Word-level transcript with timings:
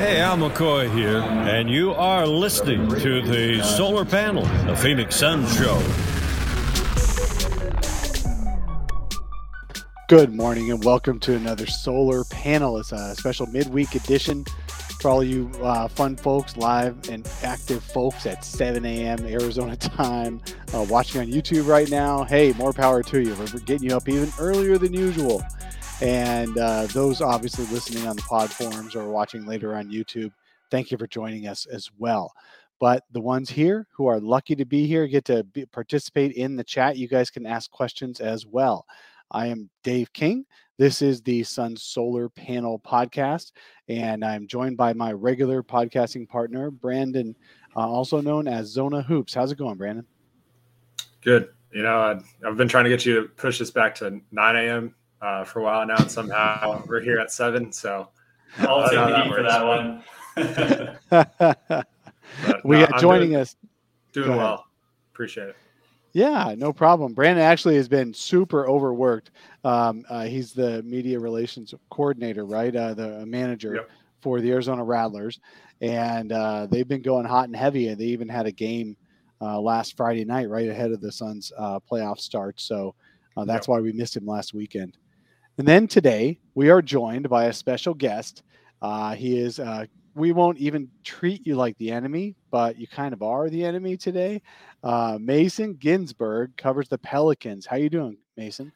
Hey, 0.00 0.18
Al 0.18 0.38
McCoy 0.38 0.90
here, 0.94 1.18
and 1.18 1.68
you 1.68 1.92
are 1.92 2.26
listening 2.26 2.88
to 2.88 3.20
the 3.20 3.62
Solar 3.62 4.06
Panel, 4.06 4.44
the 4.64 4.74
Phoenix 4.74 5.14
Sun 5.16 5.46
Show. 5.48 5.78
Good 10.08 10.32
morning 10.32 10.70
and 10.70 10.82
welcome 10.82 11.20
to 11.20 11.34
another 11.34 11.66
Solar 11.66 12.24
Panel. 12.24 12.78
It's 12.78 12.92
a 12.92 13.14
special 13.14 13.44
midweek 13.48 13.94
edition 13.94 14.46
for 15.00 15.10
all 15.10 15.22
you 15.22 15.50
uh, 15.60 15.86
fun 15.88 16.16
folks, 16.16 16.56
live 16.56 17.10
and 17.10 17.30
active 17.42 17.84
folks 17.84 18.24
at 18.24 18.42
7 18.42 18.86
a.m. 18.86 19.26
Arizona 19.26 19.76
time, 19.76 20.40
uh, 20.72 20.86
watching 20.88 21.20
on 21.20 21.26
YouTube 21.26 21.68
right 21.68 21.90
now. 21.90 22.24
Hey, 22.24 22.54
more 22.54 22.72
power 22.72 23.02
to 23.02 23.20
you. 23.20 23.34
We're 23.34 23.60
getting 23.60 23.90
you 23.90 23.96
up 23.98 24.08
even 24.08 24.32
earlier 24.38 24.78
than 24.78 24.94
usual. 24.94 25.42
And 26.00 26.56
uh, 26.56 26.86
those 26.86 27.20
obviously 27.20 27.66
listening 27.66 28.06
on 28.08 28.16
the 28.16 28.22
pod 28.22 28.50
forums 28.50 28.96
or 28.96 29.10
watching 29.10 29.44
later 29.44 29.74
on 29.74 29.90
YouTube, 29.90 30.32
thank 30.70 30.90
you 30.90 30.96
for 30.96 31.06
joining 31.06 31.46
us 31.46 31.66
as 31.66 31.90
well. 31.98 32.32
But 32.78 33.04
the 33.12 33.20
ones 33.20 33.50
here 33.50 33.86
who 33.92 34.06
are 34.06 34.18
lucky 34.18 34.56
to 34.56 34.64
be 34.64 34.86
here 34.86 35.06
get 35.06 35.26
to 35.26 35.44
be, 35.44 35.66
participate 35.66 36.32
in 36.32 36.56
the 36.56 36.64
chat. 36.64 36.96
You 36.96 37.06
guys 37.06 37.28
can 37.28 37.44
ask 37.44 37.70
questions 37.70 38.20
as 38.20 38.46
well. 38.46 38.86
I 39.30 39.48
am 39.48 39.68
Dave 39.84 40.10
King. 40.14 40.46
This 40.78 41.02
is 41.02 41.20
the 41.20 41.42
Sun 41.42 41.76
Solar 41.76 42.30
Panel 42.30 42.80
podcast, 42.80 43.52
and 43.86 44.24
I'm 44.24 44.46
joined 44.46 44.78
by 44.78 44.94
my 44.94 45.12
regular 45.12 45.62
podcasting 45.62 46.26
partner, 46.26 46.70
Brandon, 46.70 47.36
uh, 47.76 47.80
also 47.80 48.22
known 48.22 48.48
as 48.48 48.68
Zona 48.68 49.02
Hoops. 49.02 49.34
How's 49.34 49.52
it 49.52 49.58
going, 49.58 49.76
Brandon? 49.76 50.06
Good. 51.20 51.50
You 51.70 51.82
know, 51.82 52.18
I've 52.46 52.56
been 52.56 52.68
trying 52.68 52.84
to 52.84 52.90
get 52.90 53.04
you 53.04 53.20
to 53.20 53.28
push 53.28 53.58
this 53.58 53.70
back 53.70 53.94
to 53.96 54.22
9 54.32 54.56
a.m 54.56 54.94
uh, 55.20 55.44
for 55.44 55.60
a 55.60 55.62
while 55.62 55.86
now, 55.86 55.96
and 55.96 56.10
somehow 56.10 56.82
we're 56.86 57.00
here 57.00 57.18
at 57.18 57.32
seven. 57.32 57.72
So 57.72 58.08
I'll 58.58 58.88
take 58.88 58.98
the 58.98 59.22
heat 59.22 59.34
for 59.34 59.42
that 59.42 59.66
one. 59.66 60.02
but, 61.10 61.86
we 62.64 62.78
got 62.78 63.00
joining 63.00 63.30
doing, 63.30 63.40
us. 63.40 63.56
Doing 64.12 64.36
well. 64.36 64.66
Appreciate 65.12 65.48
it. 65.48 65.56
Yeah, 66.12 66.54
no 66.56 66.72
problem. 66.72 67.14
Brandon 67.14 67.44
actually 67.44 67.76
has 67.76 67.88
been 67.88 68.12
super 68.12 68.68
overworked. 68.68 69.30
Um, 69.62 70.04
uh, 70.08 70.24
he's 70.24 70.52
the 70.52 70.82
media 70.82 71.20
relations 71.20 71.72
coordinator, 71.90 72.44
right? 72.44 72.74
Uh, 72.74 72.94
the 72.94 73.24
manager 73.26 73.76
yep. 73.76 73.90
for 74.20 74.40
the 74.40 74.50
Arizona 74.50 74.82
Rattlers, 74.82 75.38
and 75.80 76.32
uh, 76.32 76.66
they've 76.66 76.88
been 76.88 77.02
going 77.02 77.26
hot 77.26 77.44
and 77.44 77.54
heavy. 77.54 77.88
And 77.88 77.98
they 77.98 78.06
even 78.06 78.28
had 78.28 78.46
a 78.46 78.52
game 78.52 78.96
uh, 79.40 79.60
last 79.60 79.96
Friday 79.96 80.24
night, 80.24 80.48
right 80.48 80.68
ahead 80.68 80.90
of 80.90 81.00
the 81.00 81.12
Suns' 81.12 81.52
uh, 81.56 81.78
playoff 81.78 82.18
start. 82.18 82.60
So 82.60 82.94
uh, 83.36 83.44
that's 83.44 83.68
yep. 83.68 83.76
why 83.76 83.80
we 83.80 83.92
missed 83.92 84.16
him 84.16 84.26
last 84.26 84.52
weekend. 84.52 84.96
And 85.60 85.68
then 85.68 85.88
today 85.88 86.38
we 86.54 86.70
are 86.70 86.80
joined 86.80 87.28
by 87.28 87.44
a 87.44 87.52
special 87.52 87.92
guest. 87.92 88.44
Uh, 88.80 89.14
he 89.14 89.38
is. 89.38 89.60
Uh, 89.60 89.84
we 90.14 90.32
won't 90.32 90.56
even 90.56 90.88
treat 91.04 91.46
you 91.46 91.54
like 91.54 91.76
the 91.76 91.90
enemy, 91.90 92.34
but 92.50 92.78
you 92.78 92.86
kind 92.86 93.12
of 93.12 93.22
are 93.22 93.50
the 93.50 93.62
enemy 93.62 93.98
today. 93.98 94.40
Uh, 94.82 95.18
Mason 95.20 95.74
Ginsberg 95.74 96.56
covers 96.56 96.88
the 96.88 96.96
Pelicans. 96.96 97.66
How 97.66 97.76
you 97.76 97.90
doing, 97.90 98.16
Mason? 98.38 98.72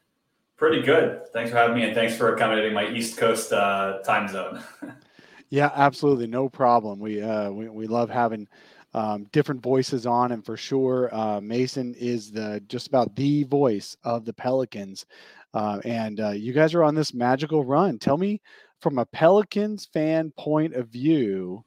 Pretty 0.57 0.83
good. 0.83 1.21
Thanks 1.33 1.49
for 1.49 1.57
having 1.57 1.75
me, 1.75 1.85
and 1.85 1.95
thanks 1.95 2.15
for 2.15 2.35
accommodating 2.35 2.75
my 2.75 2.87
East 2.87 3.17
Coast 3.17 3.51
uh, 3.51 4.03
time 4.05 4.27
zone. 4.27 4.61
yeah, 5.49 5.71
absolutely, 5.73 6.27
no 6.27 6.49
problem. 6.49 6.99
We 6.99 7.19
uh, 7.19 7.49
we, 7.49 7.67
we 7.67 7.87
love 7.87 8.11
having 8.11 8.47
um, 8.93 9.23
different 9.31 9.63
voices 9.63 10.05
on, 10.05 10.33
and 10.33 10.45
for 10.45 10.55
sure, 10.55 11.09
uh, 11.11 11.41
Mason 11.41 11.95
is 11.95 12.31
the 12.31 12.61
just 12.67 12.85
about 12.85 13.15
the 13.15 13.43
voice 13.45 13.97
of 14.03 14.23
the 14.23 14.33
Pelicans. 14.33 15.07
Uh, 15.55 15.79
and 15.85 16.19
uh, 16.19 16.31
you 16.31 16.51
guys 16.51 16.73
are 16.73 16.83
on 16.83 16.93
this 16.93 17.13
magical 17.13 17.63
run. 17.63 17.97
Tell 17.97 18.17
me, 18.17 18.41
from 18.81 18.99
a 18.99 19.05
Pelicans 19.05 19.85
fan 19.85 20.31
point 20.37 20.75
of 20.75 20.89
view, 20.89 21.63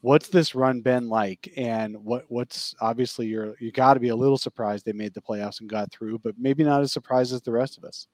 what's 0.00 0.28
this 0.28 0.54
run 0.54 0.80
been 0.80 1.10
like? 1.10 1.52
And 1.56 2.02
what 2.02 2.24
what's 2.28 2.74
obviously 2.80 3.26
you're 3.26 3.54
you 3.60 3.70
got 3.70 3.94
to 3.94 4.00
be 4.00 4.08
a 4.08 4.16
little 4.16 4.38
surprised 4.38 4.86
they 4.86 4.92
made 4.92 5.12
the 5.12 5.20
playoffs 5.20 5.60
and 5.60 5.68
got 5.68 5.92
through, 5.92 6.20
but 6.20 6.34
maybe 6.38 6.64
not 6.64 6.80
as 6.80 6.92
surprised 6.92 7.34
as 7.34 7.42
the 7.42 7.52
rest 7.52 7.76
of 7.76 7.84
us. 7.84 8.06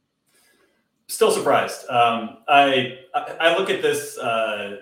Still 1.06 1.30
surprised. 1.30 1.88
Um, 1.88 2.38
I 2.48 2.98
I 3.14 3.56
look 3.56 3.70
at 3.70 3.80
this 3.80 4.19
uh, 4.19 4.78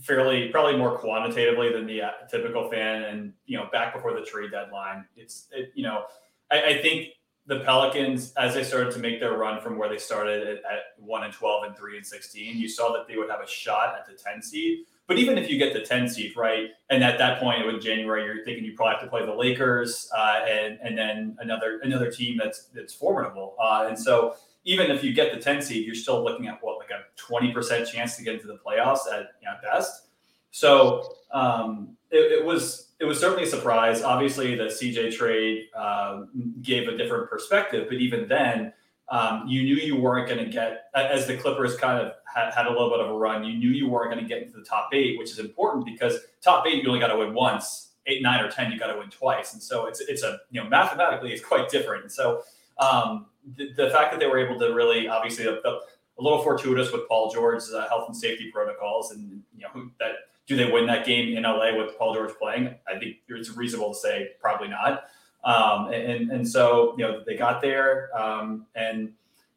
fairly 0.00 0.48
probably 0.48 0.76
more 0.76 0.98
quantitatively 0.98 1.72
than 1.72 1.86
the 1.86 2.02
uh, 2.02 2.10
typical 2.28 2.68
fan, 2.68 3.04
and 3.04 3.32
you 3.46 3.56
know 3.56 3.68
back 3.70 3.94
before 3.94 4.12
the 4.12 4.22
trade 4.22 4.50
deadline, 4.50 5.04
it's 5.16 5.46
it, 5.52 5.70
you 5.76 5.84
know 5.84 6.04
I, 6.50 6.62
I 6.62 6.82
think 6.82 7.10
the 7.46 7.60
Pelicans, 7.60 8.32
as 8.34 8.54
they 8.54 8.64
started 8.64 8.92
to 8.94 8.98
make 8.98 9.20
their 9.20 9.36
run 9.36 9.60
from 9.60 9.76
where 9.76 9.88
they 9.88 9.98
started 9.98 10.46
at, 10.46 10.56
at, 10.56 10.80
1 10.98 11.24
and 11.24 11.32
12 11.32 11.64
and 11.64 11.76
3 11.76 11.96
and 11.98 12.06
16, 12.06 12.56
you 12.56 12.68
saw 12.68 12.92
that 12.92 13.06
they 13.06 13.16
would 13.16 13.28
have 13.28 13.40
a 13.40 13.46
shot 13.46 13.96
at 13.98 14.06
the 14.06 14.14
10 14.14 14.40
seed. 14.40 14.86
But 15.06 15.18
even 15.18 15.36
if 15.36 15.50
you 15.50 15.58
get 15.58 15.74
the 15.74 15.80
10 15.80 16.08
seed, 16.08 16.34
right, 16.34 16.70
and 16.88 17.04
at 17.04 17.18
that 17.18 17.38
point 17.38 17.62
in 17.66 17.80
January, 17.80 18.24
you're 18.24 18.42
thinking 18.42 18.64
you 18.64 18.74
probably 18.74 18.94
have 18.94 19.02
to 19.02 19.10
play 19.10 19.26
the 19.26 19.34
Lakers 19.34 20.10
uh, 20.16 20.40
and 20.48 20.78
and 20.82 20.96
then 20.96 21.36
another 21.40 21.80
another 21.82 22.10
team 22.10 22.38
that's 22.42 22.68
that's 22.74 22.94
formidable. 22.94 23.54
Uh, 23.62 23.84
and 23.86 23.98
so 23.98 24.36
even 24.64 24.90
if 24.90 25.04
you 25.04 25.12
get 25.12 25.34
the 25.34 25.38
10 25.38 25.60
seed, 25.60 25.84
you're 25.84 25.94
still 25.94 26.24
looking 26.24 26.46
at 26.46 26.58
what 26.62 26.78
like 26.78 26.88
a 26.90 27.04
20% 27.20 27.86
chance 27.86 28.16
to 28.16 28.22
get 28.22 28.34
into 28.34 28.46
the 28.46 28.58
playoffs 28.66 29.06
at 29.12 29.32
you 29.42 29.46
know, 29.46 29.56
best. 29.62 30.06
So 30.50 31.16
um, 31.32 31.96
it, 32.10 32.32
it 32.32 32.44
was 32.44 32.92
it 33.04 33.06
was 33.06 33.20
certainly 33.20 33.44
a 33.44 33.46
surprise. 33.46 34.02
Obviously, 34.02 34.54
the 34.54 34.64
CJ 34.64 35.14
trade 35.14 35.68
um, 35.74 36.54
gave 36.62 36.88
a 36.88 36.96
different 36.96 37.28
perspective, 37.28 37.86
but 37.88 37.98
even 37.98 38.26
then, 38.26 38.72
um, 39.10 39.46
you 39.46 39.62
knew 39.62 39.76
you 39.76 39.96
weren't 39.96 40.26
going 40.26 40.42
to 40.42 40.50
get, 40.50 40.86
as 40.94 41.26
the 41.26 41.36
Clippers 41.36 41.76
kind 41.76 42.00
of 42.00 42.14
had, 42.24 42.54
had, 42.54 42.66
a 42.66 42.70
little 42.70 42.88
bit 42.88 43.00
of 43.00 43.10
a 43.10 43.12
run, 43.12 43.44
you 43.44 43.58
knew 43.58 43.68
you 43.68 43.88
weren't 43.88 44.10
going 44.10 44.24
to 44.24 44.28
get 44.28 44.42
into 44.42 44.56
the 44.56 44.64
top 44.64 44.88
eight, 44.94 45.18
which 45.18 45.30
is 45.30 45.38
important 45.38 45.84
because 45.84 46.18
top 46.42 46.66
eight, 46.66 46.82
you 46.82 46.88
only 46.88 47.00
got 47.00 47.08
to 47.08 47.18
win 47.18 47.34
once. 47.34 47.90
Eight, 48.06 48.22
nine, 48.22 48.40
or 48.40 48.50
10, 48.50 48.72
you 48.72 48.78
got 48.78 48.92
to 48.92 48.98
win 48.98 49.10
twice. 49.10 49.52
And 49.52 49.62
so 49.62 49.86
it's, 49.86 50.00
it's 50.00 50.22
a, 50.22 50.38
you 50.50 50.62
know, 50.62 50.68
mathematically, 50.68 51.32
it's 51.32 51.44
quite 51.44 51.68
different. 51.70 52.02
And 52.04 52.12
so 52.12 52.42
um, 52.78 53.26
the, 53.56 53.72
the, 53.74 53.90
fact 53.90 54.10
that 54.12 54.20
they 54.20 54.26
were 54.26 54.38
able 54.38 54.58
to 54.58 54.74
really, 54.74 55.08
obviously, 55.08 55.46
a, 55.46 55.54
a 55.54 55.80
little 56.18 56.42
fortuitous 56.42 56.92
with 56.92 57.08
Paul 57.08 57.30
George's 57.32 57.72
uh, 57.72 57.88
health 57.88 58.04
and 58.08 58.16
safety 58.16 58.50
protocols 58.52 59.12
and, 59.12 59.42
you 59.56 59.64
know, 59.64 59.90
that 60.00 60.12
do 60.46 60.56
they 60.56 60.70
win 60.70 60.86
that 60.86 61.06
game 61.06 61.36
in 61.36 61.42
LA 61.42 61.76
with 61.76 61.98
Paul 61.98 62.14
George 62.14 62.32
playing? 62.40 62.74
I 62.88 62.98
think 62.98 63.16
it's 63.28 63.50
reasonable 63.56 63.94
to 63.94 63.98
say 63.98 64.30
probably 64.40 64.68
not. 64.68 65.04
Um, 65.44 65.92
and 65.92 66.30
and 66.30 66.48
so 66.48 66.94
you 66.96 67.04
know 67.04 67.22
they 67.26 67.36
got 67.36 67.60
there, 67.60 68.10
um, 68.18 68.66
and 68.74 69.12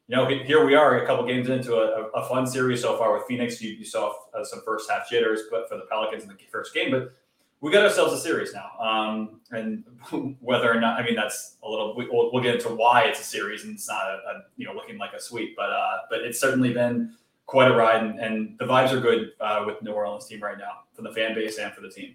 you 0.06 0.16
know 0.16 0.26
here 0.26 0.64
we 0.66 0.74
are, 0.74 1.02
a 1.02 1.06
couple 1.06 1.26
games 1.26 1.48
into 1.48 1.74
a, 1.76 2.08
a 2.10 2.28
fun 2.28 2.46
series 2.46 2.82
so 2.82 2.96
far 2.98 3.14
with 3.14 3.26
Phoenix. 3.26 3.60
You, 3.62 3.70
you 3.70 3.84
saw 3.84 4.12
uh, 4.34 4.44
some 4.44 4.60
first 4.64 4.90
half 4.90 5.08
jitters, 5.08 5.42
but 5.50 5.68
for 5.68 5.76
the 5.76 5.86
Pelicans 5.90 6.24
in 6.24 6.28
the 6.28 6.36
first 6.50 6.74
game, 6.74 6.90
but 6.90 7.14
we 7.60 7.72
got 7.72 7.84
ourselves 7.84 8.12
a 8.12 8.18
series 8.18 8.52
now. 8.52 8.70
Um, 8.78 9.40
and 9.50 9.84
whether 10.40 10.70
or 10.70 10.80
not, 10.80 11.00
I 11.00 11.04
mean, 11.04 11.16
that's 11.16 11.56
a 11.62 11.68
little. 11.68 11.96
We, 11.96 12.06
will 12.06 12.30
we'll 12.32 12.42
get 12.42 12.56
into 12.56 12.68
why 12.68 13.04
it's 13.04 13.20
a 13.20 13.24
series 13.24 13.64
and 13.64 13.74
it's 13.74 13.88
not 13.88 14.06
a, 14.06 14.12
a 14.12 14.44
you 14.56 14.66
know 14.66 14.74
looking 14.74 14.98
like 14.98 15.14
a 15.14 15.20
sweep, 15.20 15.56
but 15.56 15.70
uh, 15.70 15.98
but 16.10 16.20
it's 16.20 16.38
certainly 16.38 16.72
been 16.72 17.14
quite 17.48 17.70
a 17.70 17.74
ride, 17.74 18.04
and, 18.04 18.20
and 18.20 18.56
the 18.58 18.66
vibes 18.66 18.92
are 18.92 19.00
good 19.00 19.32
uh, 19.40 19.64
with 19.66 19.82
New 19.82 19.90
Orleans 19.90 20.26
team 20.26 20.40
right 20.40 20.58
now 20.58 20.84
for 20.92 21.02
the 21.02 21.10
fan 21.10 21.34
base 21.34 21.58
and 21.58 21.72
for 21.72 21.80
the 21.80 21.88
team. 21.88 22.14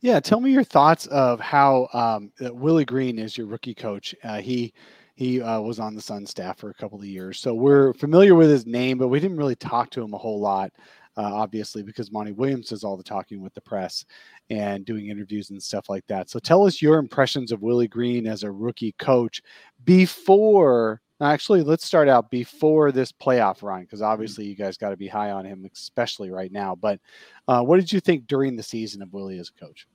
Yeah, 0.00 0.20
tell 0.20 0.40
me 0.40 0.50
your 0.50 0.64
thoughts 0.64 1.06
of 1.06 1.40
how 1.40 1.88
um, 1.92 2.32
Willie 2.40 2.84
Green 2.84 3.18
is 3.18 3.36
your 3.36 3.46
rookie 3.46 3.74
coach. 3.74 4.14
Uh, 4.24 4.40
he 4.40 4.72
he 5.16 5.42
uh, 5.42 5.60
was 5.60 5.80
on 5.80 5.96
the 5.96 6.00
Sun 6.00 6.24
staff 6.24 6.58
for 6.58 6.70
a 6.70 6.74
couple 6.74 6.98
of 6.98 7.04
years, 7.04 7.40
so 7.40 7.52
we're 7.52 7.92
familiar 7.94 8.36
with 8.36 8.48
his 8.48 8.64
name, 8.64 8.96
but 8.96 9.08
we 9.08 9.18
didn't 9.18 9.36
really 9.36 9.56
talk 9.56 9.90
to 9.90 10.02
him 10.02 10.14
a 10.14 10.18
whole 10.18 10.38
lot, 10.38 10.72
uh, 11.16 11.34
obviously, 11.34 11.82
because 11.82 12.12
Monty 12.12 12.30
Williams 12.30 12.68
does 12.68 12.84
all 12.84 12.96
the 12.96 13.02
talking 13.02 13.40
with 13.40 13.54
the 13.54 13.60
press 13.60 14.04
and 14.50 14.84
doing 14.84 15.08
interviews 15.08 15.50
and 15.50 15.60
stuff 15.60 15.88
like 15.88 16.06
that. 16.06 16.30
So 16.30 16.38
tell 16.38 16.64
us 16.64 16.80
your 16.80 16.98
impressions 16.98 17.50
of 17.50 17.62
Willie 17.62 17.88
Green 17.88 18.28
as 18.28 18.44
a 18.44 18.52
rookie 18.52 18.94
coach 19.00 19.42
before 19.84 21.00
Actually, 21.20 21.62
let's 21.62 21.84
start 21.84 22.08
out 22.08 22.30
before 22.30 22.92
this 22.92 23.10
playoff 23.10 23.62
run 23.62 23.82
because 23.82 24.00
mm-hmm. 24.00 24.10
obviously 24.10 24.44
you 24.44 24.54
guys 24.54 24.76
got 24.76 24.90
to 24.90 24.96
be 24.96 25.08
high 25.08 25.30
on 25.30 25.44
him, 25.44 25.68
especially 25.72 26.30
right 26.30 26.52
now. 26.52 26.74
But 26.74 27.00
uh, 27.48 27.62
what 27.62 27.80
did 27.80 27.92
you 27.92 28.00
think 28.00 28.26
during 28.26 28.56
the 28.56 28.62
season 28.62 29.02
of 29.02 29.12
Willie 29.12 29.38
as 29.38 29.50
a 29.54 29.64
coach? 29.64 29.88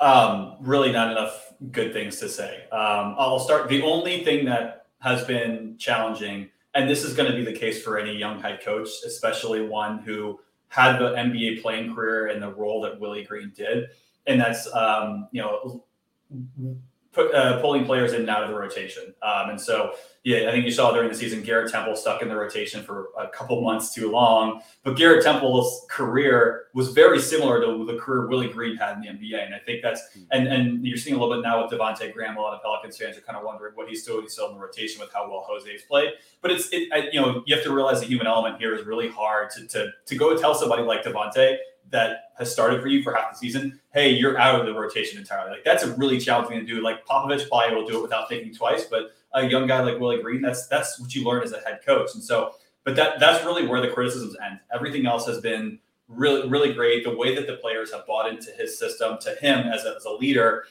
Um, 0.00 0.56
really, 0.60 0.90
not 0.90 1.12
enough 1.12 1.52
good 1.70 1.92
things 1.92 2.18
to 2.20 2.28
say. 2.28 2.64
Um, 2.72 3.14
I'll 3.18 3.38
start. 3.38 3.68
The 3.68 3.82
only 3.82 4.24
thing 4.24 4.44
that 4.46 4.86
has 5.00 5.24
been 5.24 5.76
challenging, 5.78 6.48
and 6.74 6.88
this 6.88 7.04
is 7.04 7.14
going 7.14 7.30
to 7.30 7.36
be 7.36 7.44
the 7.44 7.56
case 7.56 7.82
for 7.82 7.98
any 7.98 8.16
young 8.16 8.40
head 8.40 8.60
coach, 8.64 8.88
especially 9.06 9.66
one 9.66 9.98
who 9.98 10.40
had 10.68 10.98
the 10.98 11.10
NBA 11.10 11.62
playing 11.62 11.94
career 11.94 12.28
and 12.28 12.42
the 12.42 12.52
role 12.52 12.80
that 12.80 12.98
Willie 12.98 13.24
Green 13.24 13.52
did, 13.54 13.88
and 14.26 14.40
that's 14.40 14.72
um, 14.74 15.28
you 15.32 15.42
know 15.42 15.84
uh, 17.16 17.58
pulling 17.60 17.84
players 17.84 18.12
in 18.12 18.20
and 18.20 18.30
out 18.30 18.42
of 18.42 18.50
the 18.50 18.54
rotation. 18.54 19.12
Um, 19.22 19.50
and 19.50 19.60
so, 19.60 19.94
yeah, 20.22 20.48
I 20.48 20.52
think 20.52 20.64
you 20.64 20.70
saw 20.70 20.92
during 20.92 21.08
the 21.08 21.14
season 21.14 21.42
Garrett 21.42 21.72
Temple 21.72 21.96
stuck 21.96 22.22
in 22.22 22.28
the 22.28 22.36
rotation 22.36 22.84
for 22.84 23.08
a 23.18 23.26
couple 23.28 23.60
months 23.62 23.92
too 23.92 24.10
long. 24.10 24.60
But 24.84 24.96
Garrett 24.96 25.24
Temple's 25.24 25.86
career 25.90 26.66
was 26.72 26.92
very 26.92 27.18
similar 27.18 27.60
to 27.62 27.84
the 27.84 27.98
career 27.98 28.28
Willie 28.28 28.48
Green 28.48 28.76
had 28.76 28.96
in 28.96 29.00
the 29.00 29.08
NBA. 29.08 29.44
And 29.44 29.54
I 29.54 29.58
think 29.58 29.82
that's 29.82 30.00
hmm. 30.12 30.22
and 30.30 30.46
and 30.46 30.86
you're 30.86 30.98
seeing 30.98 31.16
a 31.16 31.18
little 31.18 31.34
bit 31.34 31.42
now 31.42 31.62
with 31.62 31.72
Devonte 31.72 32.12
Graham. 32.12 32.36
A 32.36 32.40
lot 32.40 32.54
of 32.54 32.62
Pelicans 32.62 32.96
fans 32.96 33.16
are 33.18 33.22
kind 33.22 33.36
of 33.36 33.44
wondering 33.44 33.72
what 33.74 33.88
he's 33.88 34.04
doing. 34.04 34.22
He's 34.22 34.32
still 34.32 34.48
in 34.48 34.54
the 34.54 34.60
rotation 34.60 35.00
with 35.00 35.12
how 35.12 35.28
well 35.28 35.44
Jose's 35.48 35.82
played. 35.82 36.10
But 36.42 36.52
it's 36.52 36.68
it, 36.70 36.92
I, 36.92 37.08
you 37.12 37.20
know 37.20 37.42
you 37.46 37.54
have 37.56 37.64
to 37.64 37.74
realize 37.74 38.00
the 38.00 38.06
human 38.06 38.26
element 38.26 38.58
here 38.58 38.74
is 38.74 38.86
really 38.86 39.08
hard 39.08 39.50
to 39.50 39.66
to 39.66 39.90
to 40.06 40.16
go 40.16 40.36
tell 40.36 40.54
somebody 40.54 40.82
like 40.82 41.02
Devonte 41.02 41.56
that 41.90 42.32
has 42.38 42.52
started 42.52 42.80
for 42.80 42.88
you 42.88 43.02
for 43.02 43.14
half 43.14 43.32
the 43.32 43.38
season, 43.38 43.80
hey, 43.92 44.10
you're 44.10 44.38
out 44.38 44.60
of 44.60 44.66
the 44.66 44.72
rotation 44.72 45.18
entirely. 45.18 45.50
Like 45.50 45.64
that's 45.64 45.82
a 45.82 45.94
really 45.96 46.18
challenging 46.18 46.58
thing 46.58 46.66
to 46.66 46.74
do. 46.74 46.82
Like 46.82 47.04
Popovich 47.06 47.48
probably 47.48 47.76
will 47.76 47.86
do 47.86 47.98
it 47.98 48.02
without 48.02 48.28
thinking 48.28 48.54
twice, 48.54 48.84
but 48.84 49.12
a 49.34 49.46
young 49.46 49.66
guy 49.66 49.82
like 49.82 50.00
Willie 50.00 50.22
Green, 50.22 50.40
that's 50.40 50.66
that's 50.66 50.98
what 50.98 51.14
you 51.14 51.24
learn 51.24 51.42
as 51.42 51.52
a 51.52 51.60
head 51.60 51.80
coach. 51.84 52.10
And 52.14 52.22
so, 52.22 52.54
but 52.84 52.96
that 52.96 53.20
that's 53.20 53.44
really 53.44 53.66
where 53.66 53.80
the 53.80 53.88
criticisms 53.88 54.36
end. 54.44 54.60
Everything 54.74 55.06
else 55.06 55.26
has 55.26 55.40
been 55.40 55.78
really 56.08 56.48
really 56.48 56.72
great. 56.72 57.04
The 57.04 57.14
way 57.14 57.34
that 57.34 57.46
the 57.46 57.56
players 57.56 57.92
have 57.92 58.06
bought 58.06 58.28
into 58.28 58.50
his 58.52 58.78
system, 58.78 59.18
to 59.20 59.34
him 59.36 59.66
as 59.68 59.84
a, 59.84 59.94
as 59.96 60.04
a 60.04 60.10
leader, 60.10 60.64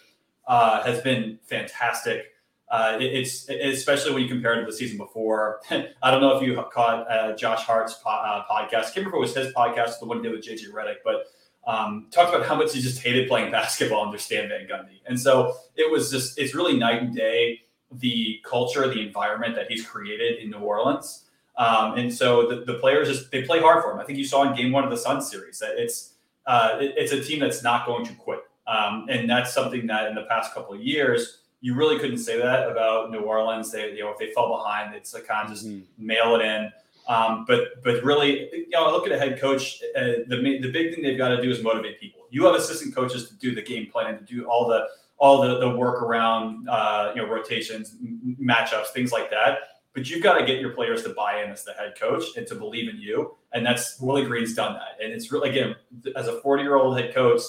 uh, 0.48 0.84
has 0.84 1.02
been 1.02 1.40
fantastic. 1.44 2.34
Uh, 2.70 2.98
it, 3.00 3.06
it's 3.06 3.50
especially 3.50 4.14
when 4.14 4.22
you 4.22 4.30
compare 4.30 4.54
it 4.54 4.60
to 4.62 4.66
the 4.66 4.78
season 4.78 4.98
before. 4.98 5.62
I 5.72 6.12
don't 6.12 6.22
know 6.22 6.38
if 6.38 6.44
you 6.44 6.62
caught 6.72 7.10
uh, 7.12 7.36
Josh 7.36 7.64
Hart's 7.64 7.96
po- 7.96 8.10
uh, 8.10 8.46
podcast. 8.46 8.74
I 8.74 8.82
can't 8.82 8.96
remember 8.98 9.18
it 9.18 9.22
was 9.22 9.36
his 9.36 9.54
podcast, 9.54 10.00
the 10.00 10.06
one 10.06 10.18
he 10.18 10.24
did 10.24 10.32
with 10.32 10.46
JJ 10.46 10.72
Redick, 10.72 10.98
but 11.04 11.26
um, 11.66 12.08
talked 12.12 12.34
about 12.34 12.48
how 12.48 12.56
much 12.56 12.74
he 12.74 12.82
just 12.82 13.02
hated 13.02 13.28
playing 13.28 13.52
basketball 13.60 14.06
under 14.06 14.18
Stan 14.18 14.50
Van 14.50 14.68
Gundy. 14.68 15.02
And 15.06 15.20
so 15.20 15.56
it 15.76 15.92
was 15.92 16.12
just, 16.12 16.38
it's 16.40 16.54
really 16.54 16.78
night 16.78 17.02
and 17.02 17.16
day 17.16 17.62
the 17.92 18.40
culture, 18.46 18.88
the 18.88 19.02
environment 19.02 19.56
that 19.56 19.70
he's 19.70 19.86
created 19.86 20.40
in 20.40 20.52
New 20.52 20.60
Orleans. 20.60 21.26
Um, 21.58 21.98
and 21.98 22.14
so 22.14 22.48
the, 22.48 22.64
the 22.66 22.76
players 22.76 23.08
just, 23.08 23.32
they 23.32 23.44
play 23.44 23.60
hard 23.60 23.84
for 23.84 23.92
him. 23.92 24.00
I 24.00 24.04
think 24.04 24.18
you 24.18 24.26
saw 24.26 24.50
in 24.50 24.56
game 24.56 24.72
one 24.72 24.84
of 24.84 24.92
the 24.92 24.98
Sun 24.98 25.22
series 25.22 25.60
that 25.60 25.72
it's, 25.76 26.14
uh, 26.46 26.78
it, 26.80 26.94
it's 26.98 27.12
a 27.12 27.22
team 27.22 27.40
that's 27.40 27.64
not 27.64 27.86
going 27.86 28.06
to 28.06 28.14
quit. 28.14 28.40
Um, 28.68 29.08
and 29.10 29.30
that's 29.30 29.54
something 29.54 29.88
that 29.88 30.08
in 30.08 30.16
the 30.16 30.24
past 30.24 30.54
couple 30.54 30.76
of 30.76 30.82
years, 30.82 31.40
you 31.62 31.76
really 31.76 32.00
couldn't 32.00 32.20
say 32.20 32.38
that 32.38 32.70
about 32.70 33.12
New 33.12 33.20
Orleans. 33.20 33.72
They, 33.72 33.92
you 33.94 34.04
know, 34.04 34.12
if 34.12 34.18
they 34.18 34.32
fell 34.32 34.56
behind, 34.56 34.96
it's 34.96 35.14
a 35.14 35.22
kind 35.22 35.48
of 35.48 35.54
just 35.54 35.68
mm-hmm. 35.68 35.82
mail 35.98 36.36
it 36.36 36.42
in. 36.42 36.72
Um, 37.08 37.46
but 37.48 37.84
but 37.84 38.04
really, 38.04 38.50
you 38.54 38.70
know, 38.70 38.86
I 38.86 38.92
look 38.92 39.06
at 39.08 39.12
a 39.12 39.18
head 39.18 39.40
coach. 39.40 39.82
Uh, 39.96 40.24
the 40.28 40.60
the 40.62 40.72
big 40.72 40.94
thing 40.94 41.04
they've 41.04 41.18
got 41.18 41.30
to 41.30 41.42
do 41.42 41.50
is 41.50 41.62
motivate 41.62 42.00
people. 42.00 42.22
You 42.30 42.46
have 42.46 42.56
assistant 42.56 42.96
coaches 42.96 43.28
to 43.30 43.36
do 43.36 43.54
the 43.54 43.62
game 43.62 43.88
plan, 43.92 44.18
to 44.18 44.24
do 44.24 44.46
all 44.46 44.68
the 44.68 44.88
all 45.18 45.42
the 45.42 45.60
the 45.60 45.70
work 45.70 46.04
around 46.04 46.70
uh, 46.70 47.12
you 47.16 47.22
know 47.22 47.28
rotations, 47.28 47.96
matchups, 48.40 48.88
things 48.88 49.12
like 49.12 49.32
that. 49.32 49.58
But 49.94 50.08
you've 50.08 50.22
got 50.22 50.38
to 50.38 50.46
get 50.46 50.62
your 50.62 50.70
players 50.70 51.02
to 51.04 51.10
buy 51.10 51.42
in 51.42 51.50
as 51.50 51.64
the 51.64 51.74
head 51.74 51.96
coach 52.00 52.24
and 52.38 52.46
to 52.46 52.54
believe 52.54 52.88
in 52.88 53.02
you. 53.02 53.36
And 53.54 53.66
that's 53.66 54.00
Willie 54.00 54.24
Green's 54.24 54.54
done 54.54 54.74
that. 54.74 55.04
And 55.04 55.12
it's 55.12 55.32
really 55.32 55.50
again 55.50 55.76
as 56.16 56.28
a 56.28 56.40
40 56.42 56.62
year 56.62 56.76
old 56.76 56.98
head 56.98 57.14
coach, 57.14 57.42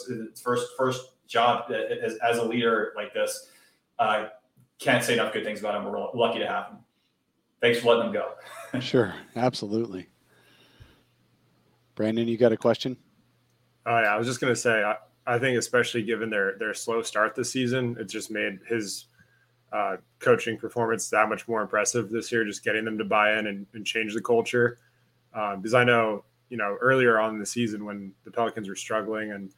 first 0.42 0.68
first 0.76 1.02
job 1.28 1.70
as, 1.70 2.14
as 2.16 2.38
a 2.38 2.44
leader 2.44 2.92
like 2.96 3.12
this 3.12 3.50
uh, 4.00 4.28
can't 4.78 5.04
say 5.04 5.12
enough 5.12 5.32
good 5.32 5.44
things 5.44 5.60
about 5.60 5.76
him. 5.76 5.84
We're 5.84 6.10
lucky 6.14 6.40
to 6.40 6.46
have 6.46 6.68
him. 6.68 6.78
Thanks 7.60 7.78
for 7.78 7.94
letting 7.94 8.06
him 8.06 8.12
go. 8.12 8.32
sure, 8.80 9.14
absolutely. 9.36 10.08
Brandon, 11.94 12.26
you 12.26 12.38
got 12.38 12.50
a 12.50 12.56
question? 12.56 12.96
Oh 13.84 14.00
yeah, 14.00 14.14
I 14.14 14.16
was 14.16 14.26
just 14.26 14.40
gonna 14.40 14.56
say, 14.56 14.82
I, 14.82 14.96
I 15.26 15.38
think 15.38 15.58
especially 15.58 16.02
given 16.02 16.30
their 16.30 16.56
their 16.58 16.72
slow 16.72 17.02
start 17.02 17.34
this 17.34 17.52
season, 17.52 17.96
it 18.00 18.08
just 18.08 18.30
made 18.30 18.60
his 18.66 19.06
uh, 19.72 19.96
coaching 20.18 20.56
performance 20.56 21.10
that 21.10 21.28
much 21.28 21.46
more 21.46 21.60
impressive 21.60 22.08
this 22.08 22.32
year. 22.32 22.44
Just 22.44 22.64
getting 22.64 22.84
them 22.86 22.96
to 22.96 23.04
buy 23.04 23.38
in 23.38 23.46
and, 23.46 23.66
and 23.74 23.86
change 23.86 24.14
the 24.14 24.22
culture, 24.22 24.78
uh, 25.34 25.56
because 25.56 25.74
I 25.74 25.84
know 25.84 26.24
you 26.48 26.56
know 26.56 26.78
earlier 26.80 27.18
on 27.18 27.34
in 27.34 27.38
the 27.38 27.46
season 27.46 27.84
when 27.84 28.12
the 28.24 28.30
Pelicans 28.30 28.68
were 28.68 28.76
struggling 28.76 29.32
and 29.32 29.52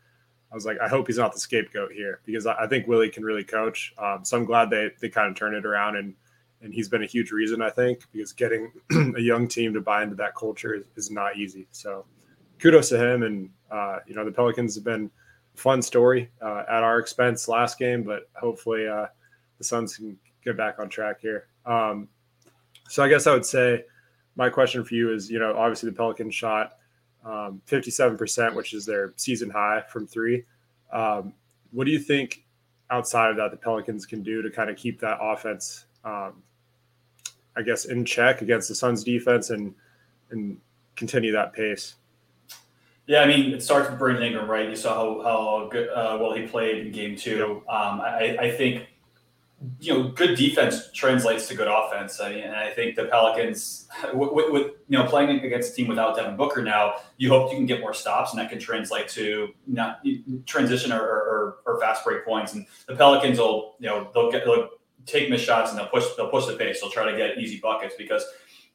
I 0.53 0.55
was 0.55 0.67
like, 0.67 0.79
I 0.81 0.89
hope 0.89 1.07
he's 1.07 1.17
not 1.17 1.33
the 1.33 1.41
scapegoat 1.41 1.93
here 1.93 2.21
because 2.27 2.47
I, 2.47 2.67
think 2.67 2.87
Willie 2.87 3.09
can 3.09 3.25
really 3.25 3.43
coach. 3.43 3.95
Um, 3.97 4.23
so 4.23 4.37
I'm 4.37 4.45
glad 4.45 4.69
they 4.69 4.91
they 5.01 5.09
kind 5.09 5.29
of 5.29 5.35
turned 5.35 5.57
it 5.57 5.65
around 5.65 5.97
and 5.97 6.15
and 6.61 6.73
he's 6.75 6.89
been 6.89 7.03
a 7.03 7.07
huge 7.07 7.33
reason 7.33 7.63
I 7.63 7.71
think 7.71 8.03
because 8.13 8.33
getting 8.33 8.71
a 9.17 9.21
young 9.21 9.49
team 9.49 9.73
to 9.73 9.81
buy 9.81 10.03
into 10.03 10.15
that 10.17 10.37
culture 10.37 10.75
is, 10.75 10.85
is 10.95 11.11
not 11.11 11.39
easy. 11.39 11.67
So 11.73 12.05
kudos 12.59 12.91
to 12.91 12.99
him 12.99 13.23
and 13.23 13.51
uh, 13.71 14.01
you 14.07 14.15
know 14.15 14.27
the 14.27 14.31
Pelicans 14.31 14.75
have 14.75 14.85
been 14.85 15.11
a 15.55 15.59
fun 15.59 15.81
story 15.81 16.31
uh, 16.43 16.65
at 16.69 16.83
our 16.83 16.99
expense 16.99 17.49
last 17.49 17.79
game, 17.79 18.03
but 18.03 18.29
hopefully 18.35 18.87
uh, 18.87 19.07
the 19.57 19.65
Suns 19.65 19.97
can 19.97 20.19
get 20.45 20.59
back 20.59 20.79
on 20.79 20.91
track 20.91 21.21
here. 21.21 21.47
Um, 21.65 22.09
so 22.89 23.03
I 23.03 23.09
guess 23.09 23.27
I 23.27 23.33
would 23.33 23.47
say 23.47 23.85
my 24.37 24.51
question 24.51 24.85
for 24.85 24.95
you 24.95 25.15
is 25.15 25.31
you 25.31 25.39
know 25.39 25.57
obviously 25.57 25.89
the 25.89 25.97
Pelicans 25.97 26.35
shot 26.35 26.75
um, 27.25 27.63
57%, 27.67 28.55
which 28.55 28.75
is 28.75 28.85
their 28.85 29.13
season 29.17 29.51
high 29.51 29.83
from 29.89 30.07
three. 30.07 30.45
Um, 30.93 31.33
what 31.71 31.85
do 31.85 31.91
you 31.91 31.99
think 31.99 32.45
outside 32.91 33.31
of 33.31 33.37
that 33.37 33.51
the 33.51 33.57
Pelicans 33.57 34.07
can 34.07 34.23
do 34.23 34.43
to 34.43 34.51
kind 34.51 34.69
of 34.69 34.77
keep 34.77 35.01
that 35.01 35.19
offense, 35.21 35.87
um, 36.05 36.43
I 37.57 37.63
guess, 37.63 37.87
in 37.87 38.05
check 38.05 38.43
against 38.43 38.69
the 38.69 38.75
Suns 38.75 39.03
defense 39.05 39.51
and 39.51 39.75
and 40.31 40.59
continue 40.97 41.33
that 41.33 41.53
pace? 41.53 41.97
Yeah, 43.07 43.23
I 43.23 43.27
mean, 43.27 43.53
it 43.53 43.63
starts 43.63 43.91
with 43.91 43.99
Brandon 43.99 44.23
Ingram, 44.23 44.49
right? 44.49 44.69
You 44.69 44.77
saw 44.77 44.95
how, 44.95 45.23
how 45.23 45.69
good, 45.69 45.89
uh, 45.89 46.17
well 46.21 46.35
he 46.35 46.47
played 46.47 46.87
in 46.87 46.93
game 46.93 47.17
two. 47.17 47.37
Yep. 47.37 47.49
Um, 47.69 48.01
I, 48.01 48.37
I 48.41 48.51
think 48.53 48.87
you 49.81 49.93
know, 49.93 50.09
good 50.09 50.37
defense 50.37 50.91
translates 50.93 51.47
to 51.49 51.55
good 51.55 51.69
offense. 51.69 52.21
I 52.21 52.31
mean, 52.31 52.45
and 52.45 52.55
I 52.55 52.71
think 52.71 52.97
the 52.97 53.05
Pelicans, 53.05 53.89
with, 54.15 54.51
with, 54.51 54.67
you 54.89 54.99
know 54.99 55.05
playing 55.07 55.31
against 55.45 55.73
a 55.73 55.75
team 55.75 55.89
without 55.89 56.17
Devin 56.17 56.37
Booker 56.37 56.63
now, 56.63 56.95
you 57.17 57.29
hope 57.29 57.51
you 57.51 57.57
can 57.57 57.67
get 57.67 57.81
more 57.81 57.95
stops, 57.95 58.33
and 58.33 58.41
that 58.41 58.51
can 58.51 58.59
translate 58.59 59.09
to 59.11 59.49
not 59.67 60.01
transition 60.47 60.93
or, 60.93 61.03
or, 61.03 61.59
or 61.67 61.81
fast 61.81 62.05
break 62.05 62.25
points. 62.25 62.55
And 62.55 62.67
the 62.87 62.97
Pelicans 62.97 63.39
will, 63.39 63.77
you 63.79 63.89
know, 63.89 64.11
they'll 64.15 64.31
get 64.31 64.45
they'll 64.45 64.71
take 65.07 65.31
missed 65.31 65.45
shots 65.45 65.71
and 65.71 65.79
they'll 65.79 65.89
push 65.89 66.05
they'll 66.17 66.31
push 66.31 66.47
the 66.47 66.55
pace. 66.55 66.81
They'll 66.81 66.91
try 66.91 67.11
to 67.11 67.17
get 67.17 67.39
easy 67.39 67.59
buckets 67.59 67.95
because. 67.97 68.25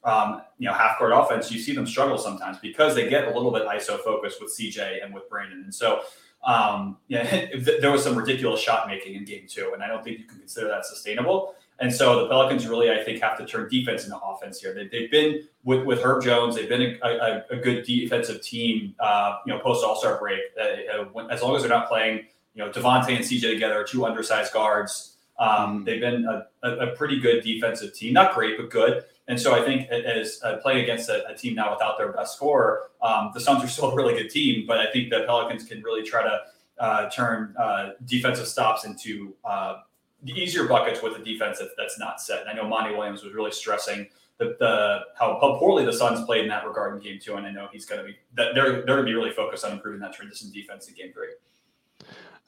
Um, 0.04 0.44
you 0.58 0.68
know, 0.68 0.74
half 0.74 1.00
court 1.00 1.12
offense, 1.14 1.52
you 1.52 1.60
see 1.60 1.74
them 1.74 1.86
struggle 1.86 2.18
sometimes 2.18 2.60
because 2.60 2.96
they 2.96 3.10
get 3.10 3.28
a 3.28 3.32
little 3.32 3.52
bit 3.52 3.64
ISO 3.64 4.00
focused 4.00 4.40
with 4.40 4.56
CJ 4.56 5.04
and 5.04 5.14
with 5.14 5.28
Brandon. 5.28 5.64
And 5.64 5.74
so 5.74 6.02
um, 6.44 6.98
yeah, 7.08 7.48
there 7.82 7.92
was 7.92 8.04
some 8.04 8.16
ridiculous 8.16 8.62
shot 8.62 8.88
making 8.88 9.16
in 9.16 9.26
game 9.26 9.46
two, 9.48 9.72
and 9.74 9.84
I 9.84 9.88
don't 9.88 10.04
think 10.04 10.20
you 10.20 10.26
can 10.26 10.40
consider 10.40 10.68
that 10.68 10.86
sustainable. 10.86 11.56
And 11.80 11.94
so 11.94 12.22
the 12.22 12.28
Pelicans 12.28 12.66
really, 12.66 12.90
I 12.90 13.04
think, 13.04 13.22
have 13.22 13.38
to 13.38 13.46
turn 13.46 13.70
defense 13.70 14.06
into 14.06 14.18
offense 14.18 14.60
here. 14.60 14.74
They, 14.74 15.02
have 15.02 15.12
been 15.12 15.44
with, 15.64 15.86
with 15.86 16.02
Herb 16.02 16.24
Jones. 16.24 16.56
They've 16.56 16.68
been 16.68 16.98
a, 17.04 17.08
a, 17.08 17.44
a 17.52 17.56
good 17.58 17.86
defensive 17.86 18.42
team, 18.42 18.96
uh, 19.00 19.38
you 19.46 19.54
know, 19.54 19.60
post 19.60 19.86
All 19.86 19.96
Star 19.96 20.18
break. 20.18 20.40
Uh, 20.60 21.04
uh 21.04 21.28
as 21.28 21.44
long 21.44 21.56
as 21.56 21.62
they're 21.62 21.70
not 21.70 21.88
playing, 21.88 22.26
you 22.56 22.64
know, 22.64 22.72
Devonte 22.72 23.16
and 23.16 23.24
CJ 23.24 23.54
together, 23.54 23.84
two 23.84 24.06
undersized 24.06 24.54
guards. 24.54 25.18
Um, 25.38 25.50
mm-hmm. 25.50 25.84
they've 25.84 26.02
been 26.02 26.26
a, 26.26 26.68
a, 26.68 26.88
pretty 26.96 27.20
good 27.20 27.44
defensive 27.44 27.94
team. 27.94 28.14
Not 28.14 28.34
great, 28.34 28.58
but 28.58 28.72
good. 28.72 29.04
And 29.28 29.40
so 29.40 29.54
I 29.54 29.64
think 29.64 29.90
as 29.90 30.40
uh, 30.44 30.58
playing 30.58 30.84
against 30.84 31.10
a, 31.10 31.28
a, 31.28 31.36
team 31.36 31.56
now 31.56 31.74
without 31.74 31.98
their 31.98 32.14
best 32.14 32.36
scorer, 32.36 32.84
um, 33.02 33.32
the 33.34 33.42
Suns 33.42 33.62
are 33.62 33.68
still 33.68 33.92
a 33.92 33.96
really 33.96 34.14
good 34.14 34.30
team, 34.30 34.66
but 34.66 34.78
I 34.78 34.90
think 34.92 35.10
the 35.10 35.24
Pelicans 35.26 35.66
can 35.66 35.84
really 35.84 36.02
try 36.02 36.24
to 36.24 36.40
uh, 36.80 37.10
turn 37.10 37.54
uh, 37.60 37.90
defensive 38.06 38.48
stops 38.48 38.86
into 38.86 39.36
uh, 39.44 39.80
easier 40.26 40.66
buckets 40.66 41.02
with 41.02 41.18
a 41.18 41.24
defense 41.24 41.60
that, 41.60 41.70
that's 41.78 42.00
not 42.00 42.22
set. 42.22 42.42
And 42.42 42.50
I 42.50 42.54
know 42.54 42.68
Monty 42.68 42.96
Williams 42.96 43.24
was 43.24 43.34
really 43.34 43.52
stressing 43.52 44.08
the, 44.38 44.56
the 44.60 45.02
how, 45.18 45.40
how 45.42 45.58
poorly 45.58 45.86
the 45.86 45.94
Suns 45.94 46.24
played 46.26 46.44
in 46.44 46.50
that 46.50 46.66
regard 46.66 46.96
in 46.96 47.02
game 47.02 47.20
two, 47.22 47.36
and 47.36 47.46
I 47.46 47.52
know 47.52 47.68
he's 47.72 47.86
going 47.86 48.02
to 48.02 48.08
be 48.08 48.18
that 48.36 48.54
they're 48.54 48.72
they're 48.72 48.86
going 48.86 49.00
to 49.00 49.06
be 49.06 49.14
really 49.14 49.32
focused 49.32 49.66
on 49.66 49.72
improving 49.72 50.00
that 50.02 50.14
transition 50.14 50.52
defense 50.52 50.88
in 50.88 50.94
game 50.94 51.12
three. 51.12 51.30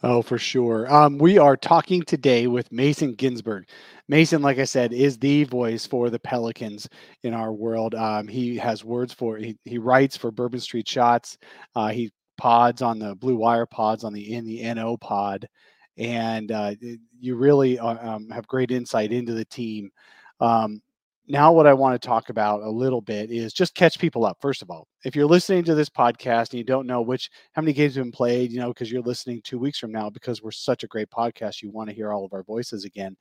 Oh, 0.02 0.22
for 0.22 0.38
sure. 0.38 0.92
Um, 0.94 1.18
we 1.18 1.38
are 1.38 1.58
talking 1.58 2.04
today 2.04 2.48
with 2.48 2.72
Mason 2.72 3.16
Ginsberg. 3.16 3.68
Mason, 4.10 4.42
like 4.42 4.58
I 4.58 4.64
said, 4.66 4.92
is 4.92 5.20
the 5.20 5.44
voice 5.44 5.86
for 5.86 6.10
the 6.10 6.18
Pelicans 6.18 6.90
in 7.22 7.36
our 7.36 7.54
world. 7.54 7.94
Um, 7.94 8.28
he 8.28 8.58
has 8.58 8.84
words 8.84 9.14
for 9.14 9.38
he, 9.38 9.56
he 9.66 9.78
writes 9.78 10.18
for 10.18 10.32
Bourbon 10.32 10.60
Street 10.60 10.88
Shots. 10.88 11.38
Uh, 11.76 11.90
he 11.90 12.12
pods 12.36 12.82
on 12.82 12.98
the 12.98 13.14
Blue 13.16 13.36
Wire 13.36 13.68
pods 13.68 14.04
on 14.04 14.12
the 14.12 14.34
in 14.34 14.46
the 14.46 14.64
NO 14.74 14.98
pod, 14.98 15.48
and 15.96 16.52
uh, 16.52 16.74
you 17.20 17.36
really 17.36 17.78
uh, 17.78 18.16
um, 18.16 18.30
have 18.32 18.48
great 18.48 18.72
insight 18.72 19.14
into 19.14 19.34
the 19.34 19.46
team. 19.46 19.92
Um, 20.40 20.82
now 21.30 21.54
what 21.54 21.68
i 21.68 21.74
want 21.74 22.00
to 22.00 22.06
talk 22.06 22.30
about 22.30 22.62
a 22.62 22.70
little 22.70 23.02
bit 23.02 23.32
is 23.32 23.54
just 23.54 23.76
catch 23.76 24.00
people 24.00 24.26
up 24.26 24.38
first 24.42 24.62
of 24.62 24.70
all. 24.70 24.88
If 25.06 25.16
you're 25.16 25.28
listening 25.28 25.64
to 25.66 25.76
this 25.76 25.90
podcast 25.90 26.52
and 26.52 26.56
you 26.56 26.64
don't 26.64 26.88
know 26.88 27.02
which 27.02 27.30
how 27.54 27.62
many 27.62 27.72
games 27.72 27.96
have 27.96 28.04
been 28.04 28.12
played 28.12 28.52
you 28.52 28.60
know 28.60 28.70
because 28.70 28.92
you're 28.92 29.02
listening 29.02 29.42
two 29.44 29.60
weeks 29.60 29.80
from 29.80 29.92
now 29.92 30.10
because 30.10 30.42
we're 30.42 30.52
such 30.52 30.84
a 30.84 30.88
great 30.88 31.10
podcast 31.10 31.62
you 31.62 31.72
want 31.72 31.90
to 31.90 31.96
hear 31.96 32.12
all 32.12 32.26
of 32.26 32.34
our 32.34 32.44
voices 32.44 32.84
again. 32.84 33.16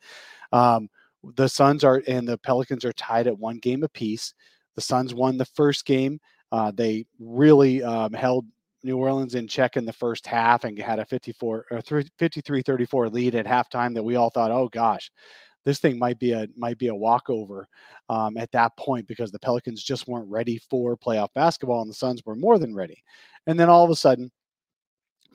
Um, 0.52 0.88
the 1.36 1.48
suns 1.48 1.84
are 1.84 2.02
and 2.08 2.26
the 2.26 2.38
pelicans 2.38 2.84
are 2.84 2.92
tied 2.92 3.26
at 3.26 3.38
one 3.38 3.58
game 3.58 3.82
apiece. 3.82 4.34
The 4.74 4.80
suns 4.80 5.14
won 5.14 5.36
the 5.36 5.44
first 5.44 5.84
game. 5.84 6.20
Uh, 6.50 6.72
they 6.74 7.04
really 7.18 7.82
um, 7.82 8.12
held 8.12 8.46
New 8.84 8.96
Orleans 8.96 9.34
in 9.34 9.48
check 9.48 9.76
in 9.76 9.84
the 9.84 9.92
first 9.92 10.26
half 10.26 10.64
and 10.64 10.78
had 10.78 11.00
a 11.00 11.04
54 11.04 11.66
or 11.70 11.82
53 12.18 12.62
34 12.62 13.08
lead 13.08 13.34
at 13.34 13.46
halftime 13.46 13.94
that 13.94 14.02
we 14.02 14.16
all 14.16 14.30
thought, 14.30 14.52
oh 14.52 14.68
gosh, 14.68 15.10
this 15.68 15.80
thing 15.80 15.98
might 15.98 16.18
be 16.18 16.32
a 16.32 16.48
might 16.56 16.78
be 16.78 16.88
a 16.88 16.94
walkover 16.94 17.68
um, 18.08 18.38
at 18.38 18.50
that 18.52 18.75
point 18.78 19.06
because 19.06 19.30
the 19.30 19.38
Pelicans 19.38 19.82
just 19.82 20.08
weren't 20.08 20.30
ready 20.30 20.58
for 20.70 20.96
playoff 20.96 21.28
basketball 21.34 21.82
and 21.82 21.90
the 21.90 21.94
Suns 21.94 22.25
were 22.25 22.34
more 22.34 22.58
than 22.58 22.75
ready. 22.75 23.04
And 23.46 23.60
then 23.60 23.68
all 23.68 23.84
of 23.84 23.90
a 23.90 23.94
sudden, 23.94 24.30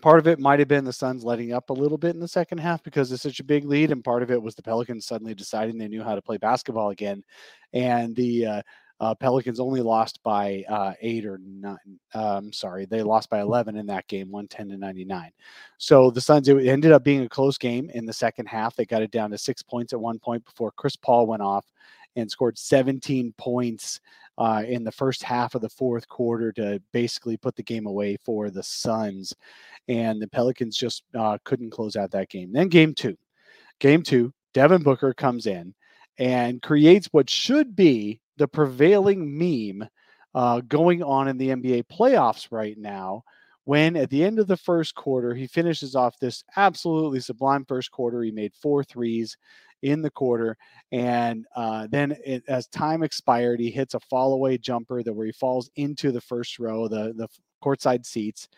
part 0.02 0.18
of 0.18 0.26
it 0.26 0.40
might 0.40 0.58
have 0.58 0.68
been 0.68 0.86
the 0.86 0.92
Suns 0.92 1.24
letting 1.24 1.54
up 1.54 1.70
a 1.70 1.74
little 1.74 2.00
bit 2.00 2.16
in 2.16 2.20
the 2.20 2.28
second 2.28 2.58
half 2.58 2.82
because 2.82 3.12
it's 3.12 3.22
such 3.22 3.42
a 3.42 3.44
big 3.44 3.64
lead, 3.64 3.92
and 3.92 4.04
part 4.04 4.24
of 4.24 4.32
it 4.32 4.42
was 4.42 4.56
the 4.56 4.64
Pelicans 4.64 5.06
suddenly 5.06 5.36
deciding 5.36 5.78
they 5.78 5.88
knew 5.88 6.04
how 6.04 6.16
to 6.16 6.22
play 6.22 6.38
basketball 6.38 6.90
again. 6.90 7.24
And 7.74 8.16
the 8.16 8.48
uh, 8.48 8.62
Uh, 9.00 9.14
Pelicans 9.16 9.60
only 9.60 9.82
lost 9.82 10.22
by 10.24 10.64
uh, 10.70 10.94
eight 11.02 11.26
or 11.26 11.40
nine. 11.44 12.00
Um, 12.14 12.54
sorry, 12.54 12.86
they 12.86 13.02
lost 13.02 13.30
by 13.30 13.42
11 13.42 13.76
in 13.76 13.86
that 13.88 14.08
game, 14.08 14.32
110 14.32 14.70
to 14.70 14.78
99. 14.78 15.32
So 15.78 16.10
the 16.10 16.22
Suns, 16.22 16.48
it 16.48 16.68
ended 16.68 16.92
up 16.92 17.04
being 17.04 17.24
a 17.24 17.30
close 17.30 17.58
game 17.58 17.90
in 17.94 18.06
the 18.06 18.14
second 18.14 18.46
half. 18.46 18.76
They 18.76 18.86
got 18.86 19.02
it 19.02 19.12
down 19.12 19.32
to 19.32 19.38
six 19.38 19.62
points 19.62 19.94
at 19.94 20.00
one 20.00 20.20
point 20.20 20.46
before 20.46 20.72
Chris 20.72 20.96
Paul 20.96 21.28
went 21.28 21.42
off 21.42 21.66
and 22.16 22.30
scored 22.30 22.58
17 22.58 23.34
points 23.38 24.00
uh, 24.38 24.64
in 24.66 24.84
the 24.84 24.92
first 24.92 25.24
half 25.24 25.56
of 25.56 25.62
the 25.62 25.70
fourth 25.70 26.08
quarter 26.08 26.52
to 26.54 26.82
basically 26.92 27.38
put 27.38 27.56
the 27.56 27.64
game 27.64 27.88
away 27.88 28.18
for 28.24 28.50
the 28.50 28.64
Suns. 28.64 29.34
And 29.88 30.22
the 30.22 30.28
Pelicans 30.28 30.78
just 30.78 31.04
uh, 31.16 31.38
couldn't 31.44 31.72
close 31.72 31.96
out 31.96 32.12
that 32.12 32.30
game. 32.30 32.52
Then 32.52 32.70
game 32.70 32.94
two. 32.94 33.18
Game 33.80 34.02
two, 34.02 34.34
Devin 34.54 34.84
Booker 34.84 35.14
comes 35.14 35.48
in 35.48 35.74
and 36.18 36.62
creates 36.62 37.08
what 37.12 37.30
should 37.30 37.76
be 37.76 38.20
the 38.38 38.48
prevailing 38.48 39.38
meme 39.38 39.88
uh, 40.36 40.62
going 40.62 41.04
on 41.04 41.28
in 41.28 41.38
the 41.38 41.50
NBA 41.50 41.86
playoffs 41.88 42.48
right 42.52 42.78
now. 42.78 43.24
When 43.66 43.96
at 43.96 44.10
the 44.10 44.24
end 44.24 44.40
of 44.40 44.48
the 44.48 44.58
first 44.58 44.94
quarter, 44.94 45.34
he 45.34 45.48
finishes 45.48 45.96
off 45.96 46.20
this 46.20 46.44
absolutely 46.58 47.22
sublime 47.22 47.66
first 47.66 47.92
quarter. 47.92 48.22
He 48.22 48.32
made 48.32 48.54
four 48.56 48.84
threes 48.84 49.38
in 49.84 50.02
the 50.02 50.10
quarter. 50.10 50.58
And 50.92 51.46
uh, 51.56 51.88
then 51.90 52.16
it, 52.26 52.44
as 52.48 52.68
time 52.68 53.04
expired, 53.04 53.60
he 53.60 53.72
hits 53.72 53.94
a 53.94 54.00
fall 54.02 54.34
away 54.34 54.58
jumper 54.58 55.04
that 55.04 55.14
where 55.14 55.26
he 55.26 55.32
falls 55.32 55.70
into 55.76 56.12
the 56.12 56.22
first 56.22 56.60
row, 56.60 56.88
the, 56.88 57.14
the 57.16 57.28
courtside 57.64 58.06
seats, 58.06 58.50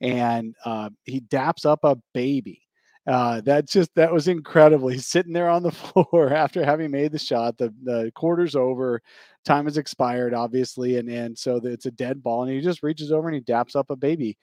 and 0.00 0.54
uh, 0.64 0.90
he 1.04 1.20
daps 1.20 1.64
up 1.64 1.80
a 1.84 1.96
baby 2.12 2.61
uh, 3.06 3.40
that 3.42 3.68
just 3.68 3.90
that 3.96 4.12
was 4.12 4.28
incredible. 4.28 4.88
He's 4.88 5.06
sitting 5.06 5.32
there 5.32 5.48
on 5.48 5.62
the 5.62 5.70
floor 5.72 6.32
after 6.32 6.64
having 6.64 6.90
made 6.90 7.12
the 7.12 7.18
shot. 7.18 7.58
The 7.58 7.74
the 7.82 8.12
quarter's 8.14 8.54
over, 8.54 9.02
time 9.44 9.64
has 9.64 9.76
expired, 9.78 10.34
obviously, 10.34 10.98
and 10.98 11.08
and 11.08 11.36
so 11.36 11.60
it's 11.64 11.86
a 11.86 11.90
dead 11.90 12.22
ball, 12.22 12.44
and 12.44 12.52
he 12.52 12.60
just 12.60 12.82
reaches 12.82 13.10
over 13.12 13.28
and 13.28 13.34
he 13.34 13.40
daps 13.42 13.74
up 13.76 13.90
a 13.90 13.96
baby. 13.96 14.36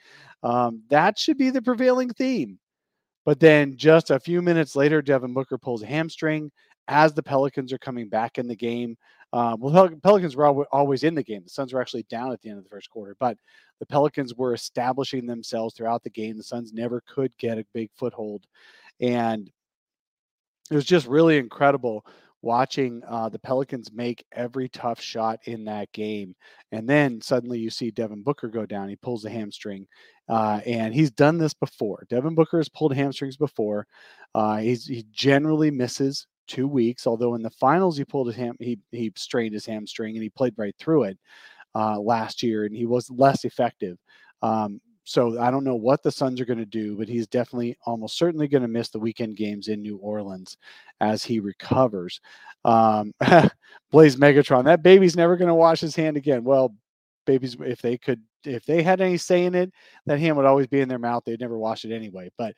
Um, 0.44 0.84
that 0.90 1.18
should 1.18 1.38
be 1.38 1.50
the 1.52 1.62
prevailing 1.62 2.10
theme. 2.10 2.60
But 3.26 3.40
then 3.40 3.78
just 3.78 4.12
a 4.12 4.20
few 4.20 4.42
minutes 4.42 4.76
later, 4.76 5.02
Devin 5.02 5.34
Booker 5.34 5.58
pulls 5.58 5.84
a 5.84 5.88
hamstring 5.88 6.52
as 6.88 7.14
the 7.14 7.24
Pelicans 7.24 7.72
are 7.72 7.78
coming 7.78 8.10
back 8.10 8.38
in 8.38 8.48
the 8.48 8.56
game. 8.56 8.98
Uh, 9.32 9.56
well, 9.60 9.90
Pelicans 10.02 10.36
were 10.36 10.66
always 10.66 11.04
in 11.04 11.14
the 11.16 11.24
game. 11.24 11.44
The 11.44 11.50
Suns 11.50 11.74
were 11.74 11.82
actually 11.82 12.04
down 12.10 12.32
at 12.32 12.42
the 12.42 12.50
end 12.50 12.58
of 12.58 12.64
the 12.64 12.70
first 12.70 12.90
quarter, 12.90 13.16
but 13.20 13.38
the 13.80 13.86
Pelicans 13.86 14.34
were 14.36 14.54
establishing 14.54 15.26
themselves 15.26 15.76
throughout 15.76 16.04
the 16.04 16.10
game. 16.10 16.36
The 16.36 16.44
Suns 16.44 16.74
never 16.74 17.04
could 17.08 17.32
get 17.38 17.60
a 17.60 17.66
big 17.74 17.92
foothold, 17.96 18.46
and 19.00 19.52
it 20.72 20.76
was 20.76 20.86
just 20.86 21.08
really 21.08 21.38
incredible 21.38 22.06
watching 22.42 23.02
uh, 23.08 23.30
the 23.30 23.40
Pelicans 23.40 23.92
make 23.92 24.26
every 24.32 24.70
tough 24.70 25.02
shot 25.02 25.40
in 25.46 25.66
that 25.66 25.92
game. 25.92 26.36
And 26.72 26.88
then 26.88 27.22
suddenly 27.22 27.60
you 27.60 27.70
see 27.70 27.92
Devin 27.92 28.24
Booker 28.24 28.48
go 28.48 28.66
down. 28.66 28.90
He 28.90 28.96
pulls 28.96 29.26
a 29.26 29.30
hamstring, 29.30 29.88
uh, 30.30 30.62
and 30.66 30.94
he's 30.94 31.12
done 31.12 31.38
this 31.38 31.54
before. 31.54 32.06
Devin 32.10 32.36
Booker 32.36 32.58
has 32.58 32.70
pulled 32.70 32.94
hamstrings 32.94 33.38
before. 33.38 33.86
Uh, 34.34 34.58
he 34.58 35.06
generally 35.12 35.72
misses 35.72 36.28
two 36.50 36.68
weeks. 36.68 37.08
Although 37.08 37.36
in 37.36 37.42
the 37.42 37.50
finals 37.50 37.98
he 37.98 38.04
pulled 38.04 38.28
his 38.28 38.36
ham, 38.36 38.56
he 38.60 38.78
he 38.92 39.14
strained 39.16 39.54
his 39.54 39.66
hamstring 39.66 40.16
and 40.16 40.24
he 40.24 40.30
played 40.30 40.54
right 40.58 40.76
through 40.78 41.04
it 41.04 41.18
uh, 41.76 42.00
last 42.00 42.44
year, 42.44 42.66
and 42.66 42.76
he 42.76 42.86
was 42.86 43.10
less 43.10 43.46
effective. 43.46 43.98
Um, 44.42 44.82
so 45.06 45.40
I 45.40 45.50
don't 45.50 45.64
know 45.64 45.76
what 45.76 46.04
the 46.04 46.12
Suns 46.12 46.40
are 46.40 46.46
going 46.46 46.60
to 46.60 46.66
do, 46.66 46.96
but 46.96 47.08
he's 47.08 47.26
definitely 47.26 47.76
almost 47.86 48.18
certainly 48.18 48.48
going 48.48 48.62
to 48.62 48.68
miss 48.68 48.90
the 48.90 49.00
weekend 49.00 49.38
games 49.38 49.68
in 49.68 49.82
New 49.82 49.98
Orleans 49.98 50.58
as 51.02 51.24
he 51.24 51.40
recovers. 51.40 52.22
Um, 52.66 53.14
Blaze 53.92 54.18
Megatron, 54.18 54.66
that 54.66 54.84
baby's 54.84 55.16
never 55.16 55.36
going 55.36 55.48
to 55.48 55.56
wash 55.56 55.80
his 55.80 55.96
hand 55.96 56.16
again. 56.18 56.44
Well, 56.44 56.76
babies, 57.30 57.56
if 57.60 57.82
they 57.82 57.96
could 57.98 58.22
if 58.44 58.66
they 58.66 58.82
had 58.82 59.02
any 59.02 59.18
say 59.18 59.46
in 59.46 59.54
it, 59.54 59.72
that 60.06 60.20
hand 60.20 60.36
would 60.38 60.46
always 60.46 60.68
be 60.68 60.82
in 60.82 60.90
their 60.90 60.98
mouth. 60.98 61.24
They'd 61.26 61.40
never 61.40 61.58
wash 61.58 61.86
it 61.86 61.94
anyway. 61.94 62.32
But, 62.38 62.56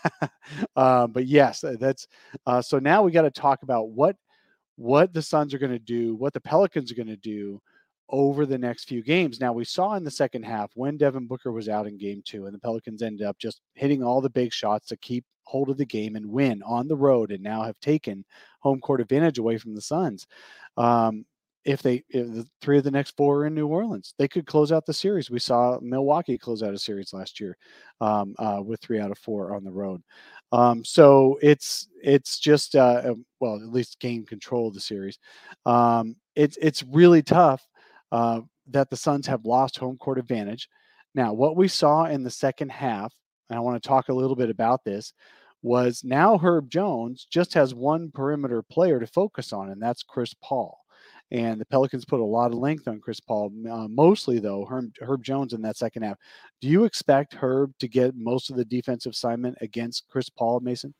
uh, 0.76 1.06
but 1.08 1.26
yes, 1.26 1.64
uh, 1.64 1.76
that's 1.80 2.06
uh, 2.46 2.62
so. 2.62 2.78
Now 2.78 3.02
we 3.02 3.10
got 3.10 3.22
to 3.22 3.30
talk 3.30 3.62
about 3.62 3.88
what 3.88 4.16
what 4.76 5.12
the 5.12 5.22
Suns 5.22 5.52
are 5.52 5.58
going 5.58 5.72
to 5.72 5.78
do, 5.78 6.14
what 6.14 6.32
the 6.32 6.40
Pelicans 6.40 6.92
are 6.92 6.94
going 6.94 7.08
to 7.08 7.16
do 7.16 7.60
over 8.10 8.46
the 8.46 8.58
next 8.58 8.84
few 8.84 9.02
games. 9.02 9.40
Now 9.40 9.52
we 9.52 9.64
saw 9.64 9.94
in 9.94 10.04
the 10.04 10.10
second 10.10 10.44
half 10.44 10.70
when 10.74 10.96
Devin 10.96 11.26
Booker 11.26 11.50
was 11.50 11.68
out 11.68 11.88
in 11.88 11.98
Game 11.98 12.22
Two, 12.24 12.46
and 12.46 12.54
the 12.54 12.60
Pelicans 12.60 13.02
ended 13.02 13.26
up 13.26 13.38
just 13.38 13.60
hitting 13.74 14.02
all 14.02 14.20
the 14.20 14.30
big 14.30 14.52
shots 14.52 14.86
to 14.88 14.96
keep 14.96 15.24
hold 15.44 15.70
of 15.70 15.78
the 15.78 15.86
game 15.86 16.14
and 16.14 16.26
win 16.26 16.62
on 16.62 16.86
the 16.86 16.96
road, 16.96 17.32
and 17.32 17.42
now 17.42 17.62
have 17.62 17.80
taken 17.80 18.24
home 18.60 18.80
court 18.80 19.00
advantage 19.00 19.38
away 19.38 19.58
from 19.58 19.74
the 19.74 19.80
Suns. 19.80 20.26
Um, 20.76 21.24
if 21.64 21.82
they 21.82 22.04
if 22.08 22.26
the 22.32 22.46
three 22.60 22.78
of 22.78 22.84
the 22.84 22.90
next 22.90 23.16
four 23.16 23.38
are 23.38 23.46
in 23.46 23.54
New 23.54 23.66
Orleans, 23.66 24.14
they 24.18 24.28
could 24.28 24.46
close 24.46 24.72
out 24.72 24.86
the 24.86 24.92
series. 24.94 25.30
We 25.30 25.38
saw 25.38 25.78
Milwaukee 25.80 26.38
close 26.38 26.62
out 26.62 26.74
a 26.74 26.78
series 26.78 27.12
last 27.12 27.40
year 27.40 27.56
um, 28.00 28.34
uh, 28.38 28.62
with 28.64 28.80
three 28.80 29.00
out 29.00 29.10
of 29.10 29.18
four 29.18 29.54
on 29.54 29.64
the 29.64 29.72
road. 29.72 30.02
Um, 30.52 30.84
so 30.84 31.38
it's 31.42 31.88
it's 32.02 32.38
just 32.38 32.74
uh, 32.74 33.02
um, 33.04 33.26
well 33.40 33.56
at 33.56 33.72
least 33.72 34.00
gain 34.00 34.24
control 34.24 34.68
of 34.68 34.74
the 34.74 34.80
series. 34.80 35.18
Um, 35.66 36.16
it's 36.36 36.56
it's 36.60 36.82
really 36.84 37.22
tough 37.22 37.66
uh, 38.12 38.40
that 38.68 38.88
the 38.90 38.96
Suns 38.96 39.26
have 39.26 39.44
lost 39.44 39.78
home 39.78 39.98
court 39.98 40.18
advantage. 40.18 40.68
Now, 41.14 41.32
what 41.32 41.56
we 41.56 41.68
saw 41.68 42.04
in 42.04 42.22
the 42.22 42.30
second 42.30 42.70
half, 42.70 43.12
and 43.50 43.58
I 43.58 43.60
want 43.60 43.82
to 43.82 43.88
talk 43.88 44.08
a 44.08 44.14
little 44.14 44.36
bit 44.36 44.50
about 44.50 44.84
this, 44.84 45.12
was 45.62 46.04
now 46.04 46.38
Herb 46.38 46.70
Jones 46.70 47.26
just 47.30 47.52
has 47.54 47.74
one 47.74 48.10
perimeter 48.12 48.62
player 48.62 49.00
to 49.00 49.06
focus 49.06 49.52
on, 49.52 49.70
and 49.70 49.82
that's 49.82 50.02
Chris 50.02 50.34
Paul 50.42 50.78
and 51.30 51.60
the 51.60 51.66
Pelicans 51.66 52.04
put 52.04 52.20
a 52.20 52.24
lot 52.24 52.52
of 52.52 52.58
length 52.58 52.88
on 52.88 53.00
Chris 53.00 53.20
Paul. 53.20 53.52
Uh, 53.70 53.88
mostly 53.88 54.38
though, 54.38 54.64
Herb, 54.64 54.92
Herb, 55.00 55.22
Jones 55.22 55.52
in 55.52 55.62
that 55.62 55.76
second 55.76 56.02
half. 56.02 56.16
Do 56.60 56.68
you 56.68 56.84
expect 56.84 57.34
Herb 57.34 57.72
to 57.78 57.88
get 57.88 58.16
most 58.16 58.50
of 58.50 58.56
the 58.56 58.64
defensive 58.64 59.12
assignment 59.12 59.58
against 59.60 60.08
Chris 60.08 60.28
Paul, 60.28 60.60
Mason? 60.60 60.94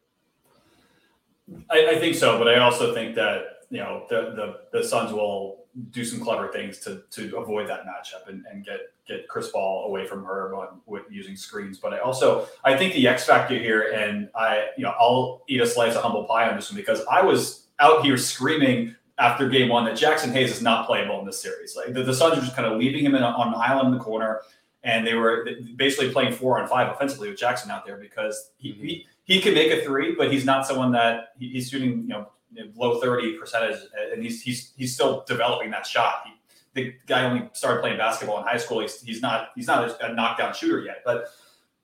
I, 1.70 1.92
I 1.92 1.98
think 1.98 2.14
so, 2.14 2.38
but 2.38 2.48
I 2.48 2.58
also 2.58 2.94
think 2.94 3.14
that 3.14 3.42
you 3.70 3.78
know 3.78 4.04
the 4.10 4.60
the, 4.72 4.78
the 4.78 4.84
Suns 4.86 5.12
will 5.12 5.64
do 5.90 6.04
some 6.04 6.20
clever 6.20 6.48
things 6.48 6.78
to 6.80 7.02
to 7.10 7.36
avoid 7.38 7.68
that 7.68 7.84
matchup 7.84 8.28
and, 8.28 8.44
and 8.50 8.64
get 8.64 8.80
get 9.06 9.28
Chris 9.28 9.50
Paul 9.50 9.86
away 9.86 10.06
from 10.06 10.24
Herb 10.24 10.54
on 10.54 10.80
with 10.86 11.04
using 11.10 11.36
screens. 11.36 11.78
But 11.78 11.94
I 11.94 11.98
also 11.98 12.46
I 12.64 12.76
think 12.76 12.94
the 12.94 13.08
X 13.08 13.24
factor 13.24 13.58
here, 13.58 13.92
and 13.92 14.28
I 14.34 14.68
you 14.76 14.84
know 14.84 14.94
I'll 14.98 15.42
eat 15.48 15.60
a 15.60 15.66
slice 15.66 15.94
of 15.94 16.02
humble 16.02 16.24
pie 16.24 16.48
on 16.48 16.56
this 16.56 16.70
one 16.70 16.76
because 16.76 17.02
I 17.10 17.22
was 17.22 17.68
out 17.80 18.04
here 18.04 18.16
screaming 18.16 18.94
after 19.18 19.48
game 19.48 19.68
one 19.68 19.84
that 19.84 19.94
Jaxson 19.94 20.32
Hayes 20.32 20.52
is 20.52 20.62
not 20.62 20.86
playable 20.86 21.18
in 21.20 21.26
this 21.26 21.40
series. 21.40 21.76
Like 21.76 21.92
the, 21.92 22.02
the 22.02 22.14
Suns 22.14 22.38
are 22.38 22.40
just 22.40 22.54
kind 22.54 22.70
of 22.70 22.78
leaving 22.78 23.04
him 23.04 23.14
in, 23.14 23.22
on 23.22 23.48
an 23.48 23.54
island 23.54 23.88
in 23.88 23.98
the 23.98 24.04
corner, 24.04 24.42
and 24.84 25.06
they 25.06 25.14
were 25.14 25.48
basically 25.76 26.12
playing 26.12 26.32
four 26.32 26.60
on 26.60 26.68
five 26.68 26.92
offensively 26.92 27.28
with 27.28 27.38
Jaxson 27.38 27.68
out 27.68 27.84
there 27.84 27.96
because 27.96 28.52
he, 28.58 28.72
mm-hmm. 28.72 28.86
he, 28.86 29.06
he 29.24 29.40
can 29.40 29.54
make 29.54 29.72
a 29.72 29.84
three, 29.84 30.14
but 30.14 30.32
he's 30.32 30.44
not 30.44 30.66
someone 30.66 30.92
that 30.92 31.30
he, 31.38 31.48
he's 31.50 31.68
shooting 31.68 32.02
you 32.02 32.08
know 32.08 32.28
low 32.76 33.00
thirty 33.00 33.36
percentage, 33.36 33.78
and 34.12 34.22
he's 34.22 34.40
he's 34.42 34.72
he's 34.76 34.94
still 34.94 35.24
developing 35.26 35.70
that 35.70 35.86
shot. 35.86 36.22
He, 36.24 36.32
the 36.74 36.94
guy 37.06 37.24
only 37.24 37.48
started 37.54 37.80
playing 37.80 37.98
basketball 37.98 38.38
in 38.38 38.44
high 38.44 38.56
school. 38.56 38.80
He's 38.80 39.00
he's 39.02 39.20
not 39.20 39.48
he's 39.56 39.66
not 39.66 39.88
a, 39.88 40.06
a 40.06 40.14
knockdown 40.14 40.54
shooter 40.54 40.80
yet, 40.80 41.02
but. 41.04 41.26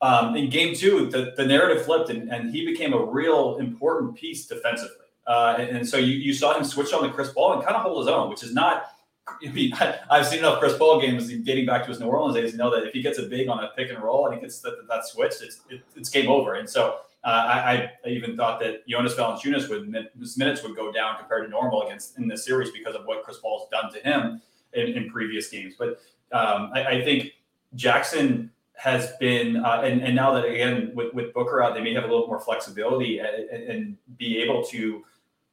Um, 0.03 0.37
in 0.37 0.51
game 0.51 0.75
two, 0.75 1.09
the, 1.09 1.33
the 1.35 1.47
narrative 1.47 1.87
flipped 1.87 2.11
and, 2.11 2.31
and 2.31 2.51
he 2.51 2.67
became 2.67 2.93
a 2.93 3.03
real 3.03 3.57
important 3.57 4.17
piece 4.17 4.45
defensively. 4.45 5.04
Uh, 5.27 5.57
and, 5.59 5.79
and, 5.79 5.89
so 5.89 5.97
you, 5.97 6.15
you 6.15 6.35
saw 6.35 6.57
him 6.57 6.65
switch 6.65 6.93
on 6.93 7.03
the 7.03 7.09
Chris 7.09 7.33
Paul 7.33 7.55
and 7.55 7.63
kind 7.63 7.77
of 7.77 7.83
hold 7.83 7.99
his 7.99 8.09
own, 8.09 8.29
which 8.31 8.43
is 8.43 8.53
not. 8.53 8.87
I 9.43 9.51
mean, 9.53 9.73
I've 10.11 10.27
seen 10.27 10.41
enough 10.41 10.59
Chris 10.59 10.77
Paul 10.77 11.01
games 11.01 11.29
dating 11.29 11.65
back 11.65 11.85
to 11.85 11.89
his 11.89 11.99
New 11.99 12.07
Orleans 12.07 12.37
days 12.37 12.51
to 12.51 12.59
know 12.59 12.71
that 12.71 12.87
if 12.87 12.93
he 12.93 13.01
gets 13.01 13.19
a 13.19 13.23
big 13.23 13.49
on 13.49 13.65
a 13.65 13.69
pick 13.75 13.89
and 13.89 14.03
roll 14.03 14.27
and 14.27 14.35
he 14.35 14.41
gets 14.41 14.61
that, 14.61 14.87
that 14.87 15.07
switch, 15.07 15.33
it's 15.41 15.61
it, 15.71 15.81
it's 15.97 16.11
game 16.11 16.29
over. 16.29 16.55
And 16.55 16.69
so 16.69 16.99
uh, 17.25 17.29
I, 17.29 17.91
I, 18.05 18.09
even 18.09 18.37
thought 18.37 18.61
that 18.61 18.87
Jonas 18.87 19.15
Valanciunas 19.15 19.71
would 19.71 20.11
his 20.19 20.37
minutes 20.37 20.63
would 20.63 20.77
go 20.77 20.93
down 20.93 21.17
compared 21.19 21.45
to 21.45 21.51
normal 21.51 21.83
against 21.85 22.19
in 22.19 22.29
this 22.29 22.45
series 22.45 22.71
because 22.71 22.95
of 22.95 23.07
what 23.07 23.23
Chris 23.25 23.39
Paul's 23.39 23.67
done 23.71 23.91
to 23.95 23.99
him 24.01 24.43
in, 24.75 24.89
in 24.89 25.11
previous 25.11 25.49
games. 25.49 25.75
But 25.79 26.01
um, 26.33 26.71
I, 26.75 26.85
I, 26.85 27.05
think 27.05 27.33
Jaxson 27.77 28.51
has 28.75 29.13
been, 29.21 29.57
uh, 29.57 29.81
and, 29.85 30.03
and 30.03 30.15
now 30.15 30.35
that 30.35 30.45
again 30.45 30.91
with, 30.95 31.15
with 31.15 31.33
Booker 31.33 31.63
out, 31.63 31.75
they 31.75 31.81
may 31.81 31.95
have 31.95 32.05
a 32.05 32.09
little 32.09 32.27
more 32.27 32.41
flexibility 32.41 33.21
and, 33.21 33.63
and 33.63 33.97
be 34.19 34.39
able 34.43 34.63
to 34.65 35.03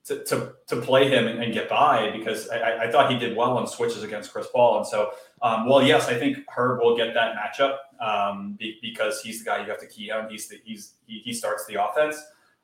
to, 0.05 0.23
to, 0.25 0.53
to 0.67 0.75
play 0.77 1.09
him 1.09 1.27
and, 1.27 1.43
and, 1.43 1.53
get 1.53 1.69
by 1.69 2.09
because 2.17 2.49
I, 2.49 2.85
I, 2.85 2.91
thought 2.91 3.11
he 3.11 3.19
did 3.19 3.37
well 3.37 3.57
on 3.57 3.67
switches 3.67 4.01
against 4.01 4.33
Chris 4.33 4.47
Paul. 4.51 4.77
And 4.77 4.87
so, 4.87 5.11
um, 5.43 5.69
well, 5.69 5.83
yes, 5.83 6.07
I 6.07 6.15
think 6.15 6.39
Herb 6.49 6.81
will 6.81 6.97
get 6.97 7.13
that 7.13 7.35
matchup 7.35 7.77
um, 8.03 8.55
be, 8.59 8.79
because 8.81 9.21
he's 9.21 9.39
the 9.39 9.45
guy 9.45 9.61
you 9.61 9.69
have 9.69 9.79
to 9.79 9.87
key 9.87 10.09
on. 10.09 10.29
He's 10.29 10.47
the, 10.47 10.59
he's 10.63 10.93
he, 11.05 11.19
he 11.19 11.33
starts 11.33 11.65
the 11.67 11.83
offense. 11.83 12.15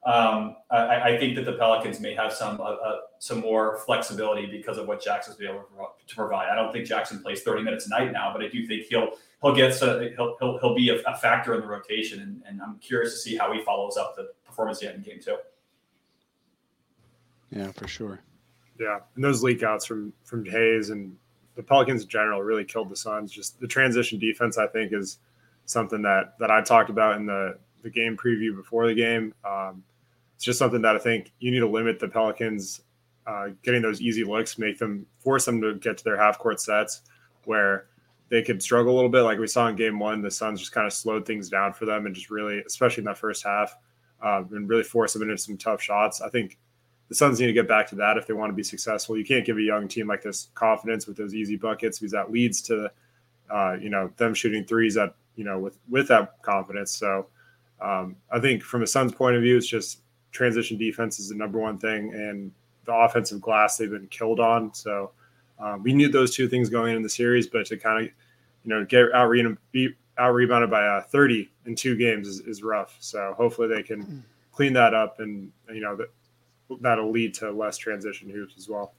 Um, 0.05 0.55
I, 0.71 1.01
I, 1.01 1.17
think 1.17 1.35
that 1.35 1.45
the 1.45 1.53
Pelicans 1.53 1.99
may 1.99 2.13
have 2.13 2.31
some 2.31 2.61
uh, 2.61 2.75
uh, 2.75 2.95
some 3.19 3.41
more 3.41 3.79
flexibility 3.79 4.45
because 4.45 4.77
of 4.77 4.87
what 4.87 5.03
Jaxson's 5.03 5.35
be 5.35 5.45
able 5.45 5.65
to 6.07 6.15
provide. 6.15 6.49
I 6.49 6.55
don't 6.55 6.71
think 6.71 6.87
Jaxson 6.87 7.21
plays 7.21 7.41
30 7.41 7.63
minutes 7.63 7.87
a 7.87 7.89
night 7.89 8.13
now, 8.13 8.31
but 8.31 8.41
I 8.41 8.47
do 8.47 8.65
think 8.65 8.83
he'll 8.83 9.09
he'll 9.41 9.55
get 9.55 9.73
so 9.73 9.99
he'll 10.15 10.37
he'll, 10.39 10.59
he'll 10.59 10.75
be 10.75 10.89
a, 10.89 11.01
a 11.01 11.17
factor 11.17 11.55
in 11.55 11.61
the 11.61 11.67
rotation, 11.67 12.21
and, 12.21 12.41
and 12.47 12.61
I'm 12.61 12.77
curious 12.79 13.13
to 13.13 13.19
see 13.19 13.35
how 13.35 13.51
he 13.51 13.61
follows 13.63 13.97
up 13.97 14.15
the 14.15 14.29
performance 14.45 14.79
he 14.79 14.85
had 14.85 14.95
in 14.95 15.01
game 15.01 15.19
two. 15.21 15.37
Yeah, 17.57 17.71
for 17.71 17.87
sure. 17.87 18.19
Yeah, 18.79 18.99
and 19.15 19.23
those 19.23 19.43
leakouts 19.43 19.87
from 19.87 20.13
from 20.23 20.45
Hayes 20.45 20.91
and 20.91 21.17
the 21.55 21.63
Pelicans 21.63 22.03
in 22.03 22.09
general 22.09 22.43
really 22.43 22.63
killed 22.63 22.89
the 22.89 22.95
Suns. 22.95 23.31
Just 23.31 23.59
the 23.59 23.67
transition 23.67 24.19
defense, 24.19 24.57
I 24.59 24.67
think, 24.67 24.93
is 24.93 25.17
something 25.65 26.03
that 26.03 26.37
that 26.39 26.51
I 26.51 26.61
talked 26.61 26.91
about 26.91 27.17
in 27.17 27.25
the 27.25 27.57
the 27.81 27.89
game 27.89 28.15
preview 28.15 28.55
before 28.55 28.87
the 28.87 28.93
game. 28.93 29.33
Um, 29.43 29.83
it's 30.35 30.43
just 30.43 30.59
something 30.59 30.83
that 30.83 30.95
I 30.95 30.99
think 30.99 31.31
you 31.39 31.49
need 31.49 31.61
to 31.61 31.67
limit 31.67 31.99
the 31.99 32.07
Pelicans 32.07 32.81
uh, 33.25 33.49
getting 33.63 33.81
those 33.81 34.01
easy 34.01 34.23
looks, 34.23 34.59
make 34.59 34.77
them 34.77 35.07
force 35.17 35.45
them 35.45 35.59
to 35.61 35.73
get 35.75 35.97
to 35.97 36.03
their 36.03 36.17
half 36.17 36.37
court 36.37 36.61
sets 36.61 37.01
where 37.45 37.87
they 38.29 38.43
could 38.43 38.61
struggle 38.61 38.93
a 38.93 38.95
little 38.95 39.09
bit. 39.09 39.21
Like 39.21 39.39
we 39.39 39.47
saw 39.47 39.67
in 39.67 39.75
game 39.75 39.97
one, 39.97 40.21
the 40.21 40.29
Suns 40.29 40.59
just 40.59 40.73
kind 40.73 40.85
of 40.85 40.93
slowed 40.93 41.25
things 41.25 41.49
down 41.49 41.73
for 41.73 41.85
them 41.85 42.05
and 42.05 42.13
just 42.13 42.29
really, 42.29 42.61
especially 42.67 43.01
in 43.01 43.05
that 43.05 43.17
first 43.17 43.43
half, 43.43 43.75
um, 44.21 44.47
and 44.51 44.69
really 44.69 44.83
force 44.83 45.13
them 45.13 45.23
into 45.23 45.37
some 45.37 45.57
tough 45.57 45.81
shots. 45.81 46.21
I 46.21 46.29
think 46.29 46.59
the 47.09 47.15
Suns 47.15 47.39
need 47.39 47.47
to 47.47 47.53
get 47.53 47.67
back 47.67 47.87
to 47.87 47.95
that 47.95 48.17
if 48.17 48.27
they 48.27 48.33
want 48.33 48.49
to 48.49 48.55
be 48.55 48.63
successful. 48.63 49.17
You 49.17 49.25
can't 49.25 49.45
give 49.45 49.57
a 49.57 49.61
young 49.61 49.87
team 49.87 50.07
like 50.07 50.21
this 50.21 50.49
confidence 50.55 51.07
with 51.07 51.17
those 51.17 51.33
easy 51.33 51.55
buckets 51.55 51.99
because 51.99 52.11
that 52.11 52.31
leads 52.31 52.61
to, 52.63 52.91
uh, 53.49 53.77
you 53.79 53.89
know, 53.89 54.11
them 54.17 54.33
shooting 54.33 54.65
threes 54.65 54.97
at 54.97 55.15
you 55.35 55.43
know 55.43 55.59
with 55.59 55.77
with 55.89 56.07
that 56.09 56.41
confidence. 56.41 56.91
So 56.91 57.27
um, 57.79 58.17
I 58.31 58.39
think 58.39 58.63
from 58.63 58.83
a 58.83 58.87
Suns 58.87 59.13
point 59.13 59.35
of 59.35 59.41
view, 59.41 59.57
it's 59.57 59.67
just 59.67 60.01
transition 60.31 60.77
defense 60.77 61.19
is 61.19 61.29
the 61.29 61.35
number 61.35 61.59
one 61.59 61.77
thing, 61.77 62.13
and 62.13 62.51
the 62.85 62.93
offensive 62.93 63.39
glass 63.39 63.77
they've 63.77 63.89
been 63.89 64.07
killed 64.07 64.39
on. 64.39 64.73
So 64.73 65.11
um, 65.59 65.83
we 65.83 65.93
knew 65.93 66.09
those 66.09 66.35
two 66.35 66.47
things 66.47 66.69
going 66.69 66.95
in 66.95 67.03
the 67.03 67.09
series, 67.09 67.47
but 67.47 67.65
to 67.67 67.77
kind 67.77 68.05
of 68.05 68.11
you 68.65 68.69
know 68.69 68.85
get 68.85 69.13
out 69.13 69.31
be 69.71 69.89
out 70.17 70.33
rebounded 70.33 70.71
by 70.71 70.85
uh, 70.85 71.01
30 71.01 71.49
in 71.67 71.75
two 71.75 71.95
games 71.95 72.27
is, 72.27 72.39
is 72.41 72.63
rough. 72.63 72.97
So 72.99 73.33
hopefully 73.37 73.67
they 73.67 73.83
can 73.83 74.23
clean 74.51 74.73
that 74.73 74.93
up, 74.93 75.19
and 75.19 75.51
you 75.69 75.81
know 75.81 75.95
that 75.95 76.07
that'll 76.81 77.11
lead 77.11 77.33
to 77.35 77.51
less 77.51 77.77
transition 77.77 78.29
hoops 78.29 78.55
as 78.57 78.67
well. 78.69 78.93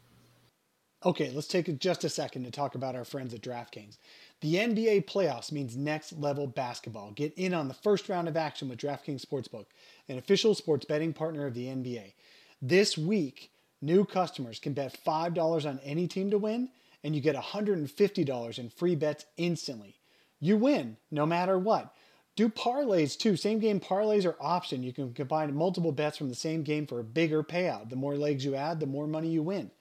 Okay, 1.05 1.31
let's 1.31 1.47
take 1.47 1.79
just 1.79 2.03
a 2.03 2.09
second 2.09 2.43
to 2.43 2.51
talk 2.51 2.75
about 2.75 2.97
our 2.97 3.05
friends 3.05 3.33
at 3.33 3.41
DraftKings. 3.41 3.99
The 4.41 4.57
NBA 4.57 5.07
playoffs 5.07 5.53
means 5.53 5.77
next 5.77 6.13
level 6.15 6.49
basketball. 6.49 7.13
Get 7.13 7.33
in 7.35 7.55
on 7.55 7.69
the 7.69 7.75
first 7.75 8.09
round 8.09 8.27
of 8.27 8.37
action 8.37 8.69
with 8.69 8.81
DraftKings 8.81 9.25
Sportsbook, 9.25 9.67
an 10.09 10.19
official 10.19 10.57
sports 10.57 10.85
betting 10.85 11.13
partner 11.13 11.47
of 11.47 11.55
the 11.55 11.67
NBA. 11.67 12.15
This 12.61 12.99
week, 12.99 13.53
new 13.81 14.05
customers 14.05 14.59
can 14.59 14.73
bet 14.73 14.99
$5 15.07 15.69
on 15.69 15.79
any 15.85 16.09
team 16.09 16.31
to 16.31 16.39
win, 16.39 16.69
and 17.05 17.15
you 17.15 17.21
get 17.21 17.37
$150 17.37 18.59
in 18.59 18.69
free 18.69 18.97
bets 18.97 19.25
instantly. 19.37 20.01
You 20.41 20.57
win 20.57 20.97
no 21.13 21.27
matter 21.27 21.59
what. 21.59 21.95
Do 22.39 22.49
parlays 22.49 23.19
too. 23.19 23.35
Same 23.35 23.59
game 23.59 23.81
parlays 23.81 24.25
are 24.25 24.37
option. 24.41 24.85
You 24.85 24.93
can 24.93 25.13
combine 25.13 25.53
multiple 25.57 25.91
bets 25.91 26.17
from 26.17 26.29
the 26.29 26.37
same 26.37 26.63
game 26.63 26.87
for 26.87 27.01
a 27.01 27.03
bigger 27.03 27.43
payout. 27.43 27.91
The 27.91 27.97
more 27.97 28.15
legs 28.15 28.45
you 28.45 28.55
add, 28.55 28.79
the 28.79 28.87
more 28.87 29.09
money 29.09 29.29
you 29.29 29.43
win. 29.43 29.73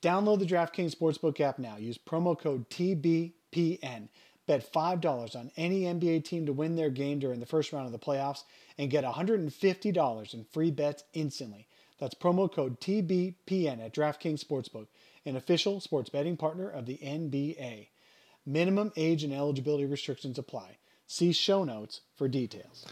Download 0.00 0.38
the 0.38 0.46
DraftKings 0.46 0.94
Sportsbook 0.94 1.40
app 1.40 1.58
now. 1.58 1.76
Use 1.76 1.98
promo 1.98 2.38
code 2.38 2.70
TBPN. 2.70 4.10
Bet 4.46 4.72
$5 4.72 5.34
on 5.34 5.50
any 5.56 5.80
NBA 5.80 6.22
team 6.22 6.46
to 6.46 6.52
win 6.52 6.76
their 6.76 6.88
game 6.88 7.18
during 7.18 7.40
the 7.40 7.46
first 7.46 7.72
round 7.72 7.86
of 7.86 7.90
the 7.90 7.98
playoffs 7.98 8.44
and 8.78 8.88
get 8.88 9.02
$150 9.02 10.34
in 10.34 10.44
free 10.44 10.70
bets 10.70 11.02
instantly. 11.14 11.66
That's 11.98 12.14
promo 12.14 12.48
code 12.48 12.78
TBPN 12.78 13.84
at 13.84 13.92
DraftKings 13.92 14.44
Sportsbook, 14.44 14.86
an 15.26 15.34
official 15.34 15.80
sports 15.80 16.10
betting 16.10 16.36
partner 16.36 16.70
of 16.70 16.86
the 16.86 16.98
NBA. 16.98 17.88
Minimum 18.46 18.92
age 18.96 19.24
and 19.24 19.32
eligibility 19.32 19.84
restrictions 19.84 20.38
apply. 20.38 20.76
See 21.12 21.32
show 21.32 21.64
notes 21.64 22.02
for 22.14 22.28
details. 22.28 22.86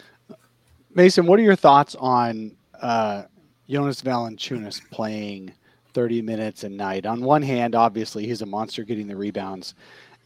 Mason, 0.92 1.24
what 1.24 1.38
are 1.38 1.44
your 1.44 1.54
thoughts 1.54 1.94
on 1.94 2.56
uh, 2.82 3.22
Jonas 3.70 4.02
Valanciunas 4.02 4.80
playing 4.90 5.52
30 5.94 6.22
minutes 6.22 6.64
a 6.64 6.68
night? 6.68 7.06
On 7.06 7.20
one 7.20 7.42
hand, 7.42 7.76
obviously 7.76 8.26
he's 8.26 8.42
a 8.42 8.46
monster 8.46 8.82
getting 8.82 9.06
the 9.06 9.14
rebounds, 9.14 9.76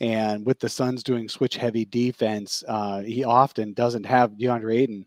and 0.00 0.46
with 0.46 0.58
the 0.58 0.70
Suns 0.70 1.02
doing 1.02 1.28
switch 1.28 1.58
heavy 1.58 1.84
defense, 1.84 2.64
uh, 2.66 3.02
he 3.02 3.24
often 3.24 3.74
doesn't 3.74 4.06
have 4.06 4.38
DeAndre 4.38 4.74
Ayton 4.78 5.06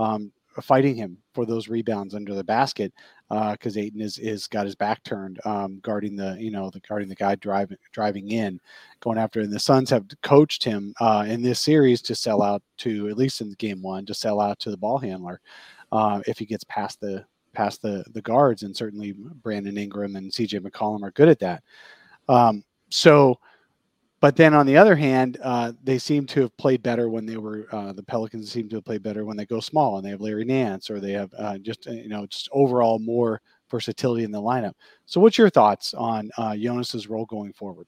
um, 0.00 0.32
fighting 0.60 0.96
him 0.96 1.18
for 1.34 1.44
those 1.44 1.68
rebounds 1.68 2.14
under 2.14 2.34
the 2.34 2.44
basket 2.44 2.92
because 3.28 3.76
uh, 3.76 3.80
Ayton 3.80 4.00
is 4.00 4.18
is 4.18 4.46
got 4.46 4.66
his 4.66 4.74
back 4.74 5.02
turned, 5.02 5.40
um, 5.44 5.80
guarding 5.82 6.16
the 6.16 6.36
you 6.38 6.50
know 6.50 6.70
the 6.70 6.80
guarding 6.80 7.08
the 7.08 7.14
guy 7.14 7.34
driving 7.36 7.76
driving 7.92 8.30
in, 8.30 8.60
going 9.00 9.18
after. 9.18 9.40
And 9.40 9.52
the 9.52 9.58
Suns 9.58 9.90
have 9.90 10.06
coached 10.22 10.62
him 10.62 10.94
uh, 11.00 11.24
in 11.26 11.42
this 11.42 11.60
series 11.60 12.00
to 12.02 12.14
sell 12.14 12.42
out 12.42 12.62
to 12.78 13.08
at 13.08 13.18
least 13.18 13.40
in 13.40 13.52
game 13.54 13.82
one 13.82 14.06
to 14.06 14.14
sell 14.14 14.40
out 14.40 14.58
to 14.60 14.70
the 14.70 14.76
ball 14.76 14.98
handler 14.98 15.40
uh, 15.92 16.20
if 16.26 16.38
he 16.38 16.46
gets 16.46 16.64
past 16.64 17.00
the 17.00 17.24
past 17.52 17.82
the 17.82 18.04
the 18.12 18.22
guards. 18.22 18.62
And 18.62 18.76
certainly 18.76 19.12
Brandon 19.12 19.76
Ingram 19.76 20.16
and 20.16 20.32
C.J. 20.32 20.60
McCollum 20.60 21.02
are 21.02 21.12
good 21.12 21.28
at 21.28 21.40
that. 21.40 21.62
Um, 22.28 22.64
so 22.90 23.38
but 24.24 24.36
then 24.36 24.54
on 24.54 24.64
the 24.64 24.78
other 24.78 24.96
hand, 24.96 25.36
uh, 25.42 25.72
they 25.82 25.98
seem 25.98 26.24
to 26.28 26.40
have 26.40 26.56
played 26.56 26.82
better 26.82 27.10
when 27.10 27.26
they 27.26 27.36
were 27.36 27.68
uh, 27.72 27.92
the 27.92 28.02
Pelicans 28.02 28.50
seem 28.50 28.70
to 28.70 28.76
have 28.76 28.84
played 28.86 29.02
better 29.02 29.26
when 29.26 29.36
they 29.36 29.44
go 29.44 29.60
small 29.60 29.98
and 29.98 30.06
they 30.06 30.08
have 30.08 30.22
Larry 30.22 30.46
Nance 30.46 30.88
or 30.88 30.98
they 30.98 31.12
have 31.12 31.30
uh, 31.36 31.58
just 31.58 31.86
uh, 31.86 31.90
you 31.90 32.08
know 32.08 32.24
just 32.24 32.48
overall 32.50 32.98
more 32.98 33.42
versatility 33.70 34.24
in 34.24 34.30
the 34.30 34.40
lineup. 34.40 34.72
So, 35.04 35.20
what's 35.20 35.36
your 35.36 35.50
thoughts 35.50 35.92
on 35.92 36.30
uh, 36.38 36.56
Jonas's 36.56 37.06
role 37.06 37.26
going 37.26 37.52
forward? 37.52 37.86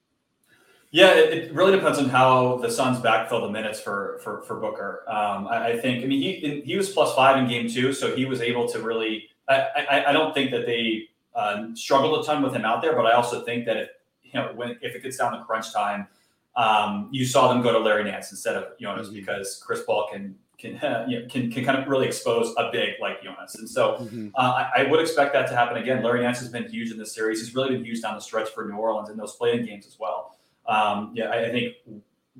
Yeah, 0.90 1.14
it, 1.14 1.32
it, 1.32 1.54
really 1.54 1.72
depends 1.72 1.98
on 1.98 2.10
how 2.10 2.58
the 2.58 2.70
Suns 2.70 2.98
backfill 2.98 3.40
the 3.40 3.50
minutes 3.50 3.80
for 3.80 4.20
for, 4.22 4.42
for 4.42 4.60
Booker. 4.60 5.04
Um, 5.08 5.48
I, 5.48 5.68
I, 5.68 5.78
think. 5.78 6.04
I 6.04 6.06
mean, 6.06 6.20
he 6.20 6.60
he 6.66 6.76
was 6.76 6.90
plus 6.90 7.14
five 7.14 7.38
in 7.38 7.48
game 7.48 7.66
two, 7.66 7.94
so 7.94 8.14
he 8.14 8.26
was 8.26 8.42
able 8.42 8.68
to 8.68 8.80
really. 8.80 9.26
I 9.48 9.68
I, 9.90 10.10
I 10.10 10.12
don't 10.12 10.34
think 10.34 10.50
that 10.50 10.66
they 10.66 11.04
uh, 11.34 11.68
struggled 11.72 12.22
a 12.22 12.26
ton 12.26 12.42
with 12.42 12.52
him 12.52 12.66
out 12.66 12.82
there, 12.82 12.94
but 12.94 13.06
I 13.06 13.12
also 13.12 13.42
think 13.42 13.64
that 13.64 13.78
if 13.78 13.88
you 14.22 14.34
know 14.34 14.52
when 14.54 14.76
if 14.82 14.94
it 14.94 15.02
gets 15.02 15.16
down 15.16 15.32
to 15.32 15.42
crunch 15.42 15.72
time 15.72 16.08
um, 16.56 17.08
you 17.12 17.24
saw 17.26 17.52
them 17.52 17.62
go 17.62 17.72
to 17.72 17.78
Larry 17.78 18.04
Nance 18.04 18.30
instead 18.30 18.56
of 18.56 18.78
Jonas 18.80 19.08
mm-hmm. 19.08 19.16
because 19.16 19.62
Chris 19.64 19.82
Paul 19.84 20.08
can 20.10 20.34
can, 20.58 20.72
you 21.08 21.20
know, 21.20 21.26
can 21.28 21.50
can 21.50 21.64
kind 21.64 21.78
of 21.78 21.86
really 21.88 22.06
expose 22.06 22.54
a 22.56 22.70
big 22.72 22.94
like 23.00 23.22
Jonas, 23.22 23.56
and 23.56 23.68
so 23.68 23.94
mm-hmm. 23.94 24.28
uh, 24.34 24.66
I, 24.74 24.82
I, 24.82 24.90
would 24.90 25.00
expect 25.00 25.34
that 25.34 25.48
to 25.48 25.54
happen 25.56 25.76
again. 25.76 26.02
Larry 26.02 26.22
Nance 26.22 26.38
has 26.40 26.48
been 26.48 26.68
huge 26.68 26.90
in 26.90 26.98
this 26.98 27.14
series. 27.14 27.40
He's 27.40 27.54
really 27.54 27.70
been 27.70 27.84
huge 27.84 28.00
down 28.00 28.14
the 28.14 28.20
stretch 28.20 28.48
for 28.50 28.66
New 28.66 28.76
Orleans 28.76 29.10
in 29.10 29.16
those 29.16 29.36
playing 29.36 29.66
games 29.66 29.86
as 29.86 29.98
well. 29.98 30.38
Um, 30.66 31.12
yeah, 31.14 31.26
I, 31.26 31.46
I, 31.46 31.50
think 31.50 31.74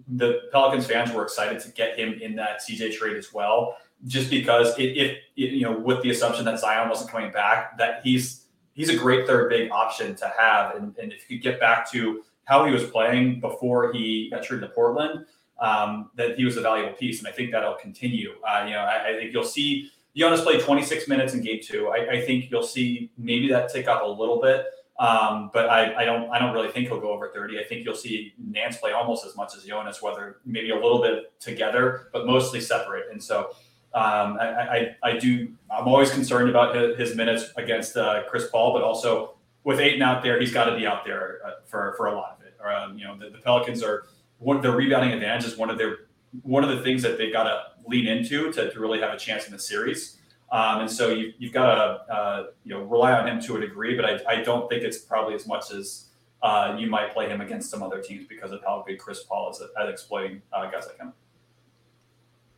the 0.09 0.40
Pelicans 0.50 0.87
fans 0.87 1.12
were 1.12 1.22
excited 1.22 1.61
to 1.61 1.70
get 1.70 1.98
him 1.98 2.18
in 2.20 2.35
that 2.37 2.61
CJ 2.68 2.96
trade 2.96 3.16
as 3.16 3.33
well, 3.33 3.76
just 4.07 4.31
because 4.31 4.74
if 4.79 5.18
you 5.35 5.62
know 5.62 5.79
with 5.79 6.02
the 6.02 6.11
assumption 6.11 6.44
that 6.46 6.59
Zion 6.59 6.88
wasn't 6.88 7.11
coming 7.11 7.31
back, 7.33 7.76
that 7.76 8.00
he's 8.02 8.46
he's 8.72 8.88
a 8.88 8.96
great 8.96 9.26
third 9.26 9.50
big 9.50 9.70
option 9.70 10.14
to 10.16 10.33
have, 10.38 10.74
and, 10.74 10.96
and 10.96 11.12
if 11.12 11.31
you 11.31 11.37
could 11.37 11.42
get 11.42 11.61
back 11.61 11.90
to 11.92 12.22
how 12.46 12.64
he 12.64 12.72
was 12.72 12.85
playing 12.85 13.40
before 13.40 13.92
he 13.92 14.30
got 14.30 14.42
traded 14.42 14.68
to 14.68 14.74
Portland, 14.74 15.26
um, 15.59 16.11
that 16.16 16.37
he 16.37 16.44
was 16.44 16.56
a 16.56 16.61
valuable 16.61 16.94
piece, 16.94 17.18
and 17.18 17.28
I 17.28 17.32
think 17.32 17.50
that'll 17.50 17.74
continue. 17.74 18.35
Uh, 18.46 18.64
you 18.66 18.72
know, 18.72 18.80
I, 18.80 19.11
I, 19.11 19.12
think 19.18 19.32
you'll 19.32 19.44
see 19.44 19.90
Jonas 20.16 20.42
play 20.42 20.61
26 20.61 21.09
minutes 21.09 21.35
in 21.35 21.42
Game 21.42 21.61
Two. 21.62 21.88
I, 21.88 22.18
I, 22.18 22.20
think 22.24 22.50
you'll 22.50 22.62
see 22.62 23.11
maybe 23.18 23.48
that 23.48 23.72
tick 23.72 23.88
up 23.88 24.02
a 24.02 24.06
little 24.06 24.40
bit, 24.40 24.66
um, 24.98 25.50
but 25.52 25.68
I, 25.68 26.02
I, 26.02 26.04
don't. 26.04 26.30
I 26.30 26.38
don't 26.38 26.54
really 26.54 26.70
think 26.70 26.88
he'll 26.88 27.00
go 27.00 27.11
over 27.11 27.30
30. 27.35 27.59
I 27.59 27.64
think 27.64 27.85
you'll 27.85 27.94
see 27.96 28.32
Nance 28.38 28.76
play 28.76 28.92
almost 28.92 29.26
as 29.26 29.35
much 29.35 29.56
as 29.56 29.64
Jonas, 29.64 30.00
whether 30.00 30.38
maybe 30.44 30.70
a 30.70 30.76
little 30.76 31.02
bit 31.02 31.38
together, 31.40 32.09
but 32.12 32.26
mostly 32.26 32.61
separate. 32.61 33.06
And 33.11 33.22
so. 33.22 33.50
Um, 33.94 34.37
I, 34.38 34.46
I, 34.46 34.96
I, 35.02 35.16
do. 35.16 35.48
I'm 35.70 35.88
always 35.88 36.11
concerned 36.11 36.50
about 36.50 36.76
his, 36.76 36.98
his 36.98 37.16
minutes 37.16 37.46
against 37.56 37.96
uh, 37.96 38.24
Chris 38.28 38.50
Paul, 38.50 38.74
but 38.74 38.82
also 38.82 39.36
with 39.66 39.81
Ayton 39.81 40.00
out 40.00 40.22
there, 40.22 40.38
he's 40.40 40.52
got 40.52 40.66
to 40.66 40.76
be 40.76 40.87
out 40.87 41.05
there 41.05 41.40
uh, 41.44 41.50
for 41.66 41.94
for 41.96 42.07
a 42.07 42.14
lot 42.14 42.38
of 42.38 42.46
it. 42.46 42.55
Or, 42.61 42.72
um, 42.72 42.96
you 42.96 43.05
know, 43.05 43.18
the, 43.18 43.31
the, 43.31 43.38
Pelicans 43.38 43.83
are 43.83 44.07
one 44.38 44.61
their 44.62 44.70
rebounding 44.70 45.12
advantage 45.12 45.44
is 45.44 45.59
one 45.59 45.70
of 45.70 45.76
their 45.76 46.07
one 46.42 46.62
of 46.62 46.70
the 46.70 46.83
things 46.85 47.02
that 47.02 47.18
they've 47.18 47.33
got 47.33 47.44
to 47.44 47.62
lean 47.87 48.07
into 48.07 48.52
to, 48.52 48.70
to 48.70 48.81
really 48.81 49.00
have 49.00 49.12
a 49.12 49.18
chance 49.18 49.46
in 49.46 49.52
the 49.52 49.59
series. 49.59 50.18
Um, 50.52 50.83
and 50.83 50.90
so 50.90 51.09
you, 51.09 51.33
have 51.42 51.52
got 51.52 51.74
to 51.74 52.14
uh, 52.14 52.46
you 52.62 52.74
know 52.74 52.83
rely 52.85 53.12
on 53.12 53.26
him 53.26 53.40
to 53.42 53.57
a 53.57 53.61
degree, 53.61 53.96
but 53.96 54.05
I, 54.05 54.35
I 54.35 54.42
don't 54.42 54.70
think 54.70 54.85
it's 54.85 54.98
probably 54.98 55.35
as 55.35 55.48
much 55.48 55.72
as 55.72 56.11
uh, 56.42 56.76
you 56.79 56.88
might 56.88 57.12
play 57.12 57.29
him 57.29 57.40
against 57.40 57.68
some 57.68 57.83
other 57.83 58.00
teams 58.00 58.24
because 58.29 58.52
of 58.52 58.62
how 58.64 58.85
good 58.87 59.00
Chris 59.00 59.24
Paul 59.24 59.50
is 59.50 59.61
at, 59.61 59.70
at 59.83 59.88
exploiting 59.88 60.42
uh, 60.52 60.70
guys 60.70 60.87
like 60.87 60.98
him. 60.98 61.12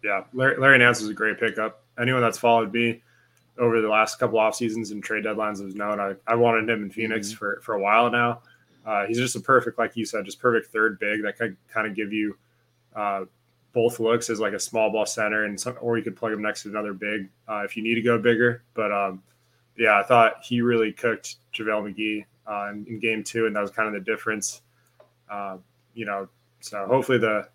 Yeah, 0.05 0.25
Larry, 0.35 0.59
Larry 0.59 0.77
Nance 0.77 1.01
is 1.01 1.09
a 1.09 1.15
great 1.15 1.41
pickup. 1.41 1.83
Anyone 1.99 2.21
that's 2.21 2.39
followed 2.39 2.71
me 2.71 3.03
over 3.59 3.81
the 3.81 3.89
last 3.89 4.19
couple 4.19 4.39
off 4.39 4.55
seasons 4.55 4.91
and 4.91 5.03
trade 5.03 5.25
deadlines 5.25 5.63
has 5.63 5.75
known 5.75 6.01
I, 6.01 6.15
I 6.27 6.35
wanted 6.35 6.69
him 6.69 6.85
in 6.85 6.91
Phoenix 6.91 7.29
mm-hmm. 7.29 7.37
for, 7.37 7.61
for 7.63 7.75
a 7.75 7.81
while 7.81 8.11
now. 8.11 8.41
Uh, 8.87 9.07
he's 9.07 9.19
just 9.19 9.37
a 9.37 9.41
perfect, 9.41 9.79
like 9.79 9.97
you 9.97 10.05
said, 10.05 10.25
just 10.25 10.41
perfect 10.41 10.73
third 10.73 10.99
big 10.99 11.23
that 11.23 11.37
could 11.37 11.57
kind 11.69 11.87
of 11.87 11.95
give 11.95 12.13
you 12.13 12.37
uh, 12.97 13.25
both 13.73 14.01
looks 14.01 14.31
as 14.31 14.41
like 14.41 14.55
a 14.55 14.59
small 14.59 14.91
ball 14.91 15.07
center, 15.07 15.45
and 15.45 15.61
some, 15.61 15.77
or 15.81 15.99
you 15.99 16.05
could 16.05 16.17
plug 16.17 16.33
him 16.33 16.43
next 16.43 16.63
to 16.63 16.69
another 16.69 16.93
big 16.93 17.29
uh, 17.49 17.63
if 17.65 17.77
you 17.77 17.83
need 17.83 17.97
to 17.97 18.03
go 18.03 18.19
bigger. 18.19 18.63
But 18.75 18.91
um, 18.93 19.23
yeah, 19.77 19.99
I 19.99 20.03
thought 20.03 20.37
he 20.43 20.63
really 20.63 20.93
cooked 20.93 21.37
JaVale 21.55 21.95
McGee 21.95 22.25
uh, 22.47 22.71
in, 22.71 22.87
in, 22.89 22.99
game 22.99 23.23
two, 23.23 23.47
and 23.47 23.55
that 23.55 23.61
was 23.61 23.71
kind 23.71 23.87
of 23.87 23.95
the 23.95 24.11
difference. 24.11 24.63
Uh, 25.31 25.59
you 25.95 26.07
know, 26.07 26.29
so 26.61 26.87
hopefully 26.87 27.19
the 27.19 27.49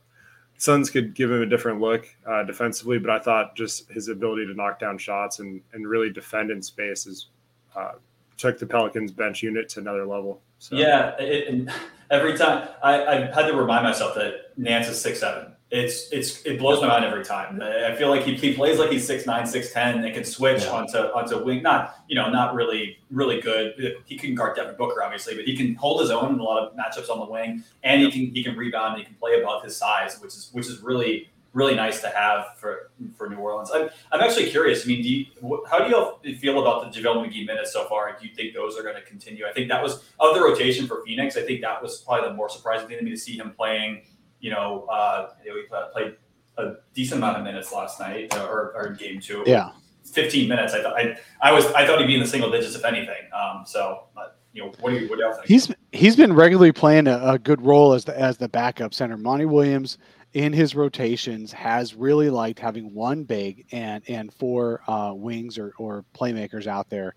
Suns 0.64 0.90
could 0.90 1.14
give 1.14 1.30
him 1.30 1.42
a 1.42 1.46
different 1.46 1.82
look 1.82 2.08
uh, 2.26 2.42
defensively, 2.44 2.98
but 2.98 3.10
I 3.10 3.20
thought 3.20 3.54
just 3.54 3.92
his 3.92 4.08
ability 4.08 4.46
to 4.46 4.54
knock 4.54 4.80
down 4.80 4.98
shots 4.98 5.40
and, 5.40 5.60
and 5.74 5.86
really 5.86 6.10
defend 6.10 6.52
in 6.52 6.62
space 6.62 7.06
is 7.06 7.28
uh, 7.76 7.96
took 8.38 8.58
the 8.58 8.66
Pelicans 8.66 9.12
bench 9.12 9.44
unit 9.44 9.68
to 9.68 9.82
another 9.82 10.06
level. 10.06 10.40
So. 10.60 10.78
Yeah, 10.78 11.18
it, 11.20 11.70
every 12.10 12.38
time 12.38 12.70
I, 12.82 13.06
I 13.06 13.16
had 13.36 13.48
to 13.48 13.58
remind 13.58 13.84
myself 13.84 14.16
that 14.16 14.58
Nance 14.58 14.88
is 14.88 15.02
six 15.02 15.20
seven. 15.20 15.53
It's 15.76 16.12
it's 16.12 16.46
it 16.46 16.60
blows 16.60 16.82
my 16.82 16.88
mind 16.88 17.04
every 17.04 17.26
time. 17.26 17.60
I 17.60 17.96
feel 17.96 18.10
like 18.10 18.22
he, 18.22 18.36
he 18.36 18.54
plays 18.54 18.78
like 18.78 18.92
he's 18.92 19.08
six 19.08 19.26
nine, 19.26 19.48
six 19.48 19.74
ten, 19.74 20.04
and 20.04 20.14
can 20.14 20.24
switch 20.24 20.62
yeah. 20.62 20.70
onto 20.70 20.98
onto 21.00 21.44
wing. 21.44 21.64
Not 21.64 21.96
you 22.08 22.16
know 22.16 22.30
not 22.30 22.54
really 22.54 23.00
really 23.10 23.42
good. 23.42 23.98
He 24.06 24.16
can 24.16 24.36
guard 24.36 24.56
Devin 24.56 24.76
Booker 24.78 25.02
obviously, 25.02 25.34
but 25.36 25.46
he 25.46 25.58
can 25.58 25.74
hold 25.74 26.02
his 26.02 26.12
own 26.12 26.36
in 26.36 26.40
a 26.40 26.44
lot 26.44 26.62
of 26.62 26.76
matchups 26.76 27.10
on 27.10 27.18
the 27.18 27.26
wing, 27.26 27.64
and 27.82 28.04
he 28.04 28.12
can 28.12 28.36
he 28.36 28.44
can 28.44 28.56
rebound. 28.56 28.94
And 28.94 29.00
he 29.00 29.06
can 29.06 29.16
play 29.16 29.42
above 29.42 29.64
his 29.64 29.76
size, 29.76 30.20
which 30.22 30.36
is 30.36 30.52
which 30.52 30.68
is 30.68 30.82
really 30.84 31.32
really 31.54 31.76
nice 31.76 32.02
to 32.02 32.10
have 32.10 32.58
for 32.58 32.92
for 33.16 33.30
New 33.30 33.38
Orleans. 33.38 33.72
I'm, 33.74 33.90
I'm 34.12 34.22
actually 34.22 34.50
curious. 34.50 34.86
I 34.86 34.88
mean, 34.88 35.02
do 35.02 35.10
you, 35.10 35.66
how 35.70 35.80
do 35.80 35.90
you 36.30 36.36
feel 36.36 36.62
about 36.62 36.92
the 36.92 37.00
JaVale 37.00 37.28
McGee 37.28 37.46
minutes 37.46 37.72
so 37.72 37.86
far? 37.86 38.16
Do 38.20 38.28
you 38.28 38.34
think 38.36 38.54
those 38.54 38.78
are 38.78 38.84
going 38.84 38.96
to 38.96 39.02
continue? 39.02 39.46
I 39.46 39.54
think 39.54 39.70
that 39.70 39.82
was 39.82 40.04
of 40.20 40.36
the 40.36 40.42
rotation 40.42 40.88
for 40.88 41.04
Phoenix. 41.06 41.38
I 41.38 41.42
think 41.42 41.62
that 41.62 41.82
was 41.82 42.02
probably 42.02 42.30
the 42.30 42.36
more 42.36 42.50
surprising 42.50 42.88
thing 42.88 42.98
to 42.98 43.04
me 43.04 43.12
to 43.12 43.18
see 43.18 43.38
him 43.38 43.52
playing. 43.52 44.04
You 44.44 44.50
know, 44.50 44.86
uh, 44.92 45.30
he 45.42 45.50
played 45.94 46.18
a 46.58 46.74
decent 46.94 47.20
amount 47.20 47.38
of 47.38 47.46
minutes 47.46 47.72
last 47.72 47.98
night 47.98 48.36
uh, 48.36 48.46
or, 48.46 48.74
or 48.76 48.90
game 48.90 49.22
two. 49.22 49.42
Yeah. 49.48 49.72
15 50.04 50.50
minutes. 50.50 50.74
I 50.74 50.84
thought 50.84 50.98
I, 50.98 51.18
I 51.42 51.54
was 51.54 51.66
I 51.68 51.88
thought 51.88 52.00
he'd 52.00 52.08
be 52.08 52.16
in 52.16 52.20
the 52.20 52.28
single 52.28 52.52
digits 52.52 52.76
if 52.76 52.84
anything. 52.84 53.24
Um, 53.34 53.64
so 53.66 54.04
but, 54.14 54.38
you 54.52 54.62
know, 54.62 54.74
what 54.82 54.90
do 54.90 54.98
you 55.00 55.10
what 55.10 55.18
do 55.18 55.24
you 55.24 55.34
think? 55.34 55.48
He's 55.48 55.72
he's 55.94 56.18
been 56.18 56.34
regularly 56.34 56.74
playing 56.74 57.08
a, 57.08 57.20
a, 57.26 57.40
good 57.40 57.62
role 57.62 57.94
as 57.94 58.04
the 58.04 58.20
as 58.20 58.38
the 58.38 58.50
backup 58.50 58.94
center. 58.94 59.16
Monty 59.16 59.46
Williams 59.46 59.98
in 60.34 60.52
his 60.52 60.76
rotations 60.76 61.54
has 61.54 61.96
really 61.96 62.30
liked 62.30 62.60
having 62.60 62.94
one 62.94 63.24
big 63.24 63.66
and 63.72 64.04
and 64.10 64.34
four 64.34 64.82
uh, 64.90 65.14
wings 65.16 65.58
or, 65.58 65.74
or 65.78 66.04
playmakers 66.14 66.68
out 66.68 66.90
there, 66.90 67.16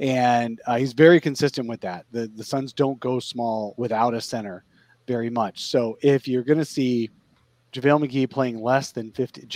and 0.00 0.58
uh, 0.66 0.78
he's 0.78 0.94
very 0.94 1.20
consistent 1.20 1.68
with 1.68 1.82
that. 1.82 2.06
The 2.12 2.28
the 2.28 2.44
Suns 2.44 2.72
don't 2.72 2.98
go 2.98 3.20
small 3.20 3.74
without 3.76 4.14
a 4.14 4.22
center 4.22 4.64
very 5.06 5.30
much. 5.30 5.64
So 5.64 5.98
if 6.02 6.26
you're 6.28 6.42
going 6.42 6.58
to 6.58 6.64
see 6.64 7.10
JaVale 7.72 8.06
McGee 8.06 8.30
playing 8.30 8.62
less 8.62 8.92
than 8.92 9.12
50, 9.12 9.46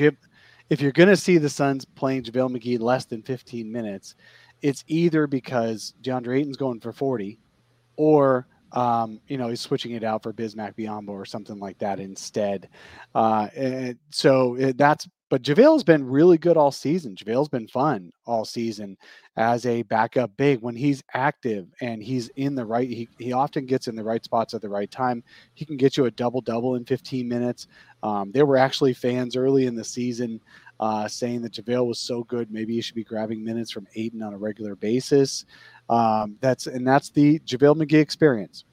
if 0.69 0.81
you're 0.81 0.93
going 0.93 1.09
to 1.09 1.17
see 1.17 1.39
the 1.39 1.49
Suns 1.49 1.85
playing 1.85 2.25
JaVale 2.25 2.57
McGee 2.57 2.81
less 2.81 3.05
than 3.05 3.23
15 3.23 3.71
minutes, 3.71 4.15
it's 4.63 4.85
either 4.89 5.27
because 5.27 5.95
DeAndre 6.03 6.41
Ayton's 6.41 6.57
going 6.57 6.81
for 6.81 6.93
40 6.93 7.39
or 7.97 8.47
um, 8.73 9.21
you 9.29 9.39
know, 9.39 9.49
he's 9.49 9.61
switching 9.61 9.93
it 9.93 10.05
out 10.05 10.23
for 10.23 10.33
Bismack 10.33 10.75
Biyombo 10.77 11.11
or 11.11 11.25
something 11.25 11.59
like 11.59 11.79
that 11.79 12.01
instead. 12.01 12.69
Uh, 13.15 13.49
so 14.11 14.57
it, 14.57 14.77
that's, 14.77 15.09
but 15.29 15.43
JaVale's 15.43 15.83
been 15.83 16.07
really 16.07 16.39
good 16.39 16.57
all 16.57 16.71
season. 16.71 17.17
JaVale's 17.17 17.49
been 17.49 17.67
fun 17.67 18.13
all 18.27 18.45
season 18.45 18.97
as 19.37 19.67
a 19.67 19.83
backup 19.83 20.31
big 20.37 20.61
when 20.61 20.77
he's 20.77 21.03
active 21.15 21.67
and 21.81 22.03
he's 22.03 22.29
in 22.37 22.55
the 22.55 22.65
right. 22.65 22.89
He, 22.89 23.09
he 23.19 23.33
often 23.33 23.67
gets 23.67 23.89
in 23.89 23.97
the 23.97 24.05
right 24.05 24.25
spots 24.25 24.55
at 24.55 24.63
the 24.63 24.69
right 24.69 24.91
time. 24.91 25.25
He 25.55 25.65
can 25.65 25.77
get 25.77 25.97
you 25.97 26.05
a 26.05 26.11
double 26.13 26.41
double 26.41 26.77
in 26.77 26.85
15 26.85 27.29
minutes. 27.29 27.67
Um, 28.03 28.31
there 28.33 28.47
were 28.47 28.57
actually 28.57 28.95
fans 28.95 29.37
early 29.37 29.67
in 29.67 29.75
the 29.75 29.85
season 29.85 30.41
uh, 30.79 31.09
saying 31.09 31.43
that 31.43 31.53
JaVale 31.53 31.87
was 31.87 31.99
so 31.99 32.23
good, 32.25 32.51
maybe 32.51 32.75
he 32.75 32.81
should 32.81 32.95
be 32.95 33.05
grabbing 33.05 33.43
minutes 33.43 33.71
from 33.71 33.87
Ayton 33.97 34.23
on 34.23 34.35
a 34.35 34.39
regular 34.39 34.77
basis. 34.77 35.45
Um, 35.89 36.37
that's 36.41 36.67
and 36.67 36.87
that's 36.87 37.11
the 37.11 37.39
JaVale 37.41 37.83
McGee 37.83 38.01
experience. 38.01 38.66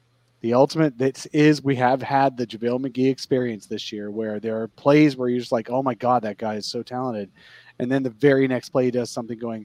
The 0.44 0.52
ultimate 0.52 0.92
is 1.32 1.64
we 1.64 1.74
have 1.76 2.02
had 2.02 2.36
the 2.36 2.46
JaVale 2.46 2.86
McGee 2.86 3.10
experience 3.10 3.64
this 3.64 3.90
year 3.90 4.10
where 4.10 4.38
there 4.38 4.60
are 4.60 4.68
plays 4.68 5.16
where 5.16 5.30
you're 5.30 5.40
just 5.40 5.52
like, 5.52 5.70
oh 5.70 5.82
my 5.82 5.94
God, 5.94 6.20
that 6.24 6.36
guy 6.36 6.56
is 6.56 6.66
so 6.66 6.82
talented. 6.82 7.30
And 7.78 7.90
then 7.90 8.02
the 8.02 8.10
very 8.10 8.46
next 8.46 8.68
play 8.68 8.84
he 8.84 8.90
does 8.90 9.10
something 9.10 9.38
going, 9.38 9.64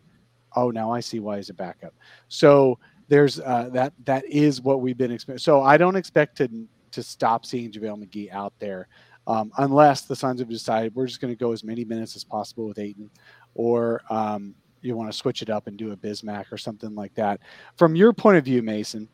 oh, 0.55 0.71
now 0.71 0.89
I 0.89 1.01
see 1.01 1.19
why 1.19 1.35
he's 1.35 1.49
a 1.49 1.53
backup. 1.53 1.93
So 2.29 2.79
there's 3.09 3.41
uh, 3.41 3.67
that 3.73 3.91
that 4.05 4.23
is 4.25 4.61
what 4.61 4.79
we've 4.79 4.97
been 4.97 5.11
experiencing. 5.11 5.43
So 5.43 5.61
I 5.61 5.75
don't 5.75 5.97
expect 5.97 6.37
to 6.37 6.49
to 6.91 7.03
stop 7.03 7.45
seeing 7.45 7.73
JaVale 7.73 8.01
McGee 8.01 8.31
out 8.31 8.53
there 8.59 8.87
um, 9.27 9.51
unless 9.57 10.03
the 10.03 10.15
Suns 10.15 10.39
have 10.39 10.47
decided 10.47 10.95
we're 10.95 11.07
just 11.07 11.19
going 11.19 11.33
to 11.33 11.37
go 11.37 11.51
as 11.51 11.61
many 11.61 11.83
minutes 11.83 12.15
as 12.15 12.23
possible 12.23 12.65
with 12.65 12.79
Ayton 12.79 13.09
or 13.53 14.01
um, 14.09 14.55
you 14.79 14.95
want 14.95 15.11
to 15.11 15.17
switch 15.17 15.41
it 15.41 15.49
up 15.49 15.67
and 15.67 15.75
do 15.75 15.91
a 15.91 15.97
Bismack 15.97 16.45
or 16.53 16.57
something 16.57 16.95
like 16.95 17.13
that. 17.15 17.41
From 17.75 17.97
your 17.97 18.13
point 18.13 18.37
of 18.37 18.45
view, 18.45 18.61
Mason, 18.61 19.09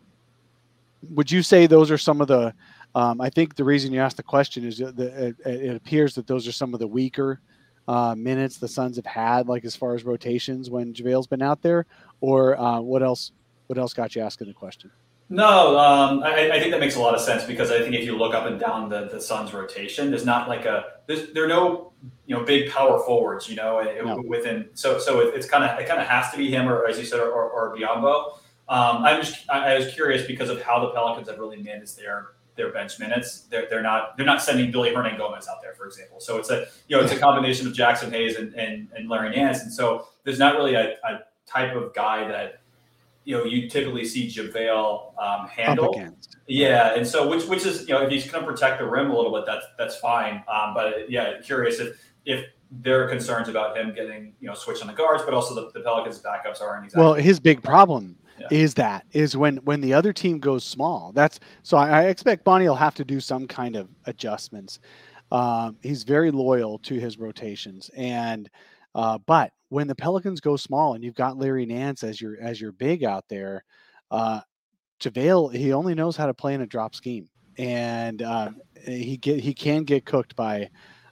would 1.09 1.31
you 1.31 1.43
say 1.43 1.67
those 1.67 1.91
are 1.91 1.97
some 1.97 2.21
of 2.21 2.27
the? 2.27 2.53
Um, 2.93 3.19
I 3.19 3.29
think 3.29 3.55
the 3.55 3.63
reason 3.63 3.91
you 3.91 3.99
asked 3.99 4.17
the 4.17 4.23
question 4.23 4.65
is 4.65 4.77
that 4.77 4.97
it, 4.97 5.35
it 5.45 5.75
appears 5.75 6.15
that 6.15 6.27
those 6.27 6.47
are 6.47 6.53
some 6.53 6.73
of 6.73 6.79
the 6.79 6.87
weaker 6.87 7.41
uh, 7.87 8.15
minutes 8.15 8.57
the 8.57 8.67
Suns 8.67 8.95
have 8.95 9.05
had, 9.05 9.47
like 9.47 9.65
as 9.65 9.75
far 9.75 9.95
as 9.95 10.03
rotations 10.03 10.69
when 10.69 10.93
JaVale's 10.93 11.27
been 11.27 11.41
out 11.41 11.61
there, 11.61 11.85
or 12.21 12.59
uh, 12.59 12.79
what 12.79 13.03
else? 13.03 13.31
What 13.67 13.79
else 13.79 13.93
got 13.93 14.15
you 14.15 14.21
asking 14.21 14.47
the 14.47 14.53
question? 14.53 14.91
No, 15.27 15.77
um, 15.79 16.21
I, 16.21 16.51
I, 16.51 16.59
think 16.59 16.71
that 16.71 16.79
makes 16.79 16.97
a 16.97 16.99
lot 16.99 17.15
of 17.15 17.21
sense 17.21 17.43
because 17.45 17.71
I 17.71 17.79
think 17.79 17.95
if 17.95 18.05
you 18.05 18.15
look 18.15 18.35
up 18.35 18.45
and 18.45 18.59
down 18.59 18.89
the, 18.89 19.09
the 19.11 19.19
Suns 19.19 19.53
rotation, 19.55 20.11
there's 20.11 20.25
not 20.25 20.47
like 20.47 20.65
a 20.65 20.83
there's 21.07 21.33
there 21.33 21.43
are 21.43 21.47
no 21.47 21.93
you 22.27 22.37
know 22.37 22.43
big 22.43 22.69
power 22.69 22.99
forwards, 22.99 23.49
you 23.49 23.55
know, 23.55 23.81
no. 23.81 24.21
within 24.27 24.69
so 24.75 24.99
so 24.99 25.21
it, 25.21 25.33
it's 25.33 25.49
kind 25.49 25.63
of 25.63 25.79
it 25.79 25.87
kind 25.87 25.99
of 25.99 26.05
has 26.05 26.29
to 26.29 26.37
be 26.37 26.51
him 26.51 26.69
or 26.69 26.85
as 26.85 26.99
you 26.99 27.05
said 27.05 27.19
or, 27.19 27.31
or, 27.31 27.49
or 27.49 27.75
Biyombo. 27.75 28.37
Um, 28.67 29.03
I'm 29.03 29.21
just 29.21 29.49
I, 29.49 29.73
I, 29.73 29.77
was 29.77 29.93
curious 29.93 30.25
because 30.25 30.49
of 30.49 30.61
how 30.61 30.79
the 30.79 30.87
Pelicans 30.87 31.29
have 31.29 31.37
really 31.37 31.61
managed 31.61 31.97
their 31.97 32.29
their 32.55 32.71
bench 32.71 32.99
minutes. 32.99 33.41
They're, 33.41 33.67
they're 33.69 33.83
not 33.83 34.17
they're 34.17 34.25
not 34.25 34.41
sending 34.41 34.71
Willy 34.71 34.91
Hernangomez 34.91 35.47
out 35.47 35.61
there, 35.61 35.75
for 35.75 35.85
example. 35.85 36.19
So 36.19 36.37
it's 36.37 36.49
a 36.49 36.67
you 36.87 36.97
know 36.97 37.03
it's 37.03 37.11
a 37.11 37.19
combination 37.19 37.67
of 37.67 37.73
Jaxson 37.73 38.11
Hayes 38.11 38.37
and 38.37 38.53
and, 38.55 38.87
and 38.95 39.07
Larry 39.07 39.35
Nance, 39.35 39.61
and 39.61 39.71
so 39.71 40.07
there's 40.23 40.39
not 40.39 40.55
really 40.55 40.73
a, 40.73 40.93
a 41.03 41.19
type 41.45 41.75
of 41.75 41.93
guy 41.93 42.27
that 42.27 42.61
you 43.23 43.37
know 43.37 43.43
you 43.43 43.69
typically 43.69 44.05
see 44.05 44.27
JaVale 44.27 45.13
um, 45.21 45.47
handle. 45.47 45.93
Yeah, 46.47 46.95
and 46.95 47.05
so 47.05 47.27
which 47.27 47.45
which 47.45 47.65
is 47.65 47.87
you 47.87 47.93
know 47.93 48.01
if 48.01 48.09
he's 48.09 48.29
going 48.29 48.43
to 48.43 48.49
protect 48.49 48.79
the 48.79 48.87
rim 48.87 49.11
a 49.11 49.15
little 49.15 49.31
bit, 49.31 49.45
that's 49.45 49.65
that's 49.77 49.97
fine. 49.97 50.43
Um, 50.51 50.73
but 50.73 51.09
yeah, 51.09 51.39
curious 51.41 51.79
if 51.79 51.99
if 52.25 52.45
there 52.71 53.03
are 53.03 53.07
concerns 53.07 53.47
about 53.47 53.77
him 53.77 53.93
getting 53.93 54.33
you 54.39 54.47
know 54.47 54.55
switched 54.55 54.81
on 54.81 54.87
the 54.87 54.93
guards, 54.93 55.23
but 55.23 55.35
also 55.35 55.53
the, 55.53 55.71
the 55.71 55.81
Pelicans' 55.81 56.19
backups 56.19 56.61
aren't 56.61 56.85
exactly. 56.85 57.03
Well, 57.03 57.13
his 57.13 57.39
big 57.39 57.61
problem 57.61 58.15
yeah. 58.39 58.47
is 58.51 58.73
that 58.75 59.05
is 59.11 59.37
when 59.37 59.57
when 59.57 59.81
the 59.81 59.93
other 59.93 60.13
team 60.13 60.39
goes 60.39 60.63
small. 60.63 61.11
That's 61.13 61.39
so 61.63 61.77
I, 61.77 62.01
I 62.01 62.03
expect 62.05 62.45
Monty 62.45 62.67
will 62.67 62.75
have 62.75 62.95
to 62.95 63.05
do 63.05 63.19
some 63.19 63.47
kind 63.47 63.75
of 63.75 63.89
adjustments. 64.05 64.79
Um, 65.31 65.77
he's 65.81 66.03
very 66.03 66.31
loyal 66.31 66.77
to 66.79 66.99
his 66.99 67.17
rotations, 67.17 67.89
and 67.95 68.49
uh, 68.93 69.17
but 69.25 69.51
when 69.69 69.87
the 69.87 69.95
Pelicans 69.95 70.39
go 70.39 70.55
small 70.55 70.93
and 70.93 71.03
you've 71.03 71.15
got 71.15 71.37
Larry 71.37 71.65
Nance 71.65 72.03
as 72.03 72.21
your 72.21 72.37
as 72.39 72.61
your 72.61 72.71
big 72.71 73.03
out 73.03 73.25
there, 73.29 73.63
uh, 74.11 74.41
JaVale 74.99 75.53
he 75.53 75.73
only 75.73 75.95
knows 75.95 76.15
how 76.15 76.27
to 76.27 76.33
play 76.33 76.53
in 76.53 76.61
a 76.61 76.67
drop 76.67 76.95
scheme, 76.95 77.29
and 77.57 78.21
um, 78.21 78.61
he 78.85 79.17
get 79.17 79.39
he 79.39 79.53
can 79.53 79.83
get 79.83 80.05
cooked 80.05 80.35
by 80.35 80.69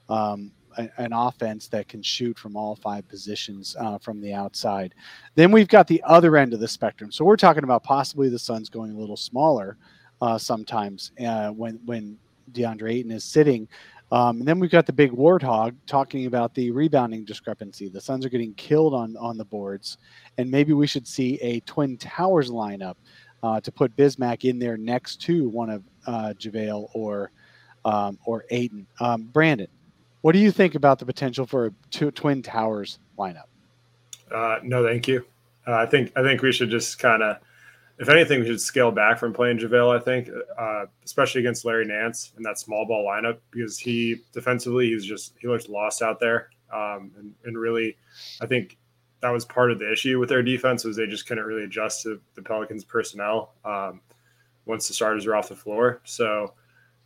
um, 0.10 0.52
a, 0.78 0.90
an 0.98 1.14
offense 1.14 1.68
that 1.70 1.88
can 1.88 2.02
shoot 2.02 2.38
from 2.38 2.56
all 2.56 2.76
five 2.76 3.08
positions 3.08 3.76
uh, 3.80 3.98
from 3.98 4.22
the 4.22 4.34
outside. 4.34 4.94
Then 5.36 5.52
we've 5.52 5.68
got 5.68 5.88
the 5.88 6.04
other 6.06 6.38
end 6.38 6.54
of 6.54 6.60
the 6.60 6.68
spectrum. 6.68 7.12
So 7.12 7.26
we're 7.26 7.38
talking 7.38 7.64
about 7.64 7.84
possibly 7.84 8.30
the 8.30 8.40
Suns 8.40 8.70
going 8.70 8.92
a 8.92 9.00
little 9.00 9.18
smaller 9.18 9.78
uh, 10.22 10.38
sometimes 10.38 11.12
uh, 11.26 11.50
when 11.50 11.80
when 11.86 12.18
DeAndre 12.52 12.94
Ayton 12.94 13.12
is 13.12 13.24
sitting. 13.24 13.68
Um, 14.12 14.40
and 14.40 14.48
then 14.48 14.60
we've 14.60 14.70
got 14.70 14.86
the 14.86 14.94
big 14.94 15.12
warthog 15.12 15.76
talking 15.88 16.28
about 16.28 16.54
the 16.54 16.70
rebounding 16.70 17.26
discrepancy. 17.26 17.90
The 17.90 18.00
Suns 18.02 18.26
are 18.26 18.30
getting 18.30 18.54
killed 18.54 18.94
on 18.94 19.18
on 19.18 19.38
the 19.38 19.46
boards, 19.46 19.98
and 20.38 20.50
maybe 20.52 20.74
we 20.74 20.88
should 20.88 21.08
see 21.08 21.40
a 21.42 21.62
Twin 21.62 21.98
Towers 21.98 22.52
lineup 22.52 22.96
uh, 23.42 23.60
to 23.62 23.72
put 23.72 23.96
Bismack 23.96 24.50
in 24.50 24.60
there 24.60 24.78
next 24.78 25.22
to 25.24 25.50
one 25.50 25.70
of 25.70 25.84
uh, 26.08 26.34
JaVale 26.38 26.90
or 26.94 27.32
um, 27.86 28.18
or 28.26 28.46
Ayton. 28.50 28.88
Um, 29.00 29.24
Brandon, 29.24 29.68
what 30.24 30.32
do 30.32 30.40
you 30.40 30.52
think 30.52 30.74
about 30.74 31.00
the 31.00 31.06
potential 31.06 31.46
for 31.46 31.68
a 31.68 31.72
two, 31.92 32.12
Twin 32.12 32.42
Towers 32.42 32.98
lineup? 33.18 33.46
Uh, 34.32 34.58
no, 34.64 34.84
thank 34.84 35.08
you. 35.08 35.26
Uh, 35.68 35.76
I 35.76 35.86
think 35.86 36.12
I 36.16 36.24
think 36.24 36.42
we 36.42 36.52
should 36.52 36.70
just 36.70 36.98
kind 36.98 37.22
of 37.22 37.38
if 38.00 38.10
anything, 38.10 38.40
we 38.40 38.48
should 38.48 38.60
scale 38.60 38.92
back 38.92 39.20
from 39.20 39.34
playing 39.34 39.60
JaVale, 39.60 39.96
I 39.96 40.00
think, 40.00 40.30
uh, 40.58 40.86
especially 41.06 41.42
against 41.42 41.64
Larry 41.64 41.86
Nance 41.86 42.34
in 42.38 42.44
that 42.44 42.58
small 42.58 42.86
ball 42.86 43.06
lineup 43.06 43.38
because 43.52 43.78
he 43.78 44.22
defensively, 44.32 44.90
he's 44.90 45.06
just, 45.06 45.36
he 45.40 45.48
looks 45.48 45.70
lost 45.70 46.02
out 46.02 46.20
there. 46.20 46.50
Um, 46.74 47.12
and, 47.18 47.34
and 47.46 47.58
really, 47.58 47.98
I 48.42 48.48
think 48.48 48.78
that 49.22 49.30
was 49.30 49.46
part 49.46 49.72
of 49.72 49.78
the 49.78 49.92
issue 49.92 50.20
with 50.20 50.28
their 50.28 50.42
defense 50.42 50.84
was 50.84 50.98
they 50.98 51.06
just 51.06 51.28
couldn't 51.28 51.46
really 51.46 51.64
adjust 51.64 52.02
to 52.04 52.20
the 52.34 52.42
Pelicans 52.42 52.84
personnel 52.84 53.54
um, 53.64 54.02
once 54.66 54.88
the 54.88 54.94
starters 54.94 55.28
were 55.28 55.36
off 55.36 55.50
the 55.50 55.56
floor. 55.56 56.02
So 56.04 56.54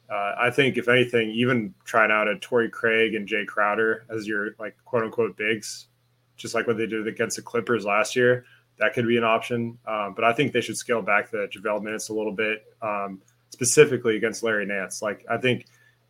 uh, 0.09 0.35
I 0.39 0.49
think 0.49 0.77
if 0.77 0.87
anything, 0.87 1.31
even 1.31 1.73
trying 1.83 2.11
out 2.11 2.27
a 2.27 2.37
Torrey 2.39 2.69
Craig 2.69 3.15
and 3.15 3.27
Jae 3.27 3.45
Crowder 3.45 4.05
as 4.09 4.27
your 4.27 4.55
like 4.59 4.75
quote 4.85 5.03
unquote 5.03 5.35
bigs, 5.37 5.87
just 6.37 6.53
like 6.53 6.67
what 6.67 6.77
they 6.77 6.85
did 6.85 7.07
against 7.07 7.35
the 7.35 7.41
Clippers 7.41 7.85
last 7.85 8.15
year, 8.15 8.45
that 8.79 8.93
could 8.93 9.07
be 9.07 9.17
an 9.17 9.23
option. 9.23 9.77
Um, 9.85 10.13
but 10.13 10.23
I 10.23 10.33
think 10.33 10.53
they 10.53 10.61
should 10.61 10.77
scale 10.77 11.01
back 11.01 11.29
the 11.29 11.49
JaVale 11.51 11.83
minutes 11.83 12.09
a 12.09 12.13
little 12.13 12.31
bit, 12.31 12.63
um, 12.81 13.21
specifically 13.49 14.15
against 14.15 14.43
Larry 14.43 14.65
Nance. 14.65 15.01
Like 15.01 15.25
I 15.29 15.37
think, 15.37 15.65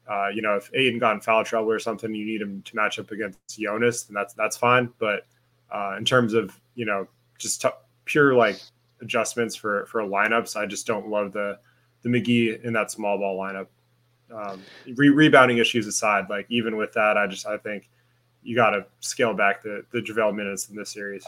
uh, 0.08 0.28
you 0.34 0.42
know, 0.42 0.56
if 0.56 0.70
Ayton 0.74 1.00
got 1.00 1.16
in 1.16 1.22
foul 1.22 1.44
trouble 1.44 1.72
or 1.72 1.80
something, 1.80 2.14
you 2.14 2.26
need 2.26 2.42
him 2.42 2.62
to 2.64 2.76
match 2.76 3.00
up 3.00 3.12
against 3.12 3.40
Jonas, 3.60 4.08
and 4.08 4.16
that's 4.16 4.34
that's 4.36 4.58
fine. 4.58 4.92
But 5.00 5.26
uh, 5.72 5.96
in 5.98 6.06
terms 6.06 6.34
of 6.34 6.58
you 6.76 6.86
know 6.86 7.08
just 7.40 7.62
t- 7.62 7.70
pure 8.06 8.34
like 8.34 8.60
adjustments 9.02 9.56
for 9.56 9.86
for 9.88 10.02
lineups. 10.02 10.56
I 10.56 10.66
just 10.66 10.88
don't 10.88 11.10
love 11.10 11.34
the 11.34 11.60
the 12.04 12.10
McGee 12.10 12.64
in 12.64 12.74
that 12.74 12.92
small 12.92 13.18
ball 13.18 13.38
lineup. 13.40 13.68
Um, 14.34 14.62
re- 14.96 15.10
rebounding 15.10 15.58
issues 15.58 15.88
aside, 15.88 16.30
like 16.30 16.46
even 16.50 16.76
with 16.76 16.94
that, 16.94 17.18
I 17.18 17.28
just 17.28 17.48
I 17.48 17.58
think 17.58 17.90
you 18.44 18.56
got 18.56 18.72
to 18.72 18.86
scale 19.00 19.34
back 19.34 19.62
the 19.64 19.84
the 19.92 20.00
JaVale 20.00 20.36
minutes 20.36 20.70
in 20.70 20.76
this 20.76 20.92
series. 20.92 21.26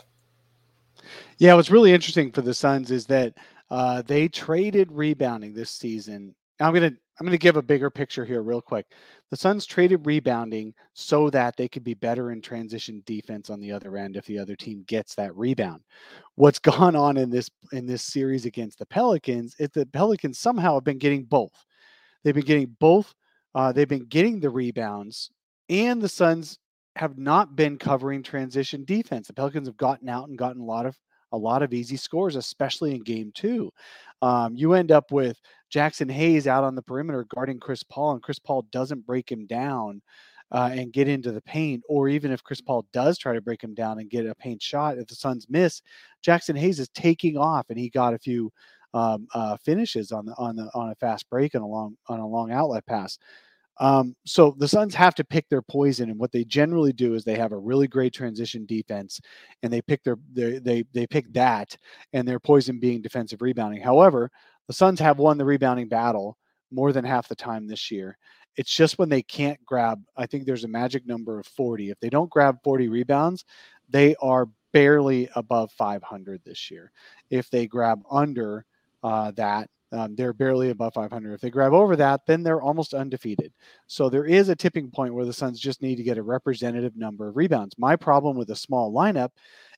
Yeah, 1.38 1.54
what's 1.54 1.72
really 1.72 1.94
interesting 1.94 2.32
for 2.32 2.42
the 2.42 2.54
Suns 2.54 2.92
is 2.92 3.06
that 3.06 3.34
uh, 3.70 4.02
they 4.02 4.28
traded 4.28 4.92
rebounding 4.92 5.54
this 5.54 5.72
season. 5.72 6.36
I'm 6.60 6.74
gonna 6.74 6.92
I'm 7.20 7.26
gonna 7.26 7.38
give 7.38 7.58
a 7.58 7.62
bigger 7.62 7.90
picture 7.90 8.26
here 8.26 8.42
real 8.42 8.62
quick. 8.62 8.86
The 9.30 9.38
Suns 9.38 9.66
traded 9.66 10.06
rebounding 10.06 10.74
so 10.94 11.30
that 11.30 11.56
they 11.56 11.68
could 11.68 11.84
be 11.84 11.94
better 11.94 12.32
in 12.32 12.42
transition 12.42 13.04
defense 13.06 13.50
on 13.50 13.60
the 13.60 13.72
other 13.72 13.96
end 13.96 14.18
if 14.18 14.26
the 14.26 14.40
other 14.40 14.56
team 14.56 14.84
gets 14.88 15.16
that 15.16 15.36
rebound. 15.36 15.82
What's 16.36 16.60
gone 16.60 16.96
on 16.96 17.18
in 17.18 17.30
this 17.30 17.50
in 17.72 17.86
this 17.86 18.04
series 18.04 18.46
against 18.46 18.80
the 18.80 18.86
Pelicans 18.86 19.56
is 19.60 19.70
the 19.70 19.86
Pelicans 19.86 20.40
somehow 20.40 20.76
have 20.76 20.84
been 20.84 20.98
getting 20.98 21.24
both. 21.24 21.66
They've 22.24 22.36
been 22.36 22.46
getting 22.46 22.76
both. 22.80 23.14
Uh, 23.56 23.72
they've 23.72 23.88
been 23.88 24.06
getting 24.06 24.40
the 24.40 24.50
rebounds, 24.50 25.32
and 25.70 26.02
the 26.02 26.10
Suns 26.10 26.60
have 26.96 27.18
not 27.18 27.56
been 27.56 27.78
covering 27.78 28.22
transition 28.22 28.84
defense. 28.84 29.28
The 29.28 29.34
Pelicans 29.34 29.68
have 29.68 29.78
gotten 29.78 30.10
out 30.10 30.28
and 30.28 30.38
gotten 30.38 30.62
a 30.62 30.66
lot 30.66 30.86
of 30.86 30.98
a 31.32 31.38
lot 31.38 31.62
of 31.62 31.74
easy 31.74 31.98
scores, 31.98 32.36
especially 32.36 32.96
in 32.96 33.04
game 33.04 33.32
two. 33.34 33.72
Um, 34.22 34.56
you 34.56 34.74
end 34.74 34.92
up 34.92 35.12
with 35.12 35.40
Jaxson 35.74 36.12
Hayes 36.12 36.48
out 36.48 36.64
on 36.64 36.76
the 36.76 36.82
perimeter 36.82 37.26
guarding 37.34 37.60
Chris 37.60 37.84
Paul, 37.84 38.14
and 38.14 38.24
Chris 38.24 38.40
Paul 38.40 38.64
doesn't 38.72 39.06
break 39.06 39.32
him 39.32 39.46
down 39.46 40.02
uh, 40.52 40.72
and 40.74 40.92
get 40.92 41.08
into 41.08 41.32
the 41.32 41.42
paint. 41.42 41.84
Or 41.88 42.10
even 42.10 42.32
if 42.32 42.44
Chris 42.44 42.62
Paul 42.62 42.86
does 42.92 43.18
try 43.18 43.34
to 43.34 43.42
break 43.42 43.64
him 43.64 43.74
down 43.74 44.00
and 44.00 44.10
get 44.10 44.26
a 44.26 44.36
paint 44.36 44.62
shot, 44.62 44.98
if 44.98 45.08
the 45.08 45.16
Suns 45.16 45.46
miss, 45.50 45.82
Jaxson 46.26 46.58
Hayes 46.58 46.80
is 46.80 46.90
taking 46.90 47.38
off, 47.38 47.68
and 47.70 47.78
he 47.78 47.90
got 47.90 48.14
a 48.14 48.20
few 48.20 48.52
um, 48.94 49.28
uh, 49.34 49.58
finishes 49.58 50.12
on 50.12 50.26
the 50.26 50.34
on 50.38 50.56
the 50.56 50.70
on 50.74 50.90
a 50.90 50.96
fast 50.96 51.30
break 51.30 51.54
and 51.54 51.64
a 51.64 51.68
long 51.68 51.96
on 52.08 52.20
a 52.20 52.28
long 52.28 52.52
outlet 52.52 52.86
pass. 52.86 53.18
Um, 53.80 54.14
so 54.26 54.56
the 54.58 54.68
Suns 54.68 54.94
have 54.96 55.16
to 55.16 55.24
pick 55.24 55.48
their 55.48 55.62
poison, 55.62 56.10
and 56.10 56.20
what 56.20 56.32
they 56.34 56.44
generally 56.44 56.92
do 56.92 57.14
is 57.14 57.24
they 57.24 57.38
have 57.38 57.54
a 57.54 57.58
really 57.58 57.88
great 57.88 58.14
transition 58.14 58.66
defense, 58.66 59.22
and 59.64 59.72
they 59.72 59.82
pick 59.82 60.04
their, 60.04 60.18
they 60.34 60.84
they 60.94 61.08
pick 61.08 61.32
that, 61.34 61.78
and 62.14 62.28
their 62.28 62.40
poison 62.40 62.80
being 62.80 63.02
defensive 63.02 63.42
rebounding. 63.42 63.82
However, 63.82 64.30
the 64.68 64.74
Suns 64.74 65.00
have 65.00 65.18
won 65.18 65.38
the 65.38 65.46
rebounding 65.46 65.88
battle 65.88 66.38
more 66.72 66.92
than 66.92 67.06
half 67.06 67.28
the 67.28 67.36
time 67.36 67.68
this 67.68 67.90
year. 67.90 68.18
It's 68.58 68.76
just 68.76 69.00
when 69.00 69.10
they 69.10 69.22
can't 69.22 69.64
grab. 69.66 70.02
I 70.18 70.26
think 70.26 70.46
there's 70.46 70.66
a 70.66 70.68
magic 70.68 71.08
number 71.08 71.40
of 71.40 71.48
40. 71.48 71.90
If 71.90 72.00
they 72.00 72.10
don't 72.10 72.30
grab 72.30 72.58
40 72.64 72.90
rebounds, 72.90 73.46
they 73.90 74.16
are 74.22 74.48
barely 74.74 75.30
above 75.36 75.72
500 75.72 76.42
this 76.44 76.70
year. 76.70 76.92
If 77.30 77.50
they 77.50 77.68
grab 77.68 78.02
under 78.12 78.66
uh, 79.04 79.32
that, 79.32 79.70
um, 79.92 80.16
they're 80.16 80.34
barely 80.34 80.70
above 80.70 80.94
500. 80.94 81.34
If 81.34 81.42
they 81.42 81.50
grab 81.50 81.74
over 81.74 81.96
that, 81.96 82.22
then 82.28 82.44
they're 82.44 82.62
almost 82.62 82.94
undefeated. 82.94 83.52
So 83.88 84.10
there 84.10 84.26
is 84.26 84.50
a 84.50 84.56
tipping 84.56 84.92
point 84.92 85.14
where 85.14 85.26
the 85.26 85.34
Suns 85.34 85.60
just 85.60 85.82
need 85.82 85.96
to 85.96 86.04
get 86.04 86.18
a 86.18 86.24
representative 86.24 86.96
number 86.96 87.28
of 87.28 87.38
rebounds. 87.38 87.76
My 87.78 87.96
problem 87.96 88.38
with 88.38 88.52
a 88.52 88.56
small 88.56 88.94
lineup 88.94 89.30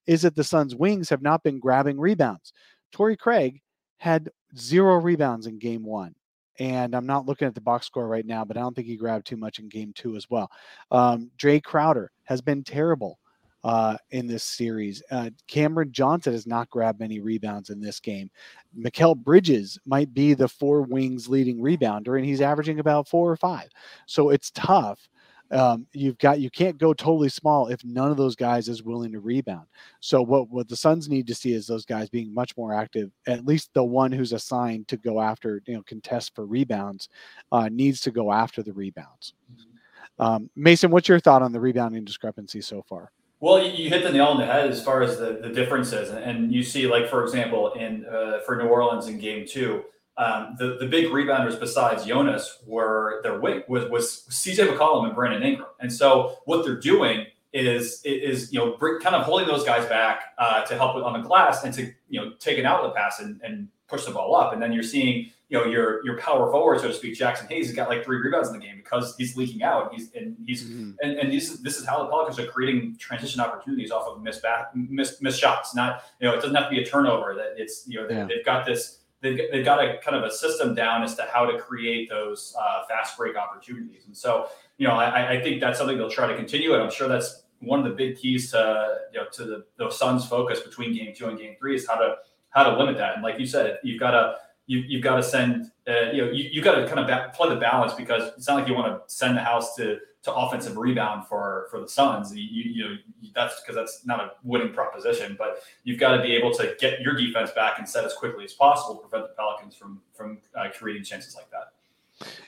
is 0.07 0.23
that 0.23 0.35
the 0.35 0.43
Suns' 0.43 0.75
wings 0.75 1.09
have 1.09 1.21
not 1.21 1.43
been 1.43 1.59
grabbing 1.59 1.99
rebounds. 1.99 2.51
Torrey 2.91 3.15
Craig 3.15 3.61
had 3.97 4.29
zero 4.57 4.95
rebounds 4.95 5.47
in 5.47 5.59
game 5.59 5.83
one. 5.83 6.15
And 6.59 6.93
I'm 6.93 7.05
not 7.05 7.25
looking 7.25 7.47
at 7.47 7.55
the 7.55 7.61
box 7.61 7.87
score 7.87 8.07
right 8.07 8.25
now, 8.25 8.43
but 8.43 8.57
I 8.57 8.59
don't 8.59 8.75
think 8.75 8.87
he 8.87 8.97
grabbed 8.97 9.25
too 9.25 9.37
much 9.37 9.59
in 9.59 9.69
game 9.69 9.93
two 9.95 10.15
as 10.15 10.29
well. 10.29 10.51
Um, 10.91 11.31
Jae 11.37 11.63
Crowder 11.63 12.11
has 12.25 12.41
been 12.41 12.63
terrible 12.63 13.17
uh, 13.63 13.97
in 14.11 14.27
this 14.27 14.43
series. 14.43 15.03
Uh, 15.11 15.29
Cameron 15.47 15.91
Johnson 15.91 16.33
has 16.33 16.47
not 16.47 16.69
grabbed 16.69 16.99
many 16.99 17.19
rebounds 17.19 17.69
in 17.69 17.79
this 17.79 17.99
game. 17.99 18.29
Mikal 18.77 19.15
Bridges 19.15 19.77
might 19.85 20.13
be 20.13 20.33
the 20.33 20.47
four 20.47 20.81
wings 20.81 21.27
leading 21.27 21.59
rebounder, 21.59 22.17
and 22.17 22.25
he's 22.25 22.41
averaging 22.41 22.79
about 22.79 23.07
four 23.07 23.31
or 23.31 23.37
five. 23.37 23.69
So 24.05 24.29
it's 24.29 24.51
tough. 24.51 25.07
Um, 25.51 25.85
you've 25.91 26.17
got 26.17 26.39
you 26.39 26.49
can't 26.49 26.77
go 26.77 26.93
totally 26.93 27.27
small 27.27 27.67
if 27.67 27.83
none 27.83 28.09
of 28.09 28.15
those 28.15 28.37
guys 28.37 28.69
is 28.69 28.83
willing 28.83 29.11
to 29.11 29.19
rebound. 29.19 29.67
So 29.99 30.21
what 30.21 30.49
what 30.49 30.69
the 30.69 30.77
Suns 30.77 31.09
need 31.09 31.27
to 31.27 31.35
see 31.35 31.51
is 31.51 31.67
those 31.67 31.85
guys 31.85 32.09
being 32.09 32.33
much 32.33 32.55
more 32.55 32.73
active. 32.73 33.11
At 33.27 33.45
least 33.45 33.69
the 33.73 33.83
one 33.83 34.13
who's 34.13 34.31
assigned 34.31 34.87
to 34.87 34.97
go 34.97 35.19
after 35.19 35.61
you 35.65 35.73
know 35.73 35.83
contest 35.83 36.33
for 36.35 36.45
rebounds 36.45 37.09
uh, 37.51 37.67
needs 37.69 37.99
to 38.01 38.11
go 38.11 38.31
after 38.31 38.63
the 38.63 38.71
rebounds. 38.71 39.33
Mm-hmm. 39.51 40.23
Um, 40.23 40.49
Mason, 40.55 40.89
what's 40.89 41.09
your 41.09 41.19
thought 41.19 41.41
on 41.41 41.51
the 41.51 41.59
rebounding 41.59 42.05
discrepancy 42.05 42.61
so 42.61 42.81
far? 42.87 43.11
Well, 43.41 43.65
you 43.65 43.89
hit 43.89 44.03
the 44.03 44.11
nail 44.11 44.27
on 44.27 44.37
the 44.37 44.45
head 44.45 44.69
as 44.69 44.83
far 44.83 45.01
as 45.01 45.17
the, 45.17 45.39
the 45.41 45.49
differences, 45.49 46.11
and 46.11 46.53
you 46.53 46.61
see, 46.61 46.85
like 46.85 47.09
for 47.09 47.23
example, 47.23 47.73
in 47.73 48.05
uh, 48.05 48.39
for 48.45 48.55
New 48.55 48.67
Orleans 48.67 49.07
in 49.07 49.17
Game 49.17 49.47
Two, 49.47 49.83
um, 50.15 50.55
the 50.59 50.77
the 50.79 50.85
big 50.85 51.07
rebounders 51.07 51.59
besides 51.59 52.05
Jonas 52.05 52.59
were 52.67 53.19
their 53.23 53.39
wing 53.39 53.63
was 53.67 53.89
was 53.89 54.25
C.J. 54.29 54.67
McCollum 54.67 55.07
and 55.07 55.15
Brandon 55.15 55.41
Ingram, 55.41 55.69
and 55.79 55.91
so 55.91 56.37
what 56.45 56.63
they're 56.63 56.79
doing 56.79 57.25
is 57.51 58.03
is 58.05 58.53
you 58.53 58.59
know 58.59 58.77
kind 58.99 59.15
of 59.15 59.23
holding 59.23 59.47
those 59.47 59.63
guys 59.63 59.89
back 59.89 60.35
uh, 60.37 60.63
to 60.65 60.75
help 60.77 60.95
on 60.97 61.19
the 61.19 61.27
glass 61.27 61.63
and 61.63 61.73
to 61.73 61.91
you 62.09 62.21
know 62.21 62.33
take 62.39 62.59
an 62.59 62.67
outlet 62.67 62.93
pass 62.93 63.19
and, 63.19 63.41
and 63.43 63.69
push 63.87 64.05
the 64.05 64.11
ball 64.11 64.35
up, 64.35 64.53
and 64.53 64.61
then 64.61 64.71
you're 64.71 64.83
seeing 64.83 65.31
you 65.51 65.57
know 65.57 65.65
your 65.65 66.03
your 66.05 66.17
power 66.17 66.49
forward, 66.49 66.79
so 66.79 66.87
to 66.87 66.93
speak, 66.93 67.13
Jaxson 67.13 67.49
Hayes 67.49 67.67
has 67.67 67.75
got 67.75 67.89
like 67.89 68.05
three 68.05 68.17
rebounds 68.17 68.47
in 68.47 68.53
the 68.57 68.65
game 68.65 68.77
because 68.77 69.15
he's 69.17 69.35
leaking 69.35 69.63
out. 69.63 69.93
He's 69.93 70.09
and 70.13 70.37
he's 70.45 70.63
mm-hmm. 70.63 70.91
and, 71.03 71.17
and 71.17 71.31
this 71.31 71.57
this 71.57 71.77
is 71.77 71.85
how 71.85 72.01
the 72.01 72.09
Pelicans 72.09 72.39
are 72.39 72.47
creating 72.47 72.95
transition 72.97 73.41
opportunities 73.41 73.91
off 73.91 74.07
of 74.07 74.23
missed 74.23 74.41
back 74.41 74.73
missed, 74.73 75.21
missed 75.21 75.41
shots. 75.41 75.75
Not 75.75 76.03
you 76.21 76.27
know 76.27 76.33
it 76.33 76.37
doesn't 76.37 76.55
have 76.55 76.69
to 76.69 76.69
be 76.69 76.81
a 76.81 76.85
turnover. 76.85 77.35
That 77.35 77.61
it's 77.61 77.83
you 77.85 77.99
know 77.99 78.07
they, 78.07 78.15
yeah. 78.15 78.25
they've 78.25 78.45
got 78.45 78.65
this. 78.65 78.99
They've, 79.19 79.39
they've 79.51 79.63
got 79.63 79.83
a 79.83 79.99
kind 79.99 80.17
of 80.17 80.23
a 80.23 80.31
system 80.31 80.73
down 80.73 81.03
as 81.03 81.13
to 81.15 81.27
how 81.31 81.45
to 81.45 81.59
create 81.59 82.09
those 82.09 82.55
uh, 82.59 82.87
fast 82.87 83.15
break 83.17 83.35
opportunities. 83.35 84.07
And 84.07 84.17
so, 84.17 84.47
you 84.79 84.87
know, 84.87 84.95
I, 84.95 85.33
I 85.33 85.41
think 85.43 85.61
that's 85.61 85.77
something 85.77 85.95
they'll 85.95 86.09
try 86.09 86.25
to 86.25 86.35
continue. 86.35 86.73
And 86.73 86.81
I'm 86.81 86.89
sure 86.89 87.07
that's 87.07 87.43
one 87.59 87.77
of 87.77 87.85
the 87.85 87.91
big 87.91 88.17
keys 88.17 88.49
to 88.49 88.97
you 89.13 89.19
know 89.19 89.27
to 89.33 89.43
the, 89.43 89.65
the 89.77 89.91
Suns' 89.91 90.25
focus 90.25 90.61
between 90.61 90.95
game 90.95 91.13
two 91.15 91.27
and 91.27 91.37
game 91.37 91.55
three 91.59 91.75
is 91.75 91.87
how 91.87 91.97
to 91.97 92.15
how 92.51 92.63
to 92.63 92.77
limit 92.77 92.97
that. 92.97 93.15
And 93.15 93.21
like 93.23 93.39
you 93.39 93.45
said, 93.45 93.79
you've 93.83 93.99
got 93.99 94.11
to 94.11 94.37
you, 94.67 94.79
you've 94.87 95.03
got 95.03 95.15
to 95.17 95.23
send, 95.23 95.71
uh, 95.87 96.11
you 96.11 96.25
know, 96.25 96.31
you, 96.31 96.49
you 96.51 96.61
got 96.61 96.75
to 96.75 96.87
kind 96.87 96.99
of 96.99 97.07
ba- 97.07 97.31
play 97.35 97.49
the 97.49 97.55
balance 97.55 97.93
because 97.93 98.31
it's 98.37 98.47
not 98.47 98.59
like 98.59 98.67
you 98.67 98.73
want 98.73 98.87
to 98.87 99.13
send 99.13 99.35
the 99.37 99.41
house 99.41 99.75
to 99.75 99.99
to 100.23 100.31
offensive 100.31 100.77
rebound 100.77 101.27
for 101.27 101.67
for 101.71 101.79
the 101.79 101.87
Suns. 101.87 102.35
You, 102.35 102.43
you 102.43 102.83
know, 102.83 102.95
that's 103.33 103.59
because 103.61 103.75
that's 103.75 104.05
not 104.05 104.19
a 104.19 104.31
winning 104.43 104.71
proposition. 104.71 105.35
But 105.37 105.63
you've 105.83 105.99
got 105.99 106.15
to 106.15 106.21
be 106.21 106.33
able 106.33 106.53
to 106.53 106.75
get 106.79 107.01
your 107.01 107.15
defense 107.15 107.51
back 107.51 107.79
and 107.79 107.89
set 107.89 108.05
as 108.05 108.13
quickly 108.13 108.45
as 108.45 108.53
possible 108.53 108.95
to 108.95 109.07
prevent 109.07 109.29
the 109.29 109.35
Pelicans 109.35 109.75
from 109.75 110.01
from 110.13 110.37
uh, 110.55 110.67
creating 110.77 111.03
chances 111.03 111.35
like 111.35 111.49
that. 111.49 111.73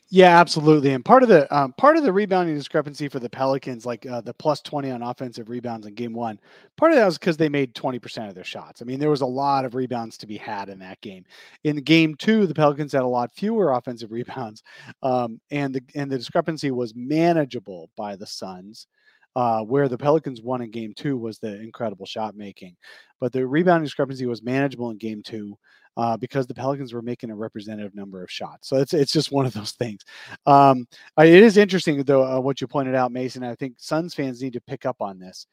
Yeah, 0.10 0.40
absolutely. 0.40 0.92
And 0.94 1.04
part 1.04 1.24
of 1.24 1.30
the 1.30 1.52
um, 1.56 1.74
part 1.74 1.98
of 1.98 2.04
the 2.04 2.14
rebounding 2.14 2.56
discrepancy 2.56 3.08
for 3.08 3.20
the 3.20 3.30
Pelicans, 3.30 3.86
like 3.86 4.06
uh, 4.06 4.22
the 4.22 4.34
plus 4.34 4.62
twenty 4.62 4.92
on 4.92 5.02
offensive 5.02 5.50
rebounds 5.50 5.88
in 5.88 5.96
Game 5.96 6.14
One, 6.14 6.40
part 6.78 6.92
of 6.92 6.98
that 6.98 7.06
was 7.06 7.18
because 7.18 7.38
they 7.38 7.50
made 7.50 7.74
twenty 7.74 7.98
percent 8.00 8.30
of 8.30 8.36
their 8.36 8.44
shots. 8.44 8.82
I 8.82 8.86
mean, 8.86 9.00
there 9.00 9.10
was 9.10 9.22
a 9.22 9.26
lot 9.26 9.66
of 9.66 9.74
rebounds 9.76 10.18
to 10.20 10.28
be 10.28 10.38
had 10.38 10.70
in 10.70 10.80
that 10.80 11.02
game. 11.02 11.26
In 11.64 11.78
Game 11.78 12.16
Two, 12.16 12.46
the 12.46 12.54
Pelicans 12.54 12.92
had 12.94 13.02
a 13.02 13.08
lot 13.08 13.32
fewer 13.32 13.72
offensive 13.72 14.12
rebounds, 14.12 14.62
um, 15.02 15.40
and 15.52 15.74
the 15.74 15.82
and 15.96 16.12
the 16.12 16.18
discrepancy 16.18 16.70
was 16.72 16.94
manageable 16.96 17.90
by 17.98 18.16
the 18.16 18.28
Suns. 18.28 18.88
Uh, 19.36 19.62
where 19.62 19.90
the 19.90 19.98
Pelicans 19.98 20.42
won 20.44 20.62
in 20.62 20.70
game 20.70 20.94
two 20.96 21.18
was 21.18 21.40
the 21.40 21.60
incredible 21.60 22.06
shot 22.06 22.36
making. 22.36 22.76
But 23.20 23.32
the 23.32 23.48
rebounding 23.48 23.86
discrepancy 23.86 24.28
was 24.28 24.44
manageable 24.44 24.92
in 24.92 24.98
game 24.98 25.24
two 25.24 25.58
uh, 25.98 26.18
because 26.18 26.48
the 26.48 26.54
Pelicans 26.54 26.94
were 26.94 27.02
making 27.02 27.32
a 27.32 27.36
representative 27.36 27.96
number 27.96 28.24
of 28.24 28.32
shots. 28.32 28.68
So 28.68 28.78
it's 28.78 28.94
it's 28.94 29.12
just 29.12 29.32
one 29.32 29.46
of 29.46 29.54
those 29.54 29.72
things. 29.72 30.02
Um, 30.46 30.88
it 31.18 31.28
is 31.28 31.58
interesting 31.58 32.04
though 32.04 32.24
uh, 32.24 32.40
what 32.40 32.62
you 32.62 32.68
pointed 32.68 32.96
out, 32.96 33.12
Mason. 33.12 33.44
I 33.44 33.56
think 33.56 33.76
Suns 33.78 34.14
fans 34.14 34.42
need 34.42 34.54
to 34.54 34.62
pick 34.62 34.86
up 34.86 34.98
on 35.02 35.20
this. 35.20 35.48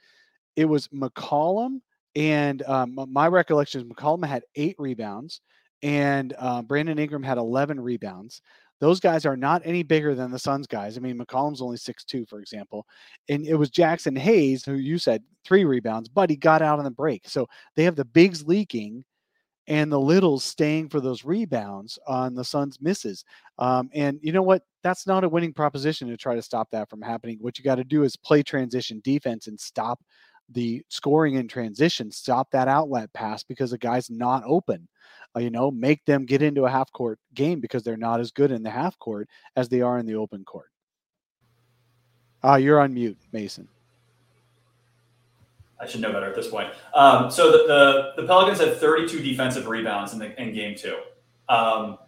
It 0.57 0.65
was 0.65 0.89
McCollum, 0.89 1.81
and 2.17 2.63
um, 2.63 2.99
my 3.09 3.29
recollection 3.29 3.81
is 3.81 3.87
McCollum 3.87 4.27
had 4.27 4.43
eight 4.57 4.77
rebounds, 4.79 5.41
and 5.83 6.35
uh, 6.39 6.63
Brandon 6.63 6.99
Ingram 6.99 7.23
had 7.23 7.39
eleven 7.39 7.79
rebounds. 7.79 8.43
Those 8.81 8.99
guys 8.99 9.27
are 9.27 9.37
not 9.37 9.63
any 9.65 9.83
bigger 9.83 10.15
than 10.15 10.31
the 10.31 10.39
Suns 10.39 10.67
guys. 10.67 10.97
I 10.97 11.01
mean, 11.01 11.19
McCollum's 11.19 11.63
only 11.63 11.77
six 11.77 12.03
two, 12.03 12.25
for 12.27 12.41
example. 12.41 12.87
And 13.29 13.47
it 13.47 13.55
was 13.55 13.71
Jaxson 13.71 14.17
Hayes, 14.17 14.65
who 14.65 14.75
you 14.75 14.99
said 14.99 15.23
three 15.45 15.65
rebounds, 15.65 16.09
but 16.09 16.31
he 16.31 16.37
got 16.37 16.63
out 16.63 16.79
on 16.79 16.85
the 16.85 16.91
break. 16.91 17.29
So 17.29 17.47
they 17.77 17.85
have 17.85 17.97
the 17.97 18.05
bigs 18.05 18.47
leaking 18.47 19.05
and 19.67 19.93
the 19.93 20.01
littles 20.01 20.43
staying 20.43 20.89
for 20.89 21.01
those 21.01 21.25
rebounds 21.25 21.99
on 22.07 22.35
the 22.35 22.45
Suns' 22.45 22.81
misses. 22.81 23.25
Um, 23.59 23.91
and 23.95 24.19
you 24.23 24.33
know 24.33 24.43
what? 24.43 24.63
That's 24.83 25.07
not 25.07 25.25
a 25.25 25.29
winning 25.29 25.53
proposition 25.53 26.09
to 26.09 26.17
try 26.17 26.35
to 26.35 26.43
stop 26.43 26.71
that 26.73 26.89
from 26.89 27.03
happening. 27.03 27.39
What 27.41 27.59
you 27.59 27.65
got 27.65 27.77
to 27.77 27.85
do 27.85 28.03
is 28.03 28.17
play 28.17 28.43
transition 28.43 29.01
defense 29.05 29.47
and 29.47 29.61
stop 29.61 30.01
the 30.53 30.83
scoring 30.89 31.35
in 31.35 31.49
transition, 31.49 32.11
stop 32.11 32.51
that 32.51 32.69
outlet 32.69 33.13
pass 33.13 33.43
because 33.43 33.71
the 33.71 33.79
guy's 33.79 34.11
not 34.11 34.43
open. 34.47 34.89
Uh, 35.37 35.41
you 35.41 35.51
know, 35.51 35.71
make 35.71 36.05
them 36.05 36.27
get 36.27 36.43
into 36.43 36.65
a 36.65 36.71
half 36.71 36.91
court 36.93 37.19
game 37.35 37.61
because 37.61 37.83
they're 37.83 37.97
not 37.97 38.21
as 38.21 38.33
good 38.33 38.51
in 38.51 38.63
the 38.63 38.71
half 38.71 38.99
court 38.99 39.29
as 39.57 39.69
they 39.69 39.81
are 39.81 39.99
in 39.99 40.07
the 40.07 40.15
open 40.15 40.45
court. 40.45 40.71
Uh, 42.43 42.57
you're 42.57 42.81
on 42.81 42.93
mute, 42.93 43.19
Mason. 43.33 43.69
I 45.81 45.87
should 45.87 46.01
know 46.01 46.13
better 46.13 46.27
at 46.27 46.35
this 46.35 46.49
point. 46.49 46.69
Um, 46.95 47.31
so 47.31 47.51
the, 47.51 47.59
the, 47.67 48.23
the 48.23 48.27
Pelicans 48.27 48.59
had 48.61 48.77
32 48.77 49.23
defensive 49.23 49.67
rebounds 49.67 50.13
in 50.13 50.19
the 50.19 50.41
in 50.41 50.53
game 50.53 50.75
two. 50.77 50.99
Um, 51.49 51.99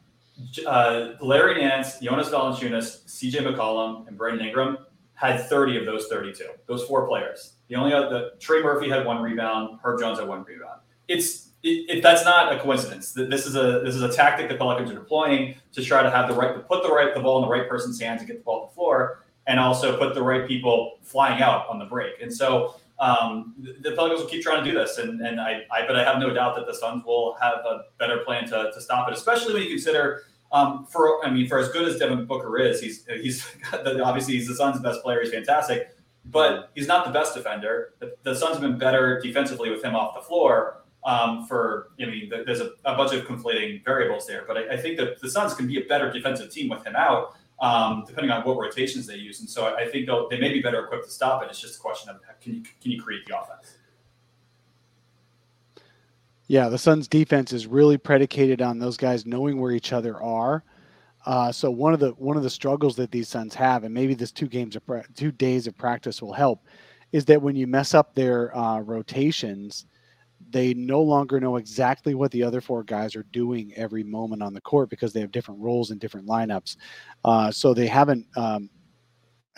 uh, 0.66 1.12
Larry 1.20 1.60
Nance, 1.60 1.98
Jonas 2.00 2.28
Valanciunas, 2.28 3.04
CJ 3.06 3.40
McCollum, 3.46 4.06
and 4.08 4.18
Brandon 4.18 4.46
Ingram 4.46 4.78
had 5.14 5.48
30 5.48 5.78
of 5.78 5.86
those 5.86 6.06
32. 6.08 6.44
Those 6.66 6.84
four 6.84 7.06
players. 7.06 7.54
The 7.72 7.78
only 7.78 7.94
other 7.94 8.32
Trey 8.38 8.62
Murphy 8.62 8.90
had 8.90 9.06
one 9.06 9.22
rebound. 9.22 9.78
Herb 9.82 9.98
Jones 9.98 10.18
had 10.18 10.28
one 10.28 10.44
rebound. 10.44 10.80
It's 11.08 11.52
it, 11.62 11.88
it, 11.88 12.02
that's 12.02 12.22
not 12.22 12.52
a 12.52 12.60
coincidence. 12.60 13.12
This 13.12 13.46
is 13.46 13.56
a 13.56 13.80
this 13.82 13.94
is 13.94 14.02
a 14.02 14.12
tactic 14.12 14.50
the 14.50 14.56
Pelicans 14.56 14.90
are 14.90 14.94
deploying 14.94 15.54
to 15.72 15.82
try 15.82 16.02
to 16.02 16.10
have 16.10 16.28
the 16.28 16.34
right 16.34 16.52
to 16.52 16.60
put 16.60 16.82
the 16.82 16.90
right 16.90 17.14
the 17.14 17.20
ball 17.20 17.38
in 17.38 17.48
the 17.48 17.50
right 17.50 17.66
person's 17.66 17.98
hands 17.98 18.20
and 18.20 18.28
get 18.28 18.36
the 18.36 18.42
ball 18.44 18.66
to 18.66 18.70
the 18.70 18.74
floor, 18.74 19.24
and 19.46 19.58
also 19.58 19.96
put 19.96 20.12
the 20.12 20.22
right 20.22 20.46
people 20.46 20.98
flying 21.02 21.40
out 21.40 21.66
on 21.66 21.78
the 21.78 21.86
break. 21.86 22.20
And 22.20 22.30
so 22.30 22.74
um, 22.98 23.54
the 23.80 23.92
Pelicans 23.92 24.20
will 24.20 24.28
keep 24.28 24.42
trying 24.42 24.62
to 24.62 24.70
do 24.70 24.76
this, 24.76 24.98
and 24.98 25.22
and 25.26 25.40
I, 25.40 25.62
I 25.72 25.86
but 25.86 25.96
I 25.96 26.04
have 26.04 26.18
no 26.18 26.28
doubt 26.34 26.56
that 26.56 26.66
the 26.66 26.74
Suns 26.74 27.02
will 27.06 27.38
have 27.40 27.54
a 27.64 27.84
better 27.98 28.18
plan 28.18 28.46
to, 28.50 28.70
to 28.70 28.80
stop 28.82 29.08
it, 29.08 29.14
especially 29.14 29.54
when 29.54 29.62
you 29.62 29.70
consider. 29.70 30.24
Um, 30.52 30.84
for 30.84 31.24
I 31.24 31.30
mean, 31.30 31.48
for 31.48 31.58
as 31.58 31.70
good 31.70 31.88
as 31.88 31.98
Devin 31.98 32.26
Booker 32.26 32.58
is, 32.58 32.82
he's 32.82 33.06
he's 33.06 33.46
obviously 33.72 34.34
he's 34.34 34.46
the 34.46 34.54
Suns' 34.54 34.78
best 34.80 35.00
player. 35.00 35.22
He's 35.22 35.32
fantastic, 35.32 35.96
but 36.26 36.70
he's 36.74 36.86
not 36.86 37.04
the 37.04 37.12
best 37.12 37.34
defender. 37.34 37.94
The, 37.98 38.14
the 38.22 38.34
Suns 38.34 38.52
have 38.52 38.60
been 38.60 38.78
better 38.78 39.20
defensively 39.20 39.70
with 39.70 39.84
him 39.84 39.94
off 39.94 40.14
the 40.14 40.22
floor 40.22 40.82
um, 41.04 41.46
for 41.46 41.90
I 42.00 42.06
mean, 42.06 42.30
there's 42.30 42.60
a, 42.60 42.72
a, 42.84 42.96
bunch 42.96 43.12
of 43.12 43.26
conflating 43.26 43.84
variables 43.84 44.26
there, 44.26 44.44
but 44.46 44.56
I, 44.56 44.74
I, 44.74 44.76
think 44.76 44.96
that 44.98 45.20
the 45.20 45.28
Suns 45.28 45.52
can 45.52 45.66
be 45.66 45.82
a 45.82 45.84
better 45.86 46.12
defensive 46.12 46.50
team 46.50 46.68
with 46.68 46.86
him 46.86 46.94
out, 46.94 47.34
um, 47.60 48.04
depending 48.06 48.30
on 48.30 48.42
what 48.42 48.56
rotations 48.56 49.06
they 49.06 49.16
use. 49.16 49.40
And 49.40 49.50
so 49.50 49.64
I, 49.64 49.80
I 49.80 49.88
think 49.88 50.08
they 50.30 50.38
may 50.38 50.52
be 50.52 50.62
better 50.62 50.84
equipped 50.84 51.06
to 51.06 51.10
stop 51.10 51.42
it. 51.42 51.48
It's 51.50 51.60
just 51.60 51.76
a 51.76 51.80
question 51.80 52.10
of 52.10 52.20
can 52.40 52.54
you 52.54 52.62
can 52.80 52.92
you 52.92 53.02
create 53.02 53.26
the 53.26 53.36
offense. 53.36 53.78
Yeah, 56.46 56.68
the 56.68 56.78
Suns' 56.78 57.08
defense 57.08 57.52
is 57.52 57.66
really 57.66 57.98
predicated 57.98 58.62
on 58.62 58.78
those 58.78 58.96
guys 58.96 59.26
knowing 59.26 59.60
where 59.60 59.72
each 59.72 59.92
other 59.92 60.20
are. 60.22 60.62
Uh, 61.24 61.52
so 61.52 61.70
one 61.70 61.94
of 61.94 62.00
the 62.00 62.10
one 62.12 62.36
of 62.36 62.42
the 62.42 62.50
struggles 62.50 62.96
that 62.96 63.10
these 63.10 63.28
Suns 63.28 63.54
have, 63.54 63.84
and 63.84 63.94
maybe 63.94 64.14
this 64.14 64.32
two 64.32 64.48
games 64.48 64.76
of 64.76 64.84
pra- 64.84 65.04
two 65.14 65.30
days 65.32 65.66
of 65.66 65.76
practice 65.76 66.20
will 66.20 66.32
help, 66.32 66.66
is 67.12 67.24
that 67.26 67.40
when 67.40 67.54
you 67.54 67.66
mess 67.66 67.94
up 67.94 68.14
their 68.14 68.56
uh, 68.56 68.80
rotations, 68.80 69.86
they 70.50 70.74
no 70.74 71.00
longer 71.00 71.38
know 71.38 71.56
exactly 71.56 72.14
what 72.14 72.30
the 72.32 72.42
other 72.42 72.60
four 72.60 72.82
guys 72.82 73.14
are 73.14 73.24
doing 73.32 73.72
every 73.76 74.02
moment 74.02 74.42
on 74.42 74.52
the 74.52 74.60
court 74.60 74.90
because 74.90 75.12
they 75.12 75.20
have 75.20 75.30
different 75.30 75.60
roles 75.60 75.90
and 75.90 76.00
different 76.00 76.26
lineups. 76.26 76.76
Uh, 77.24 77.50
so 77.50 77.72
they 77.72 77.86
haven't. 77.86 78.26
Um, 78.36 78.68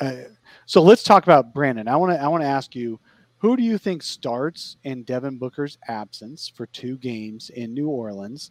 uh, 0.01 0.23
so 0.67 0.83
let's 0.83 1.03
talk 1.03 1.23
about 1.23 1.55
Brandon. 1.55 1.89
I 1.89 1.97
want 1.97 2.13
to 2.13 2.21
I 2.21 2.29
want 2.29 2.43
to 2.43 2.49
ask 2.49 2.75
you, 2.75 3.01
who 3.39 3.57
do 3.57 3.63
you 3.63 3.79
think 3.79 4.03
starts 4.03 4.77
in 4.85 5.05
Devin 5.05 5.39
Booker's 5.39 5.79
absence 5.89 6.49
for 6.55 6.67
two 6.67 6.99
games 6.99 7.51
in 7.51 7.73
New 7.73 7.89
Orleans, 7.89 8.51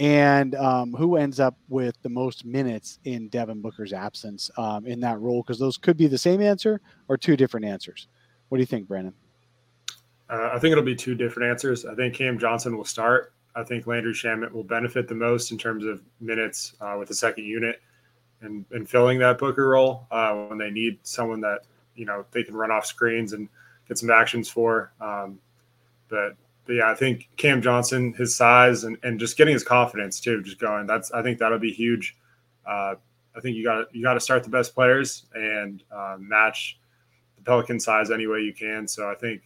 and 0.00 0.54
um, 0.54 0.94
who 0.94 1.16
ends 1.16 1.38
up 1.38 1.56
with 1.68 1.94
the 2.00 2.08
most 2.08 2.46
minutes 2.46 2.98
in 3.04 3.28
Devin 3.28 3.60
Booker's 3.60 3.92
absence 3.92 4.50
um, 4.56 4.86
in 4.86 4.98
that 5.00 5.20
role? 5.20 5.42
Because 5.42 5.58
those 5.58 5.76
could 5.76 5.98
be 5.98 6.06
the 6.06 6.18
same 6.18 6.40
answer 6.40 6.80
or 7.08 7.18
two 7.18 7.36
different 7.36 7.66
answers. 7.66 8.08
What 8.48 8.56
do 8.56 8.62
you 8.62 8.66
think, 8.66 8.88
Brandon? 8.88 9.12
Uh, 10.30 10.50
I 10.54 10.58
think 10.58 10.72
it'll 10.72 10.82
be 10.82 10.96
two 10.96 11.14
different 11.14 11.50
answers. 11.50 11.84
I 11.84 11.94
think 11.94 12.14
Cam 12.14 12.38
Johnson 12.38 12.76
will 12.78 12.84
start. 12.84 13.34
I 13.54 13.62
think 13.62 13.86
Landry 13.86 14.14
Shamet 14.14 14.50
will 14.50 14.64
benefit 14.64 15.06
the 15.06 15.14
most 15.14 15.52
in 15.52 15.58
terms 15.58 15.84
of 15.84 16.02
minutes 16.20 16.74
uh, 16.80 16.96
with 16.98 17.08
the 17.08 17.14
second 17.14 17.44
unit 17.44 17.82
and, 18.40 18.64
and 18.70 18.88
filling 18.88 19.18
that 19.18 19.38
Booker 19.38 19.68
role 19.68 20.06
uh, 20.10 20.32
when 20.32 20.56
they 20.56 20.70
need 20.70 20.98
someone 21.02 21.40
that 21.42 21.60
you 21.94 22.06
know 22.06 22.24
they 22.30 22.42
can 22.42 22.54
run 22.54 22.70
off 22.70 22.86
screens 22.86 23.34
and 23.34 23.48
get 23.86 23.98
some 23.98 24.10
actions 24.10 24.48
for. 24.48 24.92
Um, 25.00 25.38
but 26.08 26.36
but 26.70 26.76
yeah, 26.76 26.88
I 26.88 26.94
think 26.94 27.28
Cam 27.36 27.60
Johnson, 27.60 28.12
his 28.12 28.36
size 28.36 28.84
and, 28.84 28.96
and 29.02 29.18
just 29.18 29.36
getting 29.36 29.54
his 29.54 29.64
confidence 29.64 30.20
too, 30.20 30.40
just 30.40 30.60
going. 30.60 30.86
That's 30.86 31.10
I 31.10 31.20
think 31.20 31.40
that'll 31.40 31.58
be 31.58 31.72
huge. 31.72 32.16
Uh, 32.64 32.94
I 33.36 33.40
think 33.40 33.56
you 33.56 33.64
got 33.64 33.92
you 33.92 34.04
got 34.04 34.14
to 34.14 34.20
start 34.20 34.44
the 34.44 34.50
best 34.50 34.72
players 34.72 35.26
and 35.34 35.82
uh, 35.90 36.14
match 36.20 36.78
the 37.34 37.42
Pelican 37.42 37.80
size 37.80 38.12
any 38.12 38.28
way 38.28 38.42
you 38.42 38.54
can. 38.54 38.86
So 38.86 39.10
I 39.10 39.16
think 39.16 39.42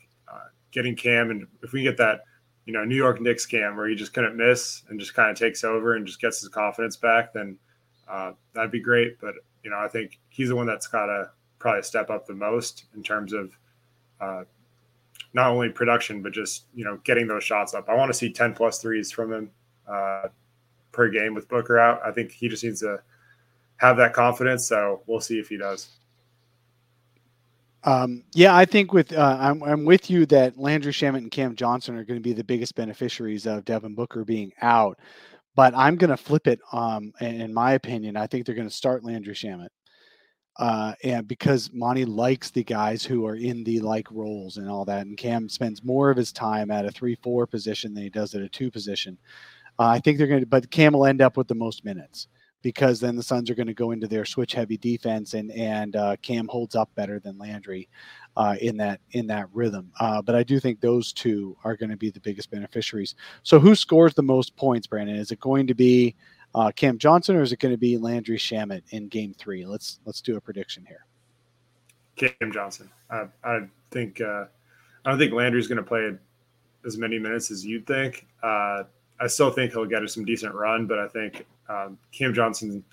getting 0.71 0.95
Cam, 0.95 1.31
and 1.31 1.47
if 1.63 1.73
we 1.73 1.83
get 1.83 1.97
that, 1.97 2.25
you 2.67 2.75
know, 2.75 2.85
New 2.85 2.95
York 2.95 3.23
Knicks 3.23 3.47
Cam 3.47 3.75
where 3.75 3.89
he 3.89 3.95
just 3.95 4.13
couldn't 4.13 4.37
miss 4.37 4.83
and 4.91 5.01
just 5.01 5.15
kind 5.15 5.31
of 5.31 5.39
takes 5.39 5.65
over 5.65 5.95
and 5.95 6.07
just 6.07 6.21
gets 6.21 6.41
his 6.41 6.51
confidence 6.51 6.97
back, 6.97 7.33
then 7.33 7.57
uh, 8.07 8.33
that'd 8.53 8.71
be 8.71 8.81
great. 8.81 9.19
But 9.19 9.37
you 9.63 9.71
know, 9.71 9.79
I 9.79 9.89
think 9.89 10.21
he's 10.29 10.51
the 10.51 10.57
one 10.57 10.67
that's 10.67 10.89
got 10.89 11.07
to 11.07 11.31
probably 11.59 11.85
step 11.85 12.11
up 12.11 12.27
the 12.27 12.35
most 12.35 12.85
in 12.95 13.03
terms 13.03 13.33
of 13.33 13.57
uh, 14.21 14.45
not 15.35 15.49
only 15.49 15.69
production 15.69 16.23
but 16.23 16.33
just 16.33 16.65
you 16.75 16.85
know 16.85 16.99
getting 17.05 17.27
those 17.27 17.45
shots 17.45 17.75
up. 17.75 17.89
I 17.89 17.95
want 17.95 18.11
to 18.11 18.17
see 18.17 18.33
ten 18.33 18.55
plus 18.55 18.81
threes 18.81 19.13
from 19.13 19.33
him 19.33 19.51
uh, 19.87 20.29
per 20.93 21.09
game 21.09 21.35
with 21.35 21.49
Booker 21.49 21.79
out. 21.79 22.01
I 22.05 22.13
think 22.13 22.33
he 22.33 22.49
just 22.49 22.65
needs 22.65 22.81
to 22.81 23.01
have 23.77 23.97
that 23.99 24.15
confidence. 24.15 24.67
So 24.67 25.03
we'll 25.07 25.21
see 25.21 25.39
if 25.39 25.49
he 25.49 25.59
does. 25.59 25.89
Um, 27.85 28.25
yeah, 28.33 28.57
I 28.57 28.65
think 28.65 28.95
with 28.95 29.13
uh, 29.13 29.37
I'm, 29.39 29.63
I'm 29.63 29.85
with 29.85 30.09
you 30.09 30.25
that 30.27 30.59
Landry 30.59 30.93
Shamet 30.93 31.19
and 31.19 31.31
Cam 31.31 31.55
Johnson 31.55 31.97
are 31.97 32.05
going 32.05 32.19
to 32.19 32.23
be 32.23 32.33
the 32.33 32.45
biggest 32.45 32.75
beneficiaries 32.75 33.47
of 33.47 33.67
Devin 33.67 33.95
Booker 33.95 34.25
being 34.25 34.53
out, 34.63 34.99
but 35.55 35.75
I'm 35.77 35.97
going 35.97 36.11
to 36.11 36.17
flip 36.17 36.47
it. 36.47 36.61
Um, 36.73 37.13
in 37.21 37.53
my 37.53 37.73
opinion, 37.73 38.17
I 38.17 38.27
think 38.27 38.47
they're 38.47 38.55
going 38.55 38.69
to 38.69 38.75
start 38.75 39.05
Landry 39.05 39.35
Shamet, 39.35 39.69
uh, 40.57 40.95
and 41.03 41.27
because 41.27 41.73
Monty 41.73 42.05
likes 42.05 42.51
the 42.51 42.65
guys 42.65 43.05
who 43.05 43.27
are 43.27 43.37
in 43.37 43.65
the 43.65 43.81
like 43.81 44.11
roles 44.11 44.57
and 44.57 44.69
all 44.69 44.85
that, 44.85 45.07
and 45.07 45.17
Cam 45.17 45.49
spends 45.49 45.83
more 45.83 46.11
of 46.11 46.17
his 46.17 46.33
time 46.33 46.71
at 46.71 46.85
a 46.85 46.91
three-four 46.91 47.47
position 47.47 47.93
than 47.95 48.05
he 48.05 48.11
does 48.11 48.35
at 48.35 48.43
a 48.43 48.49
two 48.49 48.71
position. 48.71 49.19
Uh, 49.79 49.89
I 49.89 49.99
think 49.99 50.19
they're 50.19 50.29
going 50.29 50.41
to, 50.41 50.47
but 50.47 50.71
Cam 50.71 50.93
will 50.93 51.07
end 51.07 51.21
up 51.21 51.37
with 51.37 51.49
the 51.49 51.55
most 51.55 51.85
minutes 51.85 52.29
because 52.63 52.99
then 52.99 53.15
the 53.15 53.23
Suns 53.23 53.51
are 53.51 53.55
going 53.55 53.67
to 53.67 53.75
go 53.75 53.91
into 53.91 54.09
their 54.09 54.25
switch 54.25 54.55
heavy 54.55 54.79
defense 54.79 55.35
and 55.35 55.51
and 55.53 55.97
uh, 55.97 56.17
Cam 56.23 56.49
holds 56.49 56.75
up 56.75 56.89
better 56.95 57.21
than 57.21 57.37
Landry 57.37 57.89
uh, 58.37 58.57
in 58.61 58.77
that 58.79 59.01
in 59.11 59.27
that 59.27 59.49
rhythm. 59.53 59.93
Uh, 60.01 60.23
but 60.23 60.35
I 60.35 60.43
do 60.43 60.59
think 60.59 60.81
those 60.81 61.13
two 61.13 61.57
are 61.63 61.77
going 61.77 61.91
to 61.91 61.97
be 61.97 62.11
the 62.11 62.21
biggest 62.21 62.51
beneficiaries. 62.51 63.17
So 63.43 63.61
who 63.61 63.75
scores 63.75 64.15
the 64.15 64.23
most 64.23 64.57
points, 64.57 64.87
Brandon? 64.87 65.17
Is 65.17 65.31
it 65.31 65.41
going 65.41 65.67
to 65.67 65.75
be 65.75 66.17
uh, 66.55 66.71
Cam 66.75 66.99
Johnson 66.99 67.37
or 67.37 67.43
is 67.43 67.53
it 67.53 67.59
going 67.59 67.73
to 67.73 67.79
be 67.79 67.99
Landry 67.99 68.39
Shamet 68.39 68.83
in 68.91 69.09
Game 69.09 69.35
Three? 69.35 69.67
Let's 69.67 70.01
let's 70.05 70.21
do 70.21 70.37
a 70.37 70.41
prediction 70.41 70.85
here. 70.87 71.07
Cam 72.17 72.53
Johnson. 72.53 72.91
I, 73.11 73.27
I 73.43 73.61
think 73.91 74.21
uh, 74.21 74.45
I 75.05 75.11
don't 75.11 75.19
think 75.19 75.33
Landry's 75.33 75.67
going 75.67 75.77
to 75.77 75.83
play 75.83 76.13
as 76.87 76.97
many 76.97 77.19
minutes 77.19 77.51
as 77.51 77.65
you'd 77.65 77.87
think. 77.87 78.27
Uh, 78.43 78.85
I 79.21 79.27
still 79.27 79.51
think 79.51 79.73
he'll 79.73 79.87
get 79.87 80.09
some 80.11 80.25
decent 80.25 80.55
run, 80.55 80.87
but 80.87 80.99
I 80.99 81.09
think 81.09 81.47
um, 81.69 81.99
Cam 82.13 82.35
Johnson 82.35 82.85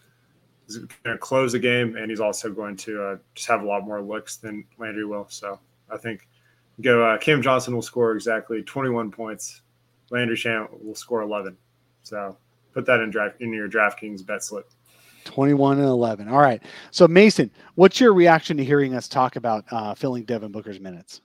is 0.68 0.78
going 0.78 1.16
to 1.16 1.18
close 1.18 1.52
the 1.52 1.60
game, 1.60 1.96
and 1.96 2.10
he's 2.10 2.20
also 2.20 2.52
going 2.52 2.78
to 2.78 3.04
uh, 3.04 3.18
just 3.36 3.48
have 3.48 3.62
a 3.62 3.66
lot 3.66 3.86
more 3.86 4.02
looks 4.02 4.38
than 4.38 4.66
Landry 4.78 5.06
will. 5.06 5.28
So 5.30 5.60
I 5.90 5.98
think 5.98 6.28
go 6.82 7.04
uh, 7.04 7.18
Cam 7.18 7.42
Johnson 7.42 7.76
will 7.76 7.82
score 7.82 8.14
exactly 8.14 8.62
21 8.64 9.12
points. 9.12 9.62
Landry 10.10 10.36
Shamet 10.36 10.84
will 10.84 10.96
score 10.96 11.22
11. 11.22 11.56
So 12.04 12.38
put 12.74 12.86
that 12.86 13.00
in 13.00 13.10
draft 13.10 13.42
in 13.42 13.54
your 13.54 13.70
DraftKings 13.70 14.26
bet 14.26 14.44
slip. 14.44 14.72
21 15.26 15.78
and 15.80 15.88
11. 15.88 16.28
All 16.30 16.40
right. 16.40 16.62
So 16.90 17.08
Mason, 17.08 17.52
what's 17.76 18.00
your 18.00 18.14
reaction 18.14 18.58
to 18.58 18.66
hearing 18.66 18.96
us 18.96 19.08
talk 19.08 19.36
about 19.36 19.66
uh, 19.72 19.94
filling 19.94 20.24
Devin 20.24 20.52
Booker's 20.52 20.80
minutes? 20.80 21.22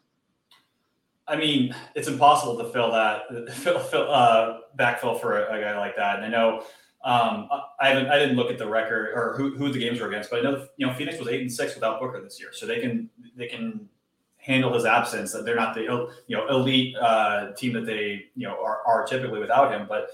I 1.29 1.37
mean, 1.37 1.75
it's 1.95 2.09
impossible 2.09 2.57
to 2.59 2.71
fill 2.73 2.93
that 2.93 3.23
fill, 3.53 3.79
fill 3.81 4.13
uh, 4.13 4.59
backfill 4.79 5.21
for 5.21 5.43
a, 5.43 5.59
a, 5.59 5.61
guy 5.61 5.79
like 5.79 5.97
that. 5.97 6.17
And 6.17 6.27
I 6.27 6.29
know 6.29 6.65
um, 7.05 7.49
I 7.81 7.89
haven't 7.89 8.09
I 8.09 8.19
didn't 8.19 8.37
look 8.37 8.51
at 8.51 8.59
the 8.59 8.69
record 8.69 9.11
or 9.15 9.35
who, 9.37 9.57
who 9.57 9.73
the 9.73 9.79
games 9.79 10.01
were 10.01 10.09
against, 10.09 10.31
but 10.31 10.41
I 10.41 10.43
know 10.43 10.67
you 10.77 10.87
know 10.87 10.95
Phoenix 10.95 11.19
was 11.19 11.29
eight 11.29 11.41
and 11.41 11.53
six 11.53 11.75
without 11.75 12.01
Booker 12.01 12.21
this 12.23 12.39
year, 12.39 12.51
so 12.53 12.67
they 12.67 12.81
can 12.81 13.11
they 13.37 13.49
can 13.49 13.89
handle 14.37 14.73
his 14.73 14.85
absence. 14.85 15.33
That 15.33 15.45
they're 15.45 15.57
not 15.57 15.75
the 15.75 15.83
you 16.27 16.37
know 16.37 16.47
elite 16.49 16.97
uh, 16.97 17.53
team 17.53 17.73
that 17.73 17.87
they 17.87 18.27
you 18.37 18.47
know 18.47 18.63
are, 18.65 18.83
are 18.87 19.05
typically 19.07 19.41
without 19.41 19.73
him, 19.73 19.87
but. 19.89 20.09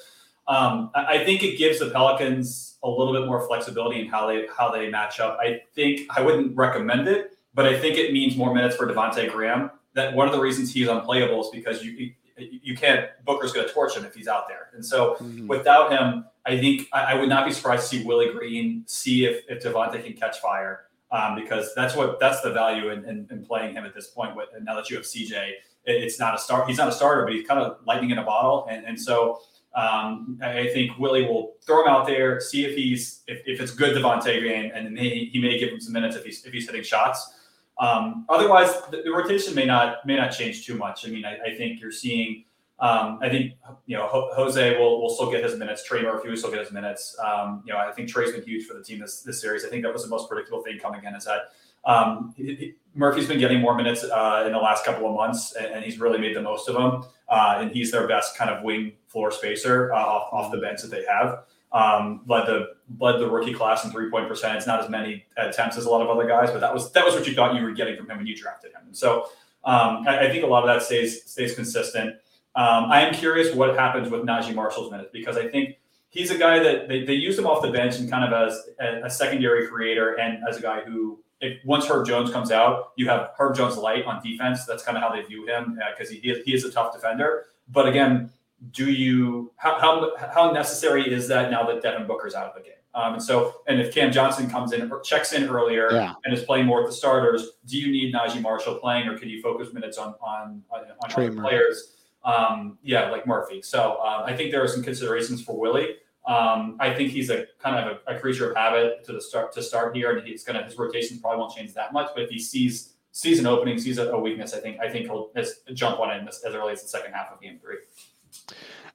Um, 0.52 0.90
I 0.94 1.24
think 1.24 1.42
it 1.42 1.56
gives 1.56 1.78
the 1.78 1.90
Pelicans 1.90 2.76
a 2.82 2.88
little 2.88 3.12
bit 3.12 3.26
more 3.26 3.46
flexibility 3.46 4.00
in 4.00 4.08
how 4.08 4.26
they 4.26 4.46
how 4.56 4.70
they 4.70 4.90
match 4.90 5.18
up. 5.18 5.38
I 5.40 5.62
think 5.74 6.02
I 6.14 6.20
wouldn't 6.20 6.54
recommend 6.54 7.08
it, 7.08 7.38
but 7.54 7.64
I 7.64 7.78
think 7.78 7.96
it 7.96 8.12
means 8.12 8.36
more 8.36 8.54
minutes 8.54 8.76
for 8.76 8.86
Devonte 8.86 9.30
Graham 9.32 9.70
that 9.94 10.14
one 10.14 10.26
of 10.26 10.34
the 10.34 10.40
reasons 10.40 10.72
he's 10.72 10.88
unplayable 10.88 11.40
is 11.42 11.48
because 11.50 11.82
you 11.82 12.12
you 12.36 12.76
can't 12.76 13.08
Booker's 13.24 13.52
going 13.52 13.66
to 13.66 13.72
torch 13.72 13.96
him 13.96 14.04
if 14.04 14.14
he's 14.14 14.28
out 14.28 14.46
there, 14.48 14.68
and 14.74 14.84
so 14.84 15.14
mm-hmm. 15.14 15.46
without 15.46 15.90
him, 15.90 16.26
I 16.44 16.58
think 16.58 16.88
I, 16.92 17.12
I, 17.12 17.14
would 17.14 17.28
not 17.28 17.46
be 17.46 17.52
surprised 17.52 17.90
to 17.90 17.98
see 17.98 18.04
Willie 18.04 18.32
Green 18.32 18.84
see 18.86 19.24
if 19.24 19.44
if 19.48 19.62
Devonte 19.62 20.04
can 20.04 20.14
catch 20.14 20.38
fire 20.40 20.84
um, 21.10 21.34
because 21.34 21.74
that's 21.74 21.94
what 21.94 22.18
that's 22.20 22.40
the 22.40 22.50
value 22.50 22.90
in, 22.90 23.04
in, 23.04 23.28
in, 23.30 23.44
playing 23.44 23.74
him 23.74 23.84
at 23.84 23.94
this 23.94 24.08
point. 24.08 24.34
With 24.34 24.48
and 24.54 24.64
now 24.64 24.74
that 24.76 24.90
you 24.90 24.96
have 24.96 25.04
CJ, 25.04 25.52
it's 25.84 26.18
not 26.18 26.34
a 26.34 26.38
start. 26.38 26.68
He's 26.68 26.78
not 26.78 26.88
a 26.88 26.92
starter, 26.92 27.24
but 27.24 27.32
he's 27.32 27.46
kind 27.46 27.60
of 27.60 27.78
lightning 27.86 28.10
in 28.10 28.18
a 28.18 28.24
bottle, 28.24 28.66
and 28.68 28.84
and 28.84 29.00
so. 29.00 29.40
Um, 29.74 30.38
I 30.42 30.68
think 30.68 30.98
Willie 30.98 31.22
will 31.22 31.54
throw 31.64 31.82
him 31.82 31.88
out 31.88 32.06
there, 32.06 32.40
see 32.40 32.64
if 32.66 32.76
he's 32.76 33.22
if, 33.26 33.40
if 33.46 33.60
it's 33.60 33.72
good 33.72 33.96
Devonte 33.96 34.42
game, 34.42 34.70
and 34.74 34.98
he, 34.98 35.30
he 35.32 35.40
may 35.40 35.58
give 35.58 35.70
him 35.70 35.80
some 35.80 35.92
minutes 35.94 36.14
if 36.16 36.24
he's 36.24 36.44
if 36.44 36.52
he's 36.52 36.66
hitting 36.66 36.82
shots. 36.82 37.38
Um, 37.78 38.26
otherwise, 38.28 38.70
the, 38.90 39.02
the, 39.02 39.10
rotation 39.10 39.54
may 39.54 39.64
not 39.64 40.04
may 40.04 40.16
not 40.16 40.28
change 40.28 40.66
too 40.66 40.76
much. 40.76 41.06
I 41.06 41.10
mean, 41.10 41.24
I, 41.24 41.38
I 41.38 41.56
think 41.56 41.80
you're 41.80 41.92
seeing. 41.92 42.44
Um, 42.80 43.18
I 43.22 43.28
think 43.28 43.52
you 43.86 43.96
know 43.96 44.08
Jose 44.34 44.78
will, 44.78 45.00
will 45.00 45.08
still 45.08 45.30
get 45.30 45.42
his 45.42 45.56
minutes. 45.56 45.84
Trey 45.84 46.02
Murphy 46.02 46.28
will 46.28 46.36
still 46.36 46.50
get 46.50 46.60
his 46.60 46.72
minutes. 46.72 47.16
Um, 47.24 47.62
you 47.66 47.72
know, 47.72 47.78
I 47.78 47.92
think 47.92 48.08
Trey's 48.08 48.32
been 48.32 48.42
huge 48.42 48.66
for 48.66 48.74
the 48.74 48.82
team 48.82 48.98
this, 48.98 49.22
this 49.22 49.40
series. 49.40 49.64
I 49.64 49.68
think 49.68 49.84
that 49.84 49.92
was 49.92 50.02
the 50.02 50.08
most 50.08 50.28
predictable 50.28 50.62
thing 50.62 50.78
coming 50.78 51.04
in 51.04 51.14
is 51.14 51.24
that 51.24 51.52
um, 51.84 52.34
he, 52.36 52.74
Murphy's 52.94 53.26
been 53.26 53.38
getting 53.38 53.60
more 53.60 53.74
minutes 53.74 54.04
uh, 54.04 54.44
in 54.46 54.52
the 54.52 54.58
last 54.58 54.84
couple 54.84 55.08
of 55.08 55.14
months, 55.14 55.54
and, 55.54 55.66
and, 55.66 55.84
he's 55.84 55.98
really 55.98 56.18
made 56.18 56.36
the 56.36 56.42
most 56.42 56.68
of 56.68 56.74
them. 56.74 57.04
Uh, 57.28 57.58
and 57.60 57.70
he's 57.70 57.90
their 57.90 58.06
best 58.06 58.36
kind 58.36 58.50
of 58.50 58.62
wing 58.62 58.92
floor 59.06 59.30
spacer 59.30 59.92
uh, 59.92 59.96
off, 59.96 60.32
off 60.32 60.52
the 60.52 60.58
bench 60.58 60.82
that 60.82 60.90
they 60.90 61.04
have. 61.10 61.44
Um, 61.72 62.20
led 62.26 62.46
the 62.46 62.74
led 63.00 63.18
the 63.18 63.30
rookie 63.30 63.54
class 63.54 63.82
in 63.84 63.90
three 63.90 64.10
point 64.10 64.28
percentage. 64.28 64.66
Not 64.66 64.84
as 64.84 64.90
many 64.90 65.24
attempts 65.38 65.78
as 65.78 65.86
a 65.86 65.90
lot 65.90 66.02
of 66.02 66.10
other 66.10 66.28
guys, 66.28 66.50
but 66.50 66.60
that 66.60 66.74
was 66.74 66.92
that 66.92 67.04
was 67.04 67.14
what 67.14 67.26
you 67.26 67.34
thought 67.34 67.54
you 67.54 67.62
were 67.62 67.72
getting 67.72 67.96
from 67.96 68.10
him 68.10 68.18
when 68.18 68.26
you 68.26 68.36
drafted 68.36 68.72
him. 68.72 68.82
And 68.86 68.96
so 68.96 69.28
um, 69.64 70.06
I, 70.06 70.26
I, 70.26 70.30
think 70.30 70.44
a 70.44 70.46
lot 70.46 70.62
of 70.62 70.68
that 70.68 70.84
stays 70.84 71.24
stays 71.24 71.54
consistent. 71.54 72.16
Um, 72.54 72.90
I 72.90 73.00
am 73.00 73.14
curious 73.14 73.54
what 73.54 73.74
happens 73.74 74.10
with 74.10 74.20
Naji 74.22 74.54
Marshall's 74.54 74.90
minutes 74.90 75.08
because 75.14 75.38
I 75.38 75.48
think 75.48 75.78
he's 76.10 76.30
a 76.30 76.36
guy 76.36 76.58
that 76.58 76.88
they, 76.88 77.04
they 77.04 77.14
used 77.14 77.38
him 77.38 77.46
off 77.46 77.62
the 77.62 77.70
bench 77.70 77.98
and 77.98 78.10
kind 78.10 78.30
of 78.30 78.48
as 78.48 78.60
a, 78.78 79.06
a 79.06 79.10
secondary 79.10 79.66
creator 79.66 80.12
and 80.20 80.42
as 80.46 80.58
a 80.58 80.60
guy 80.60 80.82
who 80.82 81.21
if 81.42 81.62
once 81.64 81.86
Herb 81.86 82.06
Jones 82.06 82.30
comes 82.30 82.50
out, 82.50 82.92
you 82.96 83.08
have 83.08 83.32
Herb 83.36 83.54
Jones 83.56 83.76
light 83.76 84.06
on 84.06 84.22
defense. 84.22 84.64
That's 84.64 84.82
kind 84.82 84.96
of 84.96 85.02
how 85.02 85.14
they 85.14 85.22
view 85.22 85.46
him 85.46 85.78
because 85.90 86.10
uh, 86.10 86.18
he, 86.22 86.42
he 86.46 86.54
is 86.54 86.64
a 86.64 86.70
tough 86.70 86.94
defender. 86.94 87.46
But 87.68 87.88
again, 87.88 88.30
do 88.70 88.90
you 88.90 89.52
how, 89.56 89.78
how 89.80 90.12
how 90.32 90.52
necessary 90.52 91.12
is 91.12 91.28
that 91.28 91.50
now 91.50 91.66
that 91.66 91.82
Devin 91.82 92.06
Booker's 92.06 92.34
out 92.34 92.46
of 92.46 92.54
the 92.54 92.60
game? 92.60 92.78
Um, 92.94 93.14
and 93.14 93.22
so, 93.22 93.62
and 93.66 93.80
if 93.80 93.92
Cam 93.92 94.12
Johnson 94.12 94.50
comes 94.50 94.72
in, 94.72 94.92
or 94.92 95.00
checks 95.00 95.32
in 95.32 95.48
earlier, 95.48 95.90
yeah. 95.92 96.12
and 96.24 96.34
is 96.34 96.44
playing 96.44 96.66
more 96.66 96.82
with 96.82 96.90
the 96.90 96.96
starters, 96.96 97.52
do 97.66 97.78
you 97.78 97.90
need 97.90 98.14
Naji 98.14 98.40
Marshall 98.40 98.74
playing, 98.76 99.08
or 99.08 99.18
can 99.18 99.30
you 99.30 99.40
focus 99.42 99.72
minutes 99.72 99.98
on 99.98 100.14
on 100.20 100.62
on, 100.70 100.80
on 101.00 101.12
other 101.12 101.32
players? 101.32 101.96
Um, 102.24 102.78
yeah, 102.82 103.10
like 103.10 103.26
Murphy. 103.26 103.62
So 103.62 104.00
um, 104.00 104.22
I 104.26 104.36
think 104.36 104.52
there 104.52 104.62
are 104.62 104.68
some 104.68 104.82
considerations 104.82 105.42
for 105.42 105.58
Willie. 105.58 105.96
Um, 106.26 106.76
I 106.78 106.94
think 106.94 107.10
he's 107.10 107.30
a 107.30 107.46
kind 107.58 107.76
of 107.76 107.98
a, 108.06 108.16
a, 108.16 108.20
creature 108.20 108.50
of 108.50 108.56
habit 108.56 109.04
to 109.06 109.12
the 109.12 109.20
start 109.20 109.52
to 109.54 109.62
start 109.62 109.96
here, 109.96 110.16
and 110.16 110.26
he's 110.26 110.44
gonna 110.44 110.62
his 110.62 110.78
rotation 110.78 111.18
probably 111.18 111.40
won't 111.40 111.52
change 111.52 111.74
that 111.74 111.92
much. 111.92 112.10
But 112.14 112.24
if 112.24 112.30
he 112.30 112.38
sees 112.38 112.94
sees 113.10 113.40
an 113.40 113.46
opening, 113.46 113.78
sees 113.78 113.98
a, 113.98 114.10
a 114.10 114.20
weakness, 114.20 114.54
I 114.54 114.60
think 114.60 114.78
I 114.80 114.88
think 114.88 115.06
he'll 115.06 115.30
jump 115.74 115.98
on 115.98 116.10
it 116.10 116.26
as 116.28 116.54
early 116.54 116.72
as 116.72 116.82
the 116.82 116.88
second 116.88 117.12
half 117.12 117.32
of 117.32 117.40
game 117.40 117.58
three. 117.60 117.78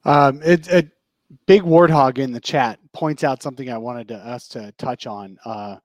Um, 0.04 0.40
it, 0.42 0.68
it, 0.68 0.88
Big 1.46 1.62
Warthog 1.62 2.18
in 2.18 2.32
the 2.32 2.40
chat 2.40 2.78
points 2.92 3.24
out 3.24 3.42
something 3.42 3.70
I 3.70 3.78
wanted 3.78 4.08
to, 4.08 4.16
us 4.16 4.48
to 4.48 4.72
touch 4.78 5.06
on. 5.06 5.38
Uh, 5.44 5.76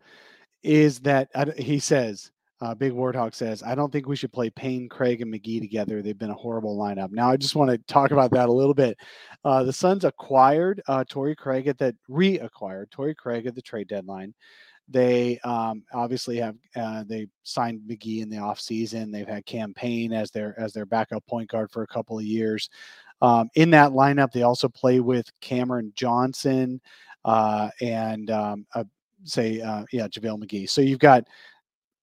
is 0.63 0.99
that 1.01 1.29
uh, 1.35 1.45
he 1.57 1.77
says, 1.77 2.31
uh, 2.63 2.73
Big 2.73 2.93
Warthog 2.93 3.35
says, 3.35 3.61
I 3.61 3.75
don't 3.75 3.91
think 3.91 4.07
we 4.07 4.15
should 4.15 4.31
play 4.31 4.49
Payne, 4.49 4.87
Craig, 4.87 5.21
and 5.21 5.33
McGee 5.33 5.59
together. 5.59 6.01
They've 6.01 6.17
been 6.17 6.29
a 6.29 6.35
horrible 6.35 6.77
lineup. 6.77 7.11
Now, 7.11 7.29
I 7.29 7.35
just 7.35 7.55
want 7.55 7.69
to 7.69 7.77
talk 7.93 8.11
about 8.11 8.31
that 8.31 8.47
a 8.47 8.53
little 8.53 8.73
bit. 8.73 8.97
Uh, 9.43 9.63
the 9.63 9.73
Suns 9.73 10.05
acquired 10.05 10.81
uh, 10.87 11.03
Torrey 11.09 11.35
Craig 11.35 11.67
at 11.67 11.77
the 11.77 11.93
reacquired 12.09 12.89
Torrey 12.89 13.15
Craig 13.15 13.47
at 13.47 13.55
the 13.55 13.61
trade 13.61 13.89
deadline. 13.89 14.33
They 14.87 15.39
um, 15.39 15.83
obviously 15.93 16.37
have 16.37 16.55
uh, 16.75 17.03
they 17.05 17.27
signed 17.43 17.81
McGee 17.85 18.21
in 18.21 18.29
the 18.29 18.37
offseason. 18.37 19.11
They've 19.11 19.27
had 19.27 19.45
Cam 19.45 19.73
Payne 19.73 20.13
as 20.13 20.31
their 20.31 20.57
as 20.59 20.71
their 20.73 20.85
backup 20.85 21.25
point 21.25 21.49
guard 21.49 21.69
for 21.71 21.83
a 21.83 21.87
couple 21.87 22.17
of 22.17 22.25
years. 22.25 22.69
Um, 23.21 23.49
in 23.55 23.71
that 23.71 23.91
lineup, 23.91 24.31
they 24.31 24.43
also 24.43 24.69
play 24.69 24.99
with 24.99 25.29
Cameron 25.39 25.91
Johnson 25.95 26.81
uh, 27.25 27.69
and 27.81 28.29
um, 28.29 28.65
uh, 28.75 28.83
say, 29.23 29.61
uh, 29.61 29.85
yeah, 29.91 30.07
JaVale 30.07 30.43
McGee. 30.43 30.69
So 30.69 30.81
you've 30.81 30.99
got 30.99 31.27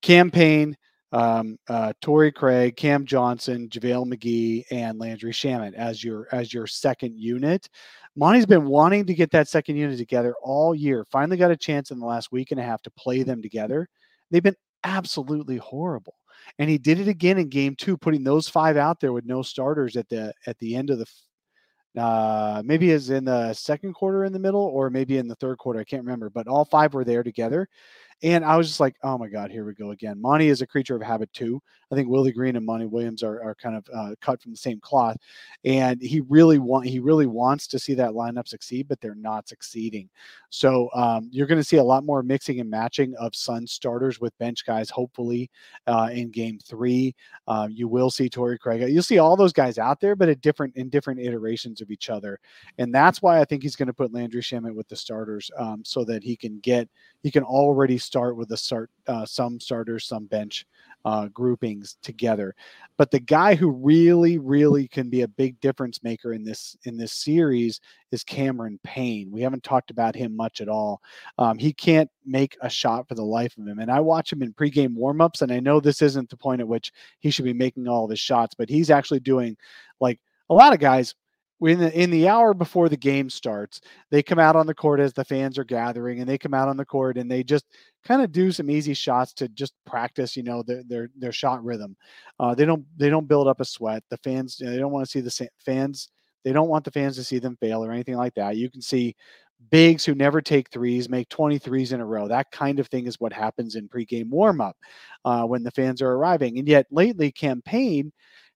Cam 0.03 0.31
Payne, 0.31 0.77
um, 1.13 1.59
uh, 1.69 1.93
Torrey 2.01 2.33
Craig, 2.33 2.77
Cam 2.77 3.05
Johnson, 3.05 3.69
JaVale 3.69 4.13
McGee, 4.13 4.65
and 4.71 4.99
Landry 4.99 5.33
Shamet 5.33 5.75
as 5.75 6.03
your 6.03 6.29
as 6.33 6.53
your 6.53 6.67
second 6.67 7.19
unit. 7.19 7.69
Monty's 8.17 8.47
been 8.47 8.67
wanting 8.67 9.07
to 9.07 9.15
get 9.15 9.31
that 9.31 9.49
second 9.49 9.77
unit 9.77 9.99
together 9.99 10.35
all 10.43 10.75
year. 10.75 11.05
Finally 11.11 11.37
got 11.37 11.51
a 11.51 11.57
chance 11.57 11.91
in 11.91 11.99
the 11.99 12.07
last 12.07 12.33
week 12.33 12.51
and 12.51 12.61
a 12.61 12.65
half 12.65 12.83
to 12.83 12.91
play 12.93 13.23
them 13.23 13.41
together. 13.41 13.89
They've 14.31 14.43
been 14.43 14.57
absolutely 14.85 15.59
horrible 15.59 16.15
and 16.59 16.69
he 16.69 16.79
did 16.79 16.99
it 17.01 17.09
again 17.09 17.39
in 17.39 17.49
game 17.49 17.75
two, 17.77 17.97
putting 17.97 18.25
those 18.25 18.49
five 18.49 18.77
out 18.77 19.01
there 19.01 19.13
with 19.13 19.25
no 19.25 19.43
starters 19.43 19.97
at 19.97 20.09
the 20.09 20.33
at 20.47 20.59
the 20.59 20.75
end 20.75 20.91
of 20.91 20.99
the 20.99 21.07
uh 22.01 22.63
maybe 22.65 22.91
is 22.91 23.11
in 23.11 23.25
the 23.25 23.53
second 23.53 23.95
quarter 23.95 24.25
in 24.25 24.33
the 24.33 24.39
middle 24.39 24.61
or 24.61 24.91
maybe 24.91 25.19
in 25.19 25.27
the 25.27 25.35
third 25.35 25.59
quarter 25.59 25.81
i 25.81 25.85
can't 25.85 26.05
remember 26.05 26.31
but 26.31 26.47
all 26.47 26.65
five 26.65 26.95
were 26.95 27.03
there 27.03 27.25
together 27.25 27.69
and 28.23 28.45
I 28.45 28.57
was 28.57 28.69
just 28.69 28.81
like, 28.81 28.97
oh 29.03 29.17
my 29.17 29.29
God, 29.29 29.51
here 29.51 29.65
we 29.65 29.75
go 29.75 29.93
again. 29.93 30.21
Monty 30.21 30.49
is 30.49 30.61
a 30.61 30.67
creature 30.67 30.95
of 30.95 31.03
habit 31.03 31.33
too. 31.33 31.63
I 31.91 31.97
think 31.97 32.09
Willie 32.09 32.33
Green 32.33 32.55
and 32.55 32.65
Monty 32.65 32.87
Williams 32.87 33.23
are, 33.23 33.43
are 33.43 33.55
kind 33.55 33.77
of 33.77 33.85
uh, 33.93 34.15
cut 34.21 34.41
from 34.41 34.53
the 34.53 34.57
same 34.57 34.79
cloth. 34.81 35.17
And 35.65 36.01
he 36.01 36.21
really 36.21 36.59
want 36.59 36.87
he 36.87 37.01
really 37.01 37.27
wants 37.27 37.67
to 37.69 37.79
see 37.79 37.95
that 37.95 38.11
lineup 38.11 38.47
succeed, 38.47 38.87
but 38.89 39.01
they're 39.01 39.15
not 39.15 39.49
succeeding. 39.49 40.09
So 40.51 40.89
um, 40.95 41.29
you're 41.33 41.47
going 41.47 41.61
to 41.61 41.65
see 41.65 41.79
a 41.79 41.85
lot 41.85 42.05
more 42.05 42.23
mixing 42.23 42.61
and 42.61 42.71
matching 42.71 43.15
of 43.17 43.35
Sun 43.35 43.67
starters 43.67 44.21
with 44.21 44.37
bench 44.39 44.65
guys, 44.65 44.91
hopefully 44.91 45.51
uh, 45.87 46.11
in 46.13 46.31
game 46.31 46.59
three. 46.59 47.15
Uh, 47.49 47.69
you 47.71 47.89
will 47.89 48.11
see 48.11 48.29
Torrey 48.29 48.59
Craig. 48.59 48.89
You'll 48.89 49.03
see 49.03 49.19
all 49.19 49.37
those 49.37 49.53
guys 49.53 49.79
out 49.79 50.01
there, 50.01 50.15
but 50.15 50.29
at 50.29 50.41
different 50.43 50.77
in 50.77 50.91
different 50.91 51.21
iterations 51.21 51.81
of 51.81 51.91
each 51.91 52.09
other. 52.09 52.39
And 52.79 52.95
that's 52.95 53.21
why 53.21 53.41
I 53.41 53.45
think 53.45 53.63
he's 53.63 53.77
going 53.77 53.89
to 53.89 53.95
put 53.95 54.13
Landry 54.15 54.43
Shamet 54.43 54.75
with 54.75 54.89
the 54.89 54.97
starters 54.97 55.51
um, 55.59 55.83
so 55.85 56.05
that 56.05 56.23
he 56.23 56.37
can 56.37 56.61
get 56.61 56.89
he 57.23 57.31
can 57.31 57.43
already 57.43 57.99
start 58.11 58.37
with 58.37 58.51
a 58.51 58.57
start 58.57 58.91
uh, 59.07 59.25
some 59.25 59.61
starters, 59.61 60.05
some 60.05 60.27
bench 60.27 60.67
uh, 61.05 61.29
groupings 61.29 61.97
together. 62.03 62.57
But 62.97 63.13
the 63.13 63.21
guy 63.21 63.55
who 63.55 63.71
really, 63.71 64.39
really 64.39 64.89
can 64.89 65.09
be 65.09 65.23
a 65.23 65.29
big 65.29 65.61
difference 65.61 66.03
maker 66.03 66.33
in 66.33 66.43
this 66.43 66.77
in 66.85 66.97
this 66.97 67.13
series 67.13 67.81
is 68.11 68.25
Cameron 68.25 68.81
Payne. 68.83 69.31
We 69.31 69.43
haven't 69.43 69.63
talked 69.63 69.93
about 69.93 70.17
him 70.17 70.35
much 70.35 70.61
at 70.61 70.69
all. 70.69 71.01
Um, 71.39 71.57
he 71.57 71.73
can't 71.73 72.11
make 72.27 72.57
a 72.63 72.69
shot 72.69 73.09
for 73.09 73.15
the 73.15 73.25
life 73.25 73.57
of 73.57 73.67
him. 73.67 73.79
And 73.79 73.93
I 73.93 74.01
watch 74.01 74.33
him 74.33 74.43
in 74.43 74.53
pregame 74.53 74.97
warmups, 74.97 75.43
and 75.43 75.53
I 75.53 75.61
know 75.61 75.79
this 75.79 76.03
isn't 76.03 76.29
the 76.31 76.37
point 76.37 76.61
at 76.61 76.69
which 76.69 76.93
he 77.21 77.31
should 77.31 77.45
be 77.45 77.53
making 77.53 77.87
all 77.87 78.05
of 78.05 78.11
his 78.11 78.21
shots, 78.21 78.57
but 78.59 78.69
he's 78.69 78.91
actually 78.91 79.21
doing 79.21 79.57
like 80.01 80.19
a 80.51 80.55
lot 80.55 80.73
of 80.73 80.81
guys 80.81 81.15
in 81.61 81.79
the, 81.79 82.01
in 82.01 82.11
the 82.11 82.29
hour 82.29 82.55
before 82.55 82.89
the 82.89 82.97
game 82.97 83.29
starts, 83.29 83.81
they 84.11 84.23
come 84.23 84.39
out 84.39 84.57
on 84.57 84.67
the 84.67 84.75
court 84.75 85.01
as 85.01 85.13
the 85.13 85.25
fans 85.25 85.59
are 85.59 85.65
gathering, 85.65 86.21
and 86.21 86.29
they 86.29 86.39
come 86.39 86.55
out 86.55 86.69
on 86.69 86.77
the 86.77 86.85
court 86.85 87.19
and 87.19 87.31
they 87.31 87.43
just 87.43 87.67
kind 88.05 88.23
of 88.23 88.33
do 88.33 88.51
some 88.51 88.71
easy 88.71 88.95
shots 88.95 89.33
to 89.35 89.49
just 89.49 89.75
practice, 89.87 90.37
you 90.37 90.43
know, 90.43 90.63
their 90.63 90.83
their 90.89 91.11
their 91.17 91.33
shot 91.33 91.63
rhythm. 91.65 91.97
Uh, 92.39 92.55
they 92.55 92.65
don't 92.65 92.85
they 92.97 93.11
don't 93.11 93.29
build 93.29 93.47
up 93.47 93.61
a 93.61 93.65
sweat. 93.65 94.03
The 94.09 94.17
fans 94.19 94.59
you 94.61 94.67
know, 94.67 94.73
they 94.73 94.79
don't 94.79 94.93
want 94.93 95.07
to 95.07 95.11
see 95.11 95.21
the 95.21 95.49
fans. 95.59 96.09
They 96.45 96.53
don't 96.53 96.69
want 96.69 96.85
the 96.85 96.91
fans 96.91 97.17
to 97.17 97.25
see 97.25 97.39
them 97.39 97.59
fail 97.61 97.85
or 97.85 97.93
anything 97.93 98.17
like 98.17 98.35
that. 98.35 98.57
You 98.57 98.71
can 98.71 98.81
see 98.81 99.15
bigs 99.71 100.05
who 100.05 100.15
never 100.15 100.41
take 100.41 100.71
threes 100.71 101.11
make 101.11 101.29
23s 101.29 101.93
in 101.93 102.01
a 102.01 102.07
row. 102.07 102.27
That 102.27 102.51
kind 102.51 102.79
of 102.79 102.87
thing 102.87 103.07
is 103.07 103.21
what 103.21 103.33
happens 103.33 103.75
in 103.75 103.89
pregame 103.89 104.31
warmup 104.31 104.73
uh, 105.27 105.45
when 105.45 105.63
the 105.63 105.71
fans 105.71 106.01
are 106.01 106.13
arriving. 106.13 106.59
And 106.59 106.67
yet 106.67 106.87
lately, 106.91 107.31
Cam 107.31 107.61
Payne 107.63 108.11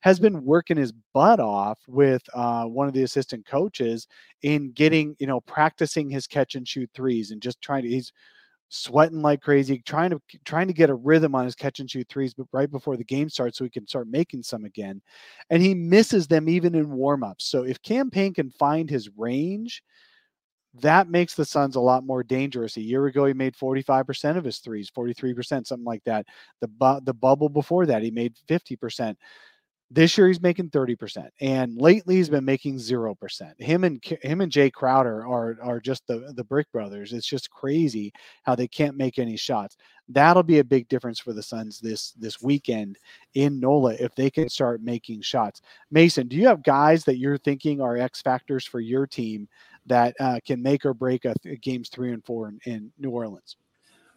has 0.04 0.20
been 0.20 0.44
working 0.44 0.78
his 0.78 0.92
butt 1.14 1.40
off 1.40 1.80
with 1.88 2.22
uh, 2.34 2.66
one 2.66 2.88
of 2.88 2.94
the 2.94 3.04
assistant 3.04 3.46
coaches 3.46 4.06
in 4.42 4.72
getting, 4.72 5.16
you 5.18 5.26
know, 5.26 5.40
practicing 5.42 6.10
his 6.10 6.26
catch 6.28 6.56
and 6.56 6.68
shoot 6.68 6.90
threes 6.94 7.32
and 7.32 7.42
just 7.42 7.60
trying 7.62 7.82
to, 7.84 7.88
he's 7.90 8.12
sweating 8.68 9.22
like 9.22 9.40
crazy, 9.42 9.82
trying 9.86 10.10
to, 10.10 10.20
trying 10.44 10.68
to 10.68 10.74
get 10.74 10.90
a 10.90 10.94
rhythm 10.94 11.34
on 11.34 11.44
his 11.46 11.54
catch 11.54 11.80
and 11.80 11.90
shoot 11.90 12.08
threes, 12.08 12.34
but 12.34 12.46
right 12.52 12.70
before 12.70 12.96
the 12.96 13.04
game 13.04 13.28
starts 13.30 13.58
so 13.58 13.64
he 13.64 13.70
can 13.70 13.86
start 13.88 14.08
making 14.08 14.42
some 14.42 14.64
again. 14.64 15.02
And 15.50 15.62
he 15.62 15.74
misses 15.74 16.26
them 16.26 16.48
even 16.48 16.74
in 16.74 16.86
warmups. 16.88 17.42
So 17.42 17.64
if 17.64 17.82
Cam 17.82 18.10
Payne 18.10 18.34
can 18.34 18.50
find 18.50 18.90
his 18.90 19.10
range, 19.16 19.82
that 20.80 21.08
makes 21.08 21.34
the 21.34 21.44
Suns 21.44 21.76
a 21.76 21.80
lot 21.80 22.04
more 22.04 22.24
dangerous. 22.24 22.76
A 22.76 22.80
year 22.80 23.06
ago, 23.06 23.26
he 23.26 23.32
made 23.32 23.54
45% 23.54 24.36
of 24.38 24.44
his 24.44 24.58
threes, 24.58 24.90
43%, 24.90 25.66
something 25.68 25.84
like 25.84 26.02
that. 26.04 26.26
The 26.60 26.66
bu- 26.68 27.00
the 27.04 27.14
bubble 27.14 27.48
before 27.48 27.86
that, 27.86 28.02
he 28.02 28.10
made 28.10 28.34
50%. 28.48 29.16
This 29.94 30.18
year 30.18 30.26
he's 30.26 30.42
making 30.42 30.70
30%. 30.70 31.28
And 31.40 31.80
lately 31.80 32.16
he's 32.16 32.28
been 32.28 32.44
making 32.44 32.78
0%. 32.78 33.60
Him 33.60 33.84
and 33.84 34.02
him 34.22 34.40
and 34.40 34.50
Jae 34.50 34.72
Crowder 34.72 35.24
are 35.24 35.56
are 35.62 35.78
just 35.78 36.04
the 36.08 36.32
the 36.34 36.42
Brick 36.42 36.70
brothers. 36.72 37.12
It's 37.12 37.28
just 37.28 37.48
crazy 37.48 38.12
how 38.42 38.56
they 38.56 38.66
can't 38.66 38.96
make 38.96 39.20
any 39.20 39.36
shots. 39.36 39.76
That'll 40.08 40.42
be 40.42 40.58
a 40.58 40.64
big 40.64 40.88
difference 40.88 41.20
for 41.20 41.32
the 41.32 41.44
Suns 41.44 41.78
this 41.78 42.10
this 42.12 42.42
weekend 42.42 42.98
in 43.34 43.60
NOLA 43.60 43.94
if 43.94 44.12
they 44.16 44.30
can 44.30 44.48
start 44.48 44.82
making 44.82 45.22
shots. 45.22 45.62
Mason, 45.92 46.26
do 46.26 46.34
you 46.34 46.48
have 46.48 46.64
guys 46.64 47.04
that 47.04 47.18
you're 47.18 47.38
thinking 47.38 47.80
are 47.80 47.96
X 47.96 48.20
factors 48.20 48.66
for 48.66 48.80
your 48.80 49.06
team 49.06 49.48
that 49.86 50.16
uh, 50.18 50.40
can 50.44 50.60
make 50.60 50.84
or 50.84 50.94
break 50.94 51.24
a, 51.24 51.34
games 51.62 51.88
3 51.90 52.14
and 52.14 52.24
4 52.24 52.48
in, 52.48 52.58
in 52.66 52.92
New 52.98 53.10
Orleans? 53.10 53.56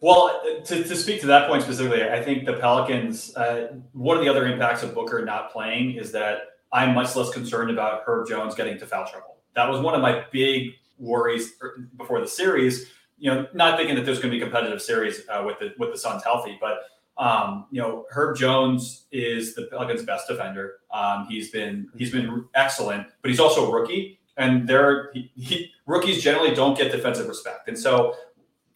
Well, 0.00 0.40
to, 0.64 0.84
to 0.84 0.96
speak 0.96 1.20
to 1.22 1.26
that 1.26 1.48
point 1.48 1.62
specifically, 1.62 2.04
I 2.04 2.22
think 2.22 2.46
the 2.46 2.54
Pelicans, 2.54 3.36
uh, 3.36 3.78
one 3.92 4.16
of 4.16 4.22
the 4.22 4.28
other 4.28 4.46
impacts 4.46 4.82
of 4.82 4.94
Booker 4.94 5.24
not 5.24 5.52
playing 5.52 5.96
is 5.96 6.12
that 6.12 6.38
I'm 6.72 6.94
much 6.94 7.16
less 7.16 7.30
concerned 7.30 7.70
about 7.70 8.02
Herb 8.06 8.28
Jones 8.28 8.54
getting 8.54 8.78
to 8.78 8.86
foul 8.86 9.06
trouble. 9.06 9.38
That 9.54 9.68
was 9.68 9.80
one 9.80 9.94
of 9.94 10.00
my 10.00 10.24
big 10.30 10.74
worries 10.98 11.54
er, 11.62 11.88
before 11.96 12.20
the 12.20 12.28
series. 12.28 12.90
You 13.18 13.32
know, 13.32 13.46
not 13.52 13.76
thinking 13.76 13.96
that 13.96 14.04
there's 14.04 14.20
going 14.20 14.32
to 14.32 14.36
be 14.38 14.42
a 14.42 14.44
competitive 14.44 14.80
series 14.80 15.22
uh, 15.28 15.42
with 15.44 15.58
the 15.58 15.74
with 15.78 15.90
the 15.92 15.98
Suns 15.98 16.22
healthy, 16.22 16.56
but 16.60 16.80
Um, 17.18 17.66
you 17.72 17.82
know, 17.82 18.06
Herb 18.14 18.36
Jones 18.36 19.06
is 19.10 19.56
the 19.56 19.66
Pelicans' 19.66 20.04
best 20.04 20.28
defender. 20.28 20.74
Um, 20.92 21.26
he's 21.28 21.50
been 21.50 21.88
he's 21.98 22.12
been 22.12 22.44
excellent, 22.54 23.08
but 23.22 23.28
he's 23.28 23.40
also 23.40 23.66
a 23.66 23.72
rookie, 23.74 24.20
and 24.36 24.68
there 24.68 25.10
he, 25.12 25.28
he, 25.34 25.72
rookies 25.84 26.22
generally 26.22 26.54
don't 26.54 26.78
get 26.78 26.92
defensive 26.92 27.26
respect, 27.26 27.66
and 27.66 27.76
so 27.76 28.14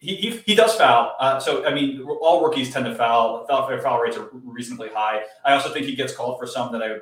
he, 0.03 0.41
he, 0.45 0.53
does 0.53 0.75
foul. 0.75 1.15
Uh, 1.17 1.39
so 1.39 1.65
I 1.65 1.73
mean, 1.73 2.01
all 2.21 2.43
rookies 2.43 2.73
tend 2.73 2.85
to 2.85 2.95
foul. 2.95 3.45
Foul 3.47 3.79
foul 3.79 4.01
rates 4.01 4.17
are 4.17 4.29
reasonably 4.33 4.89
high. 4.89 5.21
I 5.45 5.53
also 5.53 5.71
think 5.71 5.85
he 5.85 5.95
gets 5.95 6.13
called 6.13 6.39
for 6.39 6.45
some 6.45 6.73
that 6.73 6.83
I 6.83 6.97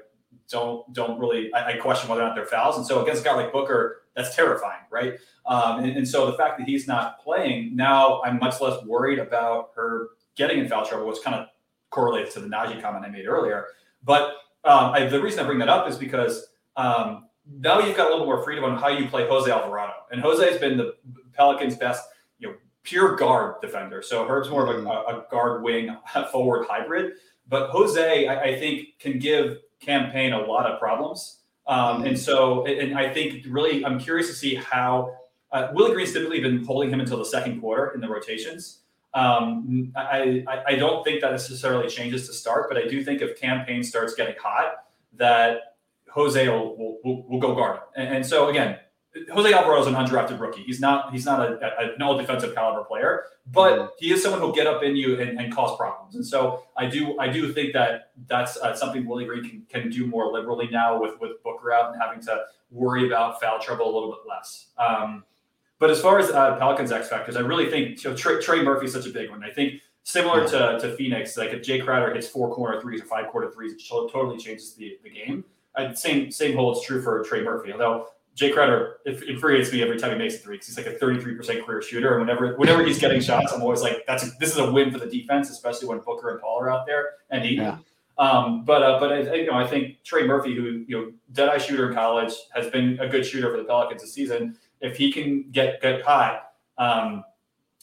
don't 0.49 0.93
don't 0.93 1.20
really 1.20 1.52
I, 1.54 1.72
I 1.72 1.78
question 1.78 2.10
whether 2.10 2.22
or 2.22 2.26
not 2.26 2.36
they're 2.36 2.45
fouls. 2.45 2.78
And 2.78 2.86
so 2.86 3.02
against 3.02 3.22
a 3.22 3.26
guy 3.26 3.36
like 3.36 3.52
Booker, 3.52 4.04
that's 4.16 4.36
terrifying, 4.36 4.82
right? 4.91 5.16
Um, 5.47 5.84
and, 5.84 5.97
and, 5.97 6.08
so 6.08 6.30
the 6.30 6.38
fact 6.38 6.60
that 6.60 6.68
he's 6.68 6.88
not 6.88 7.20
playing 7.24 7.76
now, 7.76 8.22
I'm 8.22 8.38
much 8.38 8.62
less 8.62 8.84
worried 8.86 9.18
about 9.18 9.72
her 9.76 10.10
getting 10.36 10.60
in 10.60 10.68
foul 10.68 10.86
trouble, 10.86 11.08
which 11.08 11.24
kind 11.24 11.36
of 11.36 11.47
correlates 11.89 12.36
to 12.36 12.39
the 12.39 12.47
Naji 12.47 12.80
comment 12.82 13.04
I 13.04 13.10
made 13.10 13.26
earlier. 13.26 13.66
But 14.04 14.36
um, 14.64 14.91
I, 14.93 15.06
the 15.06 15.20
reason 15.20 15.39
I 15.39 15.43
bring 15.47 15.60
that 15.60 15.70
up 15.70 15.89
is 15.89 15.97
because 15.97 16.45
um, 16.76 17.30
now 17.49 17.80
you've 17.80 17.97
got 17.97 18.08
a 18.08 18.12
little 18.12 18.26
more 18.26 18.43
freedom 18.43 18.64
on 18.64 18.78
how 18.78 18.89
you 18.89 19.08
play 19.08 19.28
Jose 19.28 19.49
Alvarado, 19.49 19.93
and 20.12 20.22
Jose 20.22 20.45
has 20.45 20.60
been 20.60 20.78
the 20.78 20.95
Pelicans' 21.34 21.76
best, 21.76 22.04
you 22.38 22.49
know, 22.49 22.56
pure 22.84 23.15
guard 23.15 23.55
defender. 23.61 24.01
So 24.01 24.25
Herb's 24.25 24.49
more 24.49 24.67
of 24.67 24.75
a, 24.75 24.79
mm-hmm. 24.79 24.88
a 25.15 25.25
guard 25.29 25.63
wing 25.63 25.95
forward 26.32 26.67
hybrid, 26.67 27.13
but 27.47 27.69
Jose, 27.69 28.27
I, 28.27 28.41
I 28.41 28.59
think, 28.59 28.99
can 28.99 29.19
give 29.19 29.57
Cam 29.79 30.11
Payne 30.11 30.34
a 30.34 30.39
lot 30.39 30.65
of 30.65 30.79
problems. 30.79 31.39
Um, 31.67 32.03
and 32.03 32.17
so, 32.17 32.65
and 32.65 32.97
I 32.97 33.13
think 33.13 33.45
really, 33.47 33.86
I'm 33.86 33.99
curious 33.99 34.27
to 34.27 34.34
see 34.34 34.55
how 34.55 35.15
uh, 35.51 35.69
Willie 35.73 35.93
Green's 35.93 36.13
typically 36.13 36.39
been 36.39 36.63
holding 36.63 36.89
him 36.89 36.99
until 36.99 37.17
the 37.17 37.25
second 37.25 37.59
quarter 37.59 37.93
in 37.93 38.01
the 38.01 38.07
rotations. 38.07 38.79
Um, 39.13 39.91
I, 39.95 40.43
I, 40.47 40.63
I 40.67 40.75
don't 40.75 41.03
think 41.03 41.21
that 41.21 41.32
necessarily 41.32 41.89
changes 41.89 42.27
to 42.27 42.34
start, 42.34 42.67
but 42.69 42.77
I 42.77 42.88
do 42.88 43.03
think 43.03 43.21
if 43.21 43.39
Cam 43.39 43.65
Payne 43.65 43.84
starts 43.84 44.15
getting 44.15 44.36
hot, 44.41 44.86
that 45.17 45.75
Jose 46.09 46.47
will, 46.47 46.99
will, 47.03 47.23
will 47.27 47.39
go 47.39 47.53
guard. 47.53 47.79
And, 47.95 48.15
and 48.15 48.25
so 48.25 48.49
again, 48.49 48.79
Jose 49.34 49.53
Alvarado 49.53 49.82
is 49.82 49.88
an 49.88 49.95
undrafted 49.95 50.39
rookie. 50.39 50.64
He's 50.64 50.80
not 50.80 51.12
he's 51.12 51.26
not 51.26 51.41
a, 51.41 51.93
an 51.93 52.01
all 52.01 52.18
defensive 52.18 52.55
caliber 52.55 52.84
player, 52.86 53.26
but 53.51 53.78
mm-hmm. 53.78 53.88
he 53.99 54.14
is 54.14 54.24
someone 54.24 54.39
who'll 54.39 54.53
get 54.53 54.68
up 54.68 54.84
in 54.84 54.95
you 54.95 55.20
and, 55.20 55.38
and, 55.38 55.53
cause 55.53 55.76
problems. 55.76 56.16
And 56.16 56.26
so 56.26 56.64
I 56.78 56.86
do 56.86 57.20
I 57.20 57.28
do 57.28 57.51
think 57.51 57.74
that 57.74 58.12
that's 58.28 58.55
uh, 58.57 58.74
something 58.74 59.05
Willie 59.05 59.26
Green 59.26 59.43
can, 59.43 59.66
can 59.82 59.89
do 59.89 60.07
more 60.07 60.32
liberally 60.32 60.70
now 60.72 60.99
with 60.99 61.20
with 61.20 61.43
Booker 61.43 61.74
out 61.74 61.91
and 61.91 62.01
having 62.01 62.22
to 62.26 62.45
worry 62.72 63.05
about 63.05 63.41
foul 63.41 63.59
trouble 63.59 63.86
a 63.86 63.93
little 63.93 64.12
bit 64.12 64.22
less. 64.28 64.68
Um, 64.78 65.26
but 65.78 65.89
as 65.89 65.99
far 65.99 66.20
as 66.20 66.30
uh, 66.30 66.57
Pelicans 66.57 66.91
X 66.91 67.09
factors, 67.09 67.36
I 67.36 67.41
really 67.41 67.70
think 67.70 68.01
you 68.03 68.12
know, 68.12 68.16
Trey, 68.16 68.39
Trey 68.39 68.64
Murphy 68.64 68.86
is 68.86 68.93
such 68.93 69.07
a 69.07 69.09
big 69.09 69.30
one. 69.30 69.43
I 69.43 69.49
think 69.49 69.82
similar 70.03 70.47
to, 70.47 70.80
to 70.80 70.95
Phoenix, 70.95 71.36
like 71.36 71.49
if 71.49 71.64
Jae 71.64 71.84
Crowder 71.84 72.14
hits 72.14 72.28
four 72.28 72.53
corner 72.53 72.80
threes 72.80 73.01
or 73.01 73.05
five 73.05 73.28
quarter 73.28 73.51
threes, 73.51 73.74
it 73.74 73.82
totally 73.89 74.38
changes 74.38 74.74
the, 74.76 74.97
the 75.03 75.09
game. 75.09 75.43
Uh, 75.76 75.93
same 75.93 76.32
same 76.32 76.55
holds 76.55 76.86
true 76.86 77.01
for 77.01 77.24
Trey 77.24 77.43
Murphy. 77.43 77.74
Although 77.74 78.07
Jae 78.36 78.53
Crowder 78.53 78.97
infuriates 79.05 79.71
me 79.71 79.82
every 79.82 79.99
time 79.99 80.11
he 80.11 80.17
makes 80.17 80.36
a 80.36 80.38
three 80.39 80.55
because 80.55 80.67
he's 80.67 80.77
like 80.77 80.88
a 80.88 80.97
33% 80.97 81.65
career 81.65 81.82
shooter. 81.82 82.17
And 82.17 82.21
whenever 82.21 82.55
whenever 82.55 82.84
he's 82.86 82.99
getting 82.99 83.21
shots, 83.21 83.51
I'm 83.51 83.61
always 83.61 83.82
like, 83.82 84.05
that's 84.07 84.23
a, 84.23 84.32
this 84.39 84.51
is 84.51 84.57
a 84.57 84.71
win 84.71 84.91
for 84.91 84.99
the 84.99 85.05
defense, 85.05 85.49
especially 85.49 85.88
when 85.88 85.99
Booker 85.99 86.29
and 86.32 86.39
Paul 86.39 86.59
are 86.61 86.69
out 86.69 86.86
there 86.86 87.09
and 87.29 87.43
he. 87.43 87.55
Yeah. 87.55 87.77
Um, 88.17 88.63
but 88.65 88.84
uh, 88.84 88.99
but 88.99 89.11
I, 89.11 89.34
you 89.36 89.47
know 89.47 89.57
I 89.57 89.65
think 89.65 90.03
Trey 90.03 90.27
Murphy, 90.27 90.55
who 90.55 90.86
you 90.88 90.97
know 90.97 91.11
dead 91.32 91.49
eye 91.49 91.57
shooter 91.57 91.89
in 91.89 91.95
college, 91.95 92.34
has 92.53 92.69
been 92.69 92.99
a 92.99 93.07
good 93.07 93.25
shooter 93.25 93.49
for 93.49 93.57
the 93.57 93.63
Pelicans 93.63 94.01
this 94.01 94.13
season. 94.13 94.57
If 94.79 94.95
he 94.95 95.11
can 95.11 95.49
get 95.51 95.82
get 95.82 96.03
hot, 96.03 96.51
um, 96.77 97.23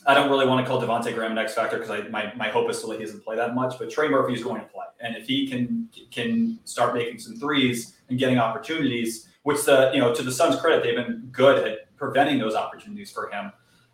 I 0.06 0.14
don't 0.14 0.30
really 0.30 0.46
want 0.46 0.64
to 0.64 0.70
call 0.70 0.80
Devonte 0.80 1.12
Graham 1.14 1.32
an 1.32 1.38
X 1.38 1.54
factor 1.54 1.78
because 1.78 2.10
my, 2.10 2.32
my 2.36 2.48
hope 2.48 2.70
is 2.70 2.78
still 2.78 2.90
that 2.90 3.00
he 3.00 3.04
doesn't 3.04 3.24
play 3.24 3.36
that 3.36 3.54
much. 3.54 3.78
But 3.78 3.90
Trey 3.90 4.08
Murphy 4.08 4.34
is 4.34 4.44
going 4.44 4.60
to 4.60 4.66
play, 4.66 4.86
and 5.00 5.16
if 5.16 5.26
he 5.26 5.48
can 5.48 5.88
can 6.10 6.58
start 6.64 6.94
making 6.94 7.18
some 7.18 7.36
threes 7.36 7.96
and 8.08 8.18
getting 8.18 8.38
opportunities, 8.38 9.27
which 9.48 9.64
the 9.64 9.90
you 9.94 9.98
know 9.98 10.14
to 10.14 10.22
the 10.22 10.30
Suns' 10.30 10.60
credit, 10.60 10.82
they've 10.82 10.94
been 10.94 11.26
good 11.32 11.66
at 11.66 11.96
preventing 11.96 12.38
those 12.38 12.54
opportunities 12.54 13.10
for 13.10 13.30
him. 13.30 13.46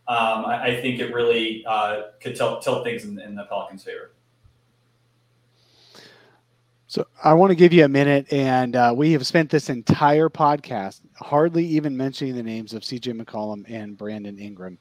Um, 0.09 0.45
I, 0.47 0.65
I, 0.65 0.81
think 0.83 0.99
it 0.99 1.15
really 1.15 1.65
uh, 1.65 2.09
could 2.21 2.35
tilt, 2.35 2.63
tilt 2.63 2.83
things 2.83 3.05
in, 3.05 3.21
in 3.21 3.37
the 3.37 3.45
Pelicans' 3.45 3.85
favor. 3.85 4.11
So 6.89 7.07
I 7.23 7.35
want 7.35 7.53
to 7.53 7.55
give 7.55 7.73
you 7.73 7.85
a 7.85 7.89
minute, 7.89 8.33
and 8.33 8.75
uh, 8.75 8.93
we 8.97 9.13
have 9.13 9.25
spent 9.29 9.49
this 9.49 9.71
entire 9.71 10.29
podcast 10.29 11.03
hardly 11.15 11.65
even 11.65 11.97
mentioning 11.97 12.35
the 12.35 12.43
names 12.43 12.75
of 12.75 12.83
CJ 12.83 13.23
McCollum 13.23 13.65
and 13.71 13.97
Brandon 13.97 14.37
Ingram. 14.37 14.77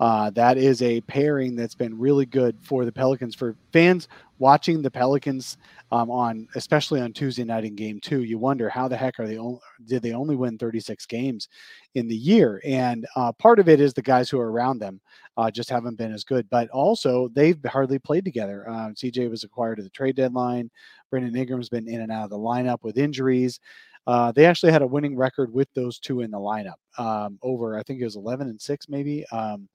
Uh, 0.00 0.28
that 0.30 0.58
is 0.58 0.82
a 0.82 1.00
pairing 1.02 1.56
that's 1.56 1.74
been 1.74 1.98
really 1.98 2.26
good 2.26 2.58
for 2.60 2.84
the 2.84 2.92
Pelicans. 2.92 3.34
For 3.34 3.56
fans 3.72 4.06
watching 4.40 4.82
the 4.82 4.90
Pelicans 4.90 5.58
um, 5.92 6.10
on, 6.10 6.48
especially 6.56 7.00
on 7.00 7.12
Tuesday 7.12 7.44
night 7.44 7.64
in 7.64 7.76
Game 7.76 8.00
Two, 8.00 8.24
you 8.24 8.38
wonder 8.38 8.68
how 8.68 8.88
the 8.88 8.96
heck 8.96 9.20
are 9.20 9.28
they? 9.28 9.38
Only, 9.38 9.60
did 9.86 10.02
they 10.02 10.12
only 10.12 10.34
win 10.34 10.58
36 10.58 11.06
games 11.06 11.48
in 11.94 12.08
the 12.08 12.16
year? 12.16 12.60
And 12.64 13.06
uh, 13.14 13.30
part 13.32 13.60
of 13.60 13.68
it 13.68 13.80
is 13.80 13.94
the 13.94 14.02
guys 14.02 14.28
who 14.28 14.40
are 14.40 14.50
around 14.50 14.80
them 14.80 15.00
uh, 15.36 15.50
just 15.50 15.70
haven't 15.70 15.98
been 15.98 16.12
as 16.12 16.24
good. 16.24 16.48
But 16.50 16.68
also 16.70 17.28
they've 17.28 17.58
hardly 17.66 18.00
played 18.00 18.24
together. 18.24 18.68
Uh, 18.68 18.88
CJ 18.88 19.30
was 19.30 19.44
acquired 19.44 19.78
at 19.78 19.84
the 19.84 19.90
trade 19.90 20.16
deadline. 20.16 20.70
Brandon 21.10 21.36
Ingram's 21.36 21.68
been 21.68 21.88
in 21.88 22.00
and 22.00 22.10
out 22.10 22.24
of 22.24 22.30
the 22.30 22.38
lineup 22.38 22.78
with 22.82 22.98
injuries. 22.98 23.60
Uh, 24.06 24.32
they 24.32 24.46
actually 24.46 24.72
had 24.72 24.82
a 24.82 24.86
winning 24.86 25.14
record 25.14 25.52
with 25.52 25.68
those 25.74 25.98
two 25.98 26.22
in 26.22 26.30
the 26.30 26.38
lineup 26.38 26.74
um, 26.98 27.38
over, 27.42 27.78
I 27.78 27.82
think 27.82 28.00
it 28.00 28.04
was 28.04 28.16
11 28.16 28.48
and 28.48 28.60
six, 28.60 28.88
maybe. 28.88 29.24
Um, 29.30 29.68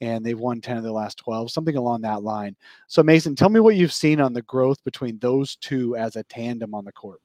and 0.00 0.24
they've 0.24 0.38
won 0.38 0.60
10 0.60 0.76
of 0.76 0.82
the 0.82 0.92
last 0.92 1.18
12, 1.18 1.50
something 1.50 1.76
along 1.76 2.02
that 2.02 2.22
line. 2.22 2.56
So, 2.86 3.02
Mason, 3.02 3.34
tell 3.34 3.48
me 3.48 3.60
what 3.60 3.76
you've 3.76 3.92
seen 3.92 4.20
on 4.20 4.32
the 4.32 4.42
growth 4.42 4.82
between 4.84 5.18
those 5.18 5.56
two 5.56 5.96
as 5.96 6.16
a 6.16 6.22
tandem 6.24 6.74
on 6.74 6.84
the 6.84 6.92
court. 6.92 7.20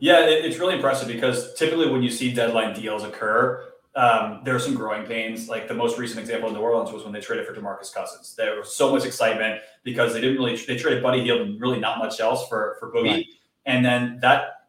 Yeah, 0.00 0.26
it, 0.26 0.44
it's 0.44 0.58
really 0.58 0.74
impressive 0.74 1.08
because 1.08 1.54
typically 1.54 1.90
when 1.90 2.02
you 2.02 2.10
see 2.10 2.32
deadline 2.32 2.74
deals 2.74 3.04
occur, 3.04 3.72
um, 3.94 4.40
there 4.44 4.56
are 4.56 4.58
some 4.58 4.74
growing 4.74 5.04
pains. 5.06 5.48
Like 5.48 5.68
the 5.68 5.74
most 5.74 5.98
recent 5.98 6.20
example 6.20 6.48
in 6.48 6.54
New 6.54 6.60
Orleans 6.60 6.92
was 6.92 7.04
when 7.04 7.12
they 7.12 7.20
traded 7.20 7.46
for 7.46 7.54
Demarcus 7.54 7.92
Cousins. 7.92 8.34
There 8.36 8.58
was 8.58 8.74
so 8.74 8.90
much 8.90 9.04
excitement 9.04 9.60
because 9.84 10.14
they 10.14 10.20
didn't 10.20 10.38
really 10.38 10.56
they 10.56 10.76
traded 10.76 11.02
Buddy 11.02 11.22
Hield 11.22 11.42
and 11.42 11.60
really 11.60 11.78
not 11.78 11.98
much 11.98 12.20
else 12.20 12.48
for 12.48 12.76
for 12.80 12.90
Boogie, 12.90 13.10
right. 13.10 13.26
and 13.66 13.84
then 13.84 14.18
that 14.22 14.68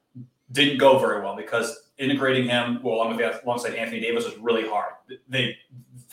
didn't 0.52 0.78
go 0.78 1.00
very 1.00 1.22
well 1.22 1.36
because 1.36 1.92
integrating 1.98 2.48
him 2.48 2.80
well 2.84 2.96
along 2.96 3.16
with 3.16 3.44
alongside 3.44 3.76
Anthony 3.76 4.02
Davis 4.02 4.26
was 4.26 4.38
really 4.38 4.68
hard. 4.68 4.94
They 5.30 5.56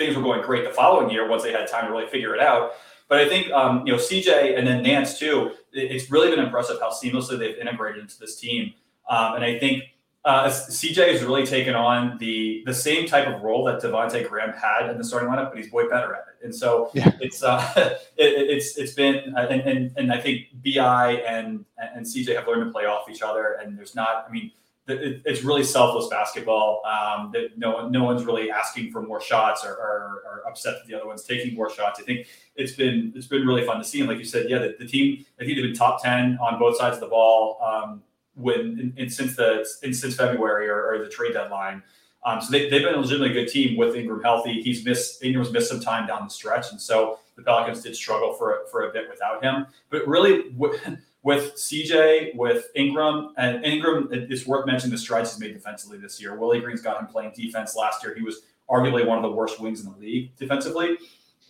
things 0.01 0.17
were 0.17 0.23
going 0.23 0.43
great 0.43 0.65
the 0.65 0.71
following 0.71 1.11
year 1.11 1.29
once 1.29 1.43
they 1.43 1.53
had 1.53 1.69
time 1.69 1.87
to 1.87 1.93
really 1.93 2.09
figure 2.09 2.35
it 2.35 2.41
out. 2.41 2.73
But 3.09 3.19
I 3.19 3.29
think 3.29 3.51
um, 3.53 3.87
you 3.87 3.93
know 3.93 3.99
CJ 3.99 4.59
and 4.59 4.67
then 4.67 4.83
Nance 4.83 5.19
too. 5.19 5.53
It's 5.73 6.11
really 6.11 6.31
been 6.31 6.45
impressive 6.45 6.79
how 6.81 6.91
seamlessly 6.91 7.39
they've 7.39 7.57
integrated 7.57 8.03
into 8.03 8.19
this 8.19 8.37
team, 8.37 8.73
um, 9.09 9.35
and 9.35 9.45
I 9.45 9.59
think 9.59 9.85
uh, 10.25 10.49
CJ 10.49 11.13
has 11.13 11.23
really 11.23 11.47
taken 11.47 11.75
on 11.75 12.19
the 12.19 12.63
the 12.67 12.75
same 12.75 13.07
type 13.07 13.27
of 13.27 13.43
role 13.43 13.65
that 13.65 13.83
Devonte 13.83 14.29
Graham 14.29 14.53
had 14.53 14.91
in 14.91 14.99
the 14.99 15.05
starting 15.05 15.29
lineup, 15.29 15.51
but 15.51 15.59
he's 15.59 15.73
way 15.73 15.89
better 15.89 16.15
at 16.15 16.27
it. 16.29 16.45
And 16.45 16.55
so 16.55 16.91
yeah. 16.95 17.13
it's 17.21 17.43
uh, 17.43 17.73
it, 17.77 17.99
it's 18.17 18.77
it's 18.77 18.93
been 18.93 19.35
and, 19.37 19.61
and, 19.63 19.93
and 19.97 20.13
I 20.13 20.19
think 20.19 20.49
Bi 20.65 21.23
and 21.27 21.65
and 21.79 22.05
CJ 22.05 22.37
have 22.37 22.47
learned 22.47 22.67
to 22.67 22.73
play 22.73 22.85
off 22.85 23.09
each 23.11 23.23
other. 23.23 23.59
And 23.63 23.77
there's 23.79 23.95
not, 23.95 24.27
I 24.29 24.31
mean, 24.31 24.53
it, 24.89 25.23
it's 25.25 25.43
really 25.43 25.65
selfless 25.65 26.09
basketball. 26.09 26.83
Um, 26.85 27.31
that 27.33 27.57
no 27.57 27.89
no 27.89 28.05
one's 28.05 28.25
really 28.25 28.51
asking 28.51 28.91
for 28.91 29.03
more 29.03 29.21
shots 29.21 29.65
or, 29.65 29.73
or, 29.73 30.23
or, 30.25 30.43
upset 30.49 30.75
that 30.79 30.87
the 30.87 30.95
other 30.95 31.07
one's 31.07 31.25
taking 31.25 31.55
more 31.55 31.71
shots. 31.71 32.01
I 32.01 32.03
think 32.03 32.27
it's 32.57 32.73
been 32.73 33.13
it's 33.15 33.27
been 33.27 33.47
really 33.47 33.65
fun 33.65 33.79
to 33.79 33.85
see. 33.85 34.01
And 34.01 34.09
like 34.09 34.19
you 34.19 34.25
said, 34.25 34.49
yeah, 34.49 34.59
the, 34.59 34.77
the 34.79 34.87
team 34.87 35.25
I 35.41 35.45
think 35.45 35.57
they've 35.57 35.65
been 35.65 35.75
top 35.75 36.03
ten 36.03 36.39
on 36.41 36.59
both 36.59 36.77
sides 36.77 36.97
of 36.97 37.01
the 37.01 37.09
ball. 37.09 37.59
Um, 37.63 38.03
when 38.35 38.95
in, 38.97 39.11
since 39.11 39.37
the 39.37 39.67
in, 39.83 39.93
since 39.93 40.17
February 40.17 40.69
or, 40.69 40.93
or 40.93 40.99
the 40.99 41.09
trade 41.09 41.35
deadline. 41.35 41.83
Um, 42.25 42.41
so 42.41 42.51
they, 42.51 42.65
have 42.65 42.71
been 42.71 42.95
a 42.95 42.99
legitimately 42.99 43.33
good 43.33 43.49
team 43.49 43.79
with 43.79 43.97
Ingram 43.97 44.23
healthy. 44.23 44.61
He's 44.61 44.85
missed 44.85 45.23
Ingram's 45.23 45.53
missed 45.53 45.71
some 45.71 45.81
time 45.81 46.07
down 46.07 46.25
the 46.25 46.31
stretch, 46.31 46.71
and 46.71 46.81
so 46.81 47.19
the 47.37 47.43
Pelicans 47.43 47.83
did 47.83 47.97
struggle 47.97 48.35
for 48.35 48.63
for 48.71 48.89
a 48.89 48.93
bit 48.93 49.09
without 49.09 49.43
him. 49.43 49.67
But 49.89 50.07
really, 50.07 50.51
with, 50.51 50.81
with 51.23 51.55
CJ, 51.55 52.35
with 52.35 52.69
Ingram, 52.75 53.35
and 53.37 53.65
Ingram, 53.65 54.09
it's 54.11 54.47
worth 54.47 54.67
mentioning 54.67 54.93
the 54.93 54.99
strides 54.99 55.33
he's 55.33 55.41
made 55.41 55.53
defensively 55.53 55.99
this 55.99 56.21
year. 56.21 56.39
Willie 56.39 56.61
Green's 56.61 56.81
got 56.81 56.99
him 56.99 57.07
playing 57.07 57.33
defense 57.35 57.77
last 57.77 58.03
year. 58.03 58.15
He 58.15 58.23
was 58.23 58.43
arguably 58.71 59.07
one 59.07 59.19
of 59.19 59.23
the 59.23 59.31
worst 59.31 59.61
wings 59.61 59.85
in 59.85 59.93
the 59.93 59.99
league 59.99 60.35
defensively. 60.37 60.97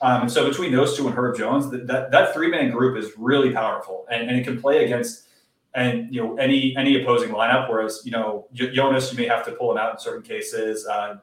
Um, 0.03 0.29
so 0.29 0.49
between 0.49 0.73
those 0.73 0.97
two 0.97 1.07
and 1.07 1.17
Herb 1.17 1.37
Jones, 1.37 1.71
that 1.71 1.87
that, 1.87 2.11
that 2.11 2.35
three 2.35 2.49
man 2.49 2.71
group 2.71 2.97
is 2.97 3.13
really 3.17 3.53
powerful, 3.53 4.07
and, 4.11 4.29
and 4.29 4.39
it 4.39 4.45
can 4.45 4.61
play 4.61 4.85
against 4.85 5.27
and 5.75 6.13
you 6.13 6.23
know 6.23 6.37
any 6.37 6.75
any 6.77 7.03
opposing 7.03 7.31
lineup. 7.31 7.69
Whereas 7.69 8.03
you 8.05 8.11
know 8.11 8.47
Jonas, 8.53 9.13
you 9.13 9.19
may 9.19 9.27
have 9.27 9.45
to 9.45 9.53
pull 9.53 9.71
him 9.71 9.79
out 9.79 9.93
in 9.93 9.99
certain 9.99 10.23
cases, 10.23 10.87
uh, 10.87 11.19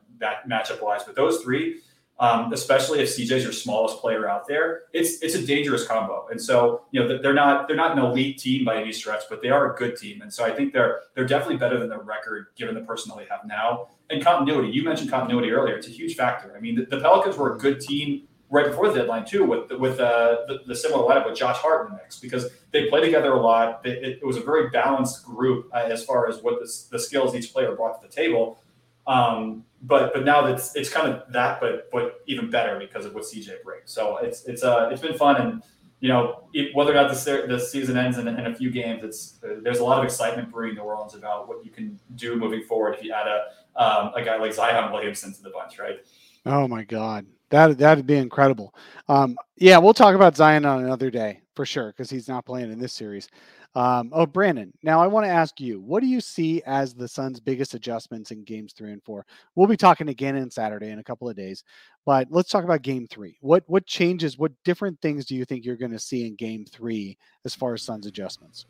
matchup 0.47 0.81
wise. 0.81 1.03
But 1.03 1.15
those 1.15 1.41
three, 1.41 1.79
um, 2.20 2.51
especially 2.51 2.99
if 2.99 3.09
CJ's 3.09 3.43
your 3.43 3.51
smallest 3.51 3.99
player 3.99 4.28
out 4.28 4.47
there, 4.47 4.84
it's 4.93 5.22
it's 5.22 5.36
a 5.36 5.45
dangerous 5.45 5.86
combo. 5.86 6.28
And 6.32 6.41
so 6.41 6.86
you 6.91 6.99
know 6.99 7.22
they're 7.22 7.34
not 7.34 7.68
they're 7.68 7.78
not 7.78 7.97
an 7.97 8.03
elite 8.03 8.39
team 8.39 8.65
by 8.65 8.82
any 8.82 8.91
stretch, 8.91 9.24
but 9.30 9.41
they 9.41 9.49
are 9.49 9.74
a 9.74 9.76
good 9.78 9.95
team. 9.95 10.22
And 10.22 10.34
so 10.34 10.43
I 10.43 10.51
think 10.51 10.74
they're 10.74 11.01
they're 11.13 11.28
definitely 11.28 11.57
better 11.57 11.80
than 11.80 11.89
their 11.89 12.01
record 12.01 12.47
given 12.55 12.74
the 12.74 12.82
personnel 12.82 13.18
they 13.18 13.28
have 13.30 13.45
now 13.45 13.89
and 14.09 14.24
continuity. 14.24 14.70
You 14.70 14.84
mentioned 14.84 15.11
continuity 15.11 15.51
earlier; 15.51 15.76
it's 15.76 15.88
a 15.88 15.91
huge 15.91 16.15
factor. 16.15 16.55
I 16.57 16.59
mean, 16.59 16.76
the, 16.76 16.86
the 16.86 16.99
Pelicans 16.99 17.38
were 17.38 17.55
a 17.55 17.57
good 17.57 17.80
team 17.80 18.28
right 18.49 18.68
before 18.68 18.89
the 18.89 18.99
deadline 18.99 19.26
too, 19.26 19.45
with 19.45 19.72
with 19.80 19.99
uh, 19.99 20.38
the, 20.47 20.61
the 20.65 20.76
similar 20.76 21.03
lineup 21.03 21.28
with 21.28 21.38
Josh 21.38 21.57
Hart 21.57 21.88
in 21.88 21.95
the 21.95 22.01
mix 22.01 22.20
because 22.20 22.49
they 22.72 22.89
play 22.89 23.01
together 23.01 23.34
a 23.34 23.41
lot. 23.41 23.86
It, 23.86 24.20
it 24.22 24.26
was 24.26 24.38
a 24.38 24.41
very 24.41 24.70
balanced 24.70 25.24
group 25.24 25.70
uh, 25.74 25.78
as 25.78 26.03
far 26.03 26.28
as 26.28 26.41
what 26.41 26.59
the, 26.59 26.97
the 26.97 26.99
skills 26.99 27.36
each 27.36 27.53
player 27.53 27.76
brought 27.76 28.01
to 28.01 28.07
the 28.07 28.13
table. 28.13 28.59
Um, 29.05 29.63
but 29.82 30.13
but 30.13 30.25
now 30.25 30.45
it's 30.45 30.75
it's 30.75 30.89
kind 30.89 31.11
of 31.11 31.32
that, 31.32 31.59
but 31.59 31.89
but 31.91 32.21
even 32.28 32.49
better 32.49 32.80
because 32.80 33.05
of 33.05 33.13
what 33.13 33.23
CJ 33.23 33.63
brings. 33.63 33.91
So 33.91 34.17
it's 34.17 34.45
it's 34.45 34.63
uh 34.63 34.89
it's 34.91 35.01
been 35.01 35.17
fun 35.17 35.41
and 35.41 35.63
you 35.99 36.09
know, 36.09 36.43
it, 36.53 36.75
whether 36.75 36.91
or 36.91 36.93
not 36.93 37.09
the, 37.09 37.45
the 37.47 37.59
season 37.59 37.97
ends 37.97 38.19
in, 38.19 38.28
in, 38.28 38.45
a 38.45 38.53
few 38.53 38.69
games, 38.69 39.03
it's 39.03 39.39
uh, 39.43 39.55
there's 39.63 39.80
a 39.80 39.84
lot 39.84 39.97
of 39.97 40.05
excitement 40.05 40.51
brewing 40.51 40.75
New 40.75 40.82
Orleans 40.82 41.15
about 41.15 41.47
what 41.47 41.65
you 41.65 41.71
can 41.71 41.99
do 42.15 42.36
moving 42.36 42.61
forward 42.61 42.93
if 42.95 43.03
you 43.03 43.11
add 43.11 43.28
a 43.28 43.82
um, 43.82 44.11
a 44.15 44.23
guy 44.23 44.38
like 44.38 44.53
Zion 44.53 44.91
Williamson 44.91 45.34
to 45.34 45.41
the 45.41 45.49
bunch, 45.49 45.80
right? 45.80 45.99
Oh 46.45 46.67
my 46.67 46.84
God, 46.84 47.25
that 47.49 47.78
that'd 47.78 48.05
be 48.05 48.15
incredible. 48.15 48.75
Um, 49.07 49.38
yeah, 49.55 49.78
we'll 49.78 49.93
talk 49.93 50.13
about 50.13 50.36
Zion 50.36 50.65
on 50.65 50.84
another 50.84 51.09
day 51.09 51.41
for 51.55 51.65
sure 51.65 51.88
because 51.88 52.09
he's 52.09 52.28
not 52.28 52.45
playing 52.45 52.71
in 52.71 52.80
this 52.80 52.93
series. 52.93 53.28
Um, 53.76 54.09
oh, 54.11 54.26
Brandon, 54.26 54.74
now 54.82 54.99
I 54.99 55.07
want 55.07 55.26
to 55.26 55.32
ask 55.32 55.59
you, 55.59 55.80
what 55.80 56.01
do 56.01 56.07
you 56.07 56.20
see 56.20 56.63
as 56.65 56.95
the 56.95 57.07
Suns' 57.07 57.39
biggest 57.39 57.76
adjustments 57.76 58.32
in 58.32 58.43
games 58.43 58.74
three 58.74 58.91
and 58.91 59.03
four? 59.03 59.26
We'll 59.55 59.68
be 59.68 59.78
talking 59.78 60.09
again 60.09 60.36
on 60.36 60.49
Saturday 60.49 60.89
in 60.89 60.97
a 60.99 61.03
couple 61.03 61.30
of 61.30 61.36
days, 61.36 61.63
but 62.05 62.28
let's 62.32 62.49
talk 62.49 62.63
about 62.63 62.82
game 62.82 63.07
three. 63.07 63.38
What 63.41 63.63
what 63.68 63.86
changes, 63.86 64.38
what 64.38 64.51
different 64.63 64.99
things 65.01 65.26
do 65.26 65.36
you 65.36 65.45
think 65.45 65.63
you're 65.63 65.76
going 65.76 65.91
to 65.91 65.99
see 65.99 66.26
in 66.26 66.36
game 66.36 66.65
three 66.65 67.18
as 67.45 67.53
far 67.53 67.74
as 67.74 67.84
Suns 67.84 68.07
adjustments? 68.07 68.65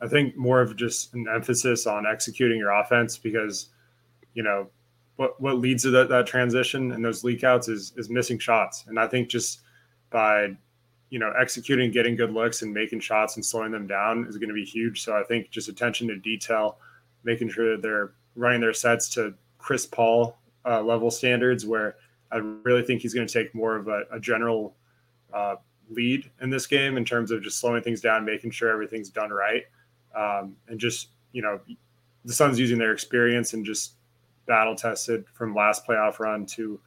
I 0.00 0.08
think 0.08 0.36
more 0.36 0.60
of 0.60 0.76
just 0.76 1.14
an 1.14 1.26
emphasis 1.32 1.86
on 1.86 2.06
executing 2.06 2.58
your 2.58 2.72
offense 2.72 3.16
because, 3.16 3.70
you 4.34 4.42
know, 4.42 4.68
what 5.16 5.40
what 5.40 5.58
leads 5.58 5.84
to 5.84 5.90
that, 5.92 6.08
that 6.10 6.26
transition 6.26 6.92
and 6.92 7.02
those 7.02 7.22
leakouts 7.22 7.70
is 7.70 7.94
is 7.96 8.10
missing 8.10 8.38
shots. 8.38 8.84
And 8.88 8.98
I 8.98 9.06
think 9.06 9.28
just 9.28 9.62
by 10.10 10.56
you 11.10 11.18
know, 11.18 11.32
executing, 11.38 11.90
getting 11.90 12.16
good 12.16 12.32
looks, 12.32 12.62
and 12.62 12.72
making 12.72 13.00
shots 13.00 13.36
and 13.36 13.44
slowing 13.44 13.72
them 13.72 13.86
down 13.86 14.26
is 14.28 14.36
going 14.36 14.48
to 14.48 14.54
be 14.54 14.64
huge. 14.64 15.02
So 15.02 15.16
I 15.16 15.22
think 15.22 15.50
just 15.50 15.68
attention 15.68 16.08
to 16.08 16.16
detail, 16.16 16.78
making 17.22 17.50
sure 17.50 17.72
that 17.72 17.82
they're 17.82 18.12
running 18.34 18.60
their 18.60 18.72
sets 18.72 19.08
to 19.10 19.34
Chris 19.58 19.86
Paul 19.86 20.36
uh, 20.66 20.82
level 20.82 21.10
standards, 21.10 21.66
where 21.66 21.96
I 22.32 22.38
really 22.38 22.82
think 22.82 23.02
he's 23.02 23.14
going 23.14 23.26
to 23.26 23.32
take 23.32 23.54
more 23.54 23.76
of 23.76 23.88
a, 23.88 24.04
a 24.10 24.18
general 24.18 24.74
uh, 25.32 25.56
lead 25.90 26.30
in 26.40 26.50
this 26.50 26.66
game 26.66 26.96
in 26.96 27.04
terms 27.04 27.30
of 27.30 27.42
just 27.42 27.58
slowing 27.58 27.82
things 27.82 28.00
down, 28.00 28.24
making 28.24 28.50
sure 28.50 28.70
everything's 28.70 29.10
done 29.10 29.30
right, 29.30 29.64
um, 30.16 30.56
and 30.68 30.80
just 30.80 31.08
you 31.34 31.42
know, 31.42 31.60
the 32.24 32.32
Suns 32.32 32.58
using 32.58 32.78
their 32.78 32.92
experience 32.92 33.52
and 33.52 33.66
just 33.66 33.94
battle 34.46 34.74
tested 34.74 35.24
from 35.34 35.54
last 35.54 35.86
playoff 35.86 36.18
run 36.18 36.46
to 36.46 36.80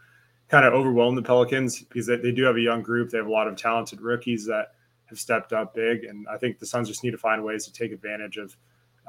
kind 0.50 0.66
of 0.66 0.74
overwhelm 0.74 1.16
the 1.16 1.22
Pelicans 1.22 1.82
because 1.82 2.08
they, 2.08 2.18
they 2.18 2.32
do 2.32 2.44
have 2.44 2.56
a 2.56 2.62
young 2.62 2.82
group. 2.82 3.10
They 3.10 3.18
have 3.18 3.28
a 3.28 3.32
lot 3.32 3.48
of 3.48 3.56
talented 3.56 4.02
rookies 4.02 4.46
that 4.46 4.72
have 5.08 5.20
stepped 5.20 5.54
up 5.54 5.74
big. 5.74 6.04
And 6.04 6.26
I 6.30 6.38
think 6.38 6.60
the 6.60 6.66
Suns 6.66 6.88
just 6.88 7.04
need 7.04 7.12
to 7.12 7.18
find 7.18 7.44
ways 7.44 7.66
to 7.66 7.74
take 7.74 7.92
advantage 7.92 8.38
of 8.38 8.56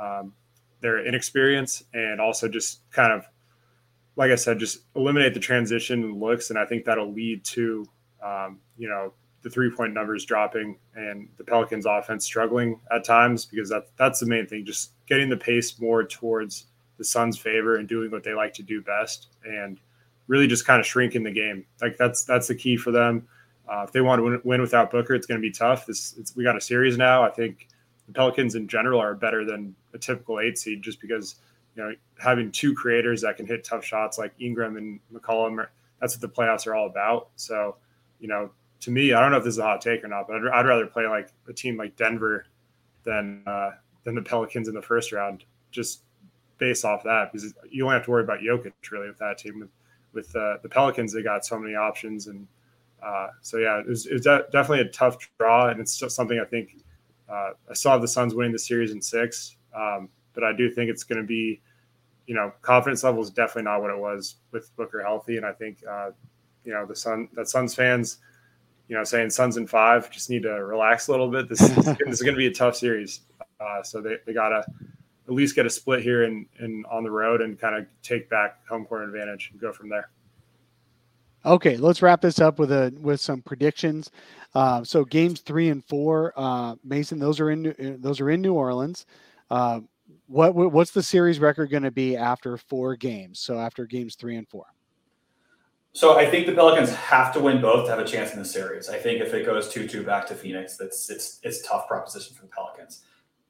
um, 0.01 0.33
their 0.81 1.05
inexperience 1.05 1.85
and 1.95 2.21
also 2.21 2.49
just 2.49 2.91
kind 2.91 3.13
of, 3.13 3.25
like 4.17 4.31
I 4.31 4.37
said, 4.37 4.59
just 4.59 4.81
eliminate 4.97 5.35
the 5.35 5.41
transition 5.41 6.19
looks. 6.19 6.51
And 6.51 6.59
I 6.59 6.65
think 6.65 6.85
that'll 6.85 7.13
lead 7.13 7.45
to, 7.47 7.87
um, 8.25 8.61
you 8.77 8.89
know, 8.89 9.13
the 9.43 9.51
three 9.51 9.71
point 9.71 9.95
numbers 9.95 10.25
dropping 10.25 10.79
and 10.97 11.29
the 11.37 11.45
Pelicans 11.45 11.87
offense 11.87 12.25
struggling 12.25 12.81
at 12.91 13.05
times 13.05 13.45
because 13.45 13.69
that, 13.69 13.85
that's 13.97 14.19
the 14.19 14.27
main 14.27 14.47
thing, 14.47 14.65
just 14.65 14.93
getting 15.07 15.29
the 15.29 15.37
pace 15.37 15.81
more 15.81 16.05
towards 16.05 16.67
the 16.97 17.05
Suns' 17.05 17.39
favor 17.39 17.77
and 17.77 17.89
doing 17.89 18.11
what 18.11 18.25
they 18.25 18.35
like 18.35 18.53
to 18.55 18.65
do 18.65 18.83
best. 18.83 19.29
And 19.45 19.81
really 20.29 20.47
just 20.47 20.67
kind 20.67 20.79
of 20.79 20.87
shrinking 20.87 21.25
the 21.25 21.33
game. 21.33 21.65
Like 21.83 21.97
that's 21.97 22.25
that's 22.25 22.47
the 22.47 22.55
key 22.55 22.77
for 22.77 22.93
them. 22.93 23.27
Uh, 23.69 23.83
if 23.87 23.93
they 23.93 24.01
want 24.01 24.21
to 24.21 24.23
win, 24.23 24.41
win 24.45 24.61
without 24.61 24.91
Booker, 24.91 25.15
it's 25.15 25.27
going 25.27 25.41
to 25.41 25.47
be 25.47 25.51
tough. 25.51 25.85
This 25.87 26.15
we 26.37 26.45
got 26.45 26.57
a 26.57 26.61
series 26.61 26.97
now. 26.97 27.23
I 27.23 27.31
think 27.31 27.69
the 28.07 28.13
Pelicans 28.13 28.55
in 28.55 28.69
general 28.69 29.01
are 29.01 29.15
better 29.15 29.45
than 29.45 29.75
a 29.93 29.99
typical 29.99 30.41
eight 30.41 30.57
seed, 30.57 30.83
just 30.83 31.01
because 31.01 31.37
you 31.75 31.83
know 31.83 31.95
having 32.19 32.51
two 32.53 32.75
creators 32.75 33.23
that 33.23 33.37
can 33.37 33.47
hit 33.47 33.65
tough 33.65 33.85
shots 33.85 34.19
like 34.19 34.33
Ingram 34.39 34.77
and 34.77 35.01
McCollum. 35.13 35.67
That's 36.01 36.15
what 36.15 36.21
the 36.21 36.29
playoffs 36.29 36.67
are 36.67 36.75
all 36.75 36.87
about. 36.87 37.31
So, 37.35 37.77
you 38.21 38.29
know, 38.29 38.51
to 38.81 38.91
me, 38.91 39.13
I 39.13 39.21
don't 39.21 39.33
know 39.33 39.39
if 39.39 39.45
this 39.45 39.55
is 39.55 39.59
a 39.59 39.65
hot 39.65 39.81
take 39.81 40.05
or 40.05 40.09
not, 40.09 40.29
but 40.29 40.37
I'd, 40.37 40.47
I'd 40.61 40.67
rather 40.67 40.87
play 40.87 41.07
like 41.09 41.33
a 41.49 41.53
team 41.53 41.77
like 41.77 41.97
Denver 41.97 42.47
than 43.05 43.43
uh, 43.47 43.73
than 44.05 44.15
the 44.15 44.23
Pelicans 44.23 44.69
in 44.69 44.75
the 44.75 44.83
first 44.83 45.13
round, 45.13 45.45
just 45.71 46.03
based 46.59 46.85
off 46.85 47.03
that, 47.05 47.33
because 47.33 47.53
you 47.71 47.85
only 47.85 47.95
have 47.95 48.05
to 48.05 48.11
worry 48.11 48.23
about 48.23 48.41
Jokic 48.41 48.73
really 48.91 49.09
with 49.09 49.19
that 49.19 49.39
team. 49.39 49.61
With 49.61 49.71
with 50.13 50.35
uh, 50.35 50.59
the 50.63 50.69
Pelicans, 50.69 51.13
they 51.13 51.23
got 51.23 51.45
so 51.45 51.59
many 51.59 51.75
options, 51.75 52.27
and 52.27 52.47
uh, 53.03 53.29
so 53.41 53.59
yeah, 53.59 53.79
it 53.81 53.87
was, 53.87 54.07
it 54.07 54.15
was 54.15 54.23
de- 54.23 54.45
definitely 54.53 54.81
a 54.81 54.91
tough 54.91 55.17
draw, 55.39 55.69
and 55.69 55.81
it's 55.81 55.97
just 55.97 56.17
something 56.17 56.41
I 56.41 56.45
think 56.45 56.77
uh, 57.29 57.51
I 57.69 57.75
saw 57.75 57.99
the 57.99 58.09
Suns 58.09 58.35
winning 58.35 58.53
the 58.53 58.59
series 58.59 58.91
in 58.91 59.03
six, 59.03 59.57
um, 59.75 60.09
but 60.35 60.45
I 60.45 60.53
do 60.57 60.71
think 60.71 60.91
it's 60.91 61.05
going 61.05 61.21
to 61.21 61.27
be, 61.27 61.61
you 62.27 62.35
know, 62.35 62.53
confidence 62.63 63.05
level 63.05 63.23
is 63.23 63.31
definitely 63.31 63.65
not 63.65 63.83
what 63.83 63.91
it 63.91 63.99
was 63.99 64.37
with 64.53 64.75
Booker 64.77 65.03
healthy, 65.03 65.37
and 65.37 65.47
I 65.47 65.53
think 65.53 65.79
uh, 65.89 66.11
you 66.65 66.73
know 66.73 66.87
the 66.87 66.97
Sun 66.97 67.29
that 67.35 67.49
Suns 67.49 67.75
fans, 67.75 68.19
you 68.89 68.97
know, 68.97 69.05
saying 69.05 69.31
Suns 69.31 69.57
in 69.57 69.67
five 69.67 70.11
just 70.11 70.31
need 70.31 70.43
to 70.43 70.65
relax 70.65 71.09
a 71.09 71.11
little 71.11 71.31
bit. 71.31 71.49
This, 71.49 71.61
this 71.69 71.99
is 72.09 72.23
going 72.23 72.35
to 72.35 72.39
be 72.39 72.47
a 72.47 72.55
tough 72.55 72.77
series, 72.77 73.21
uh, 73.61 73.83
so 73.83 74.01
they 74.01 74.17
they 74.27 74.33
gotta 74.33 74.65
at 75.29 75.35
least 75.35 75.55
get 75.55 75.67
a 75.67 75.71
split 75.71 76.03
here 76.03 76.25
and 76.25 76.47
and 76.59 76.87
on 76.87 77.05
the 77.05 77.11
road 77.11 77.43
and 77.43 77.59
kind 77.59 77.77
of 77.77 77.87
take 78.03 78.29
back 78.31 78.67
home 78.67 78.85
court 78.85 79.05
advantage 79.05 79.51
and 79.53 79.61
go 79.61 79.73
from 79.73 79.89
there. 79.89 80.11
Okay, 81.45 81.77
let's 81.77 82.03
wrap 82.03 82.21
this 82.21 82.41
up 82.41 82.59
with 82.59 82.73
a 82.73 82.93
with 83.01 83.21
some 83.21 83.43
predictions. 83.43 84.11
Uh, 84.55 84.83
so 84.83 85.05
games 85.05 85.41
three 85.41 85.69
and 85.69 85.85
four, 85.85 86.33
uh, 86.37 86.75
Mason, 86.83 87.19
those 87.19 87.39
are 87.39 87.51
in 87.51 87.99
those 88.01 88.21
are 88.21 88.31
in 88.31 88.41
New 88.41 88.55
Orleans. 88.55 89.07
Uh, 89.51 89.81
what 90.27 90.55
what's 90.55 90.91
the 90.91 91.03
series 91.03 91.39
record 91.39 91.71
going 91.71 91.83
to 91.83 91.91
be 91.91 92.17
after 92.17 92.57
four 92.57 92.97
games? 92.97 93.39
So 93.39 93.59
after 93.59 93.87
games 93.87 94.15
three 94.15 94.37
and 94.37 94.49
four. 94.49 94.65
So 95.93 96.19
I 96.19 96.31
think 96.31 96.47
the 96.47 96.53
Pelicans 96.53 96.91
have 96.95 97.33
to 97.35 97.41
win 97.41 97.61
both 97.61 97.87
to 97.87 97.91
have 97.91 97.99
a 97.99 98.05
chance 98.05 98.33
in 98.33 98.39
the 98.39 98.45
series. 98.45 98.89
I 98.89 98.99
think 98.99 99.21
if 99.21 99.35
it 99.35 99.45
goes 99.45 99.69
two 99.69 99.87
two 99.87 100.03
back 100.03 100.27
to 100.29 100.35
Phoenix, 100.35 100.77
that's 100.77 101.11
it's 101.11 101.41
it's 101.43 101.67
tough 101.67 101.87
proposition 101.87 102.35
for 102.35 102.43
the 102.43 102.49
Pelicans. 102.49 103.05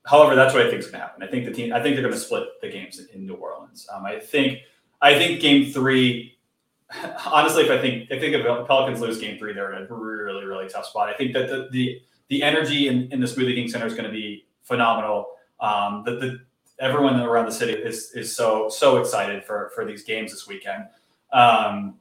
However, 0.06 0.34
that's 0.34 0.54
what 0.54 0.66
I 0.66 0.70
think 0.70 0.80
is 0.80 0.86
going 0.86 1.00
to 1.00 1.06
happen. 1.06 1.22
I 1.22 1.26
think 1.26 1.44
the 1.44 1.52
team. 1.52 1.72
I 1.72 1.82
think 1.82 1.96
they're 1.96 2.02
going 2.02 2.14
to 2.14 2.20
split 2.20 2.60
the 2.60 2.68
games 2.68 3.00
in, 3.12 3.26
New 3.26 3.34
Orleans. 3.34 3.86
Um, 3.92 4.04
I 4.04 4.18
think. 4.18 4.60
I 5.00 5.14
think 5.14 5.40
Game 5.40 5.72
Three. 5.72 6.38
Honestly, 7.26 7.64
if 7.64 7.70
I 7.70 7.80
think 7.80 8.10
I 8.10 8.18
think 8.18 8.34
if 8.34 8.44
the 8.44 8.64
Pelicans 8.64 9.00
lose 9.00 9.20
Game 9.20 9.38
Three, 9.38 9.52
they're 9.52 9.72
in 9.74 9.82
a 9.82 9.94
really 9.94 10.44
really 10.44 10.68
tough 10.68 10.86
spot. 10.86 11.08
I 11.08 11.14
think 11.14 11.34
that 11.34 11.48
the 11.48 11.68
the, 11.70 12.00
the 12.28 12.42
energy 12.42 12.88
in, 12.88 13.12
in 13.12 13.20
the 13.20 13.26
Smoothie 13.26 13.54
King 13.54 13.68
Center 13.68 13.86
is 13.86 13.92
going 13.92 14.06
to 14.06 14.10
be 14.10 14.46
phenomenal. 14.62 15.28
Um, 15.60 16.04
the 16.04 16.40
everyone 16.80 17.20
around 17.20 17.46
the 17.46 17.52
city 17.52 17.72
is 17.72 18.12
is 18.12 18.34
so 18.34 18.68
so 18.68 18.98
excited 18.98 19.44
for 19.44 19.70
for 19.74 19.84
these 19.84 20.04
games 20.04 20.30
this 20.30 20.46
weekend. 20.46 20.86
Um, 21.32 21.96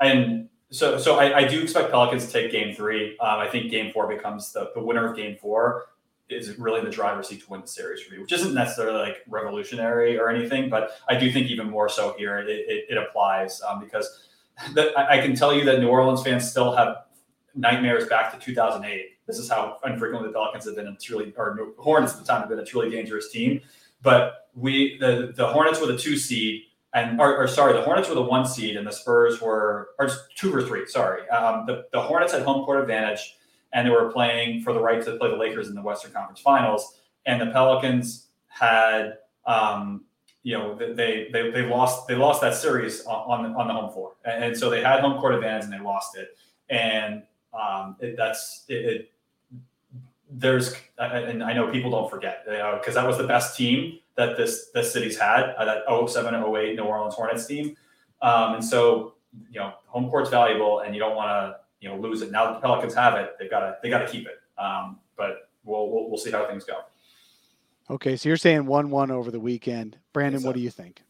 and 0.00 0.48
so 0.70 0.98
so 0.98 1.18
I, 1.18 1.38
I, 1.38 1.44
do 1.44 1.62
expect 1.62 1.90
Pelicans 1.90 2.26
to 2.26 2.32
take 2.32 2.50
Game 2.50 2.74
Three. 2.74 3.18
Um, 3.18 3.38
I 3.38 3.46
think 3.46 3.70
Game 3.70 3.92
Four 3.92 4.08
becomes 4.08 4.52
the, 4.52 4.70
the 4.74 4.82
winner 4.82 5.08
of 5.08 5.16
Game 5.16 5.36
Four 5.40 5.86
is 6.32 6.58
really 6.58 6.80
the 6.80 6.90
driver's 6.90 7.28
seat 7.28 7.42
to 7.42 7.50
win 7.50 7.60
the 7.60 7.66
series 7.66 8.02
for 8.02 8.12
me, 8.12 8.20
which 8.20 8.32
isn't 8.32 8.54
necessarily 8.54 9.00
like 9.00 9.18
revolutionary 9.28 10.18
or 10.18 10.30
anything, 10.30 10.68
but 10.68 10.92
I 11.08 11.16
do 11.16 11.30
think 11.32 11.48
even 11.48 11.70
more 11.70 11.88
so 11.88 12.14
here 12.18 12.38
it, 12.38 12.48
it, 12.48 12.86
it 12.90 12.98
applies 12.98 13.60
um, 13.62 13.80
because 13.80 14.28
I, 14.76 15.18
can 15.18 15.34
tell 15.34 15.54
you 15.54 15.64
that 15.64 15.80
New 15.80 15.88
Orleans 15.88 16.22
fans 16.22 16.48
still 16.50 16.74
have 16.76 17.04
nightmares 17.54 18.06
back 18.06 18.32
to 18.32 18.38
2008. 18.38 19.06
This 19.26 19.38
is 19.38 19.48
how 19.48 19.78
unfrequently 19.84 20.28
the 20.28 20.34
Pelicans 20.34 20.66
have 20.66 20.76
been 20.76 20.88
a 20.88 20.96
truly, 20.96 21.32
or 21.36 21.72
Hornets 21.78 22.12
at 22.12 22.20
the 22.20 22.24
time 22.24 22.40
have 22.40 22.48
been 22.48 22.58
a 22.58 22.64
truly 22.64 22.90
dangerous 22.90 23.30
team. 23.30 23.60
But 24.02 24.48
we, 24.54 24.98
the 24.98 25.32
the 25.34 25.46
Hornets 25.46 25.80
were 25.80 25.86
the 25.86 25.96
two 25.96 26.16
seed, 26.16 26.62
and 26.92 27.20
or, 27.20 27.36
or 27.36 27.46
sorry, 27.46 27.72
the 27.72 27.82
Hornets 27.82 28.08
were 28.08 28.16
the 28.16 28.22
one 28.22 28.44
seed, 28.44 28.76
and 28.76 28.86
the 28.86 28.92
Spurs 28.92 29.40
were 29.40 29.90
or 29.98 30.10
two 30.34 30.54
or 30.54 30.62
three. 30.62 30.86
Sorry, 30.86 31.28
um, 31.30 31.66
the 31.66 31.86
the 31.92 32.00
Hornets 32.00 32.32
had 32.32 32.42
home 32.42 32.64
court 32.64 32.80
advantage 32.80 33.36
and 33.72 33.86
they 33.86 33.90
were 33.90 34.10
playing 34.12 34.62
for 34.62 34.72
the 34.72 34.80
right 34.80 35.02
to 35.02 35.16
play 35.16 35.30
the 35.30 35.36
Lakers 35.36 35.68
in 35.68 35.74
the 35.74 35.82
Western 35.82 36.12
Conference 36.12 36.40
Finals. 36.40 36.98
And 37.26 37.40
the 37.40 37.46
Pelicans 37.46 38.28
had, 38.48 39.18
um, 39.46 40.04
you 40.42 40.58
know, 40.58 40.76
they, 40.76 41.28
they 41.32 41.50
they 41.50 41.62
lost 41.62 42.08
they 42.08 42.16
lost 42.16 42.40
that 42.40 42.54
series 42.54 43.04
on 43.06 43.54
on 43.54 43.68
the 43.68 43.72
home 43.72 43.92
floor, 43.92 44.14
and, 44.24 44.56
so 44.56 44.68
they 44.68 44.82
had 44.82 45.00
home 45.00 45.20
court 45.20 45.34
advantage 45.34 45.64
and 45.64 45.72
they 45.72 45.78
lost 45.78 46.16
it. 46.16 46.36
And 46.68 47.22
um, 47.54 47.96
it, 48.00 48.16
that's 48.16 48.64
it, 48.68 48.74
it, 48.74 49.12
There's 50.28 50.74
and 50.98 51.44
I 51.44 51.52
know 51.52 51.70
people 51.70 51.92
don't 51.92 52.10
forget 52.10 52.44
because 52.44 52.94
that 52.94 53.06
was 53.06 53.18
the 53.18 53.26
best 53.26 53.56
team 53.56 54.00
that 54.16 54.36
this 54.36 54.70
this 54.74 54.92
city's 54.92 55.16
had 55.16 55.54
uh, 55.56 55.64
that 55.64 55.84
07 56.08 56.34
08 56.34 56.76
New 56.76 56.82
Orleans 56.82 57.14
Hornets 57.14 57.46
team. 57.46 57.76
Um, 58.20 58.54
and 58.54 58.64
so 58.64 59.14
you 59.50 59.60
know, 59.60 59.74
home 59.86 60.10
court's 60.10 60.30
valuable, 60.30 60.80
and 60.80 60.94
you 60.94 61.00
don't 61.00 61.16
want 61.16 61.28
to 61.28 61.61
you 61.82 61.88
know 61.88 61.96
lose 61.96 62.22
it. 62.22 62.30
Now 62.30 62.46
that 62.46 62.54
the 62.54 62.60
Pelicans 62.60 62.94
have 62.94 63.14
it, 63.14 63.34
they've 63.38 63.50
got 63.50 63.60
to 63.60 63.76
they 63.82 63.90
got 63.90 64.06
to 64.06 64.10
keep 64.10 64.26
it. 64.26 64.40
Um, 64.56 65.00
but 65.16 65.50
we'll, 65.64 65.90
we'll, 65.90 66.08
we'll 66.08 66.18
see 66.18 66.30
how 66.30 66.46
things 66.46 66.64
go. 66.64 66.78
Okay, 67.90 68.16
so 68.16 68.28
you're 68.28 68.38
saying 68.38 68.64
one 68.64 68.88
one 68.90 69.10
over 69.10 69.30
the 69.30 69.40
weekend, 69.40 69.98
Brandon. 70.12 70.40
So. 70.40 70.46
What 70.46 70.54
do 70.54 70.62
you 70.62 70.70
think? 70.70 71.02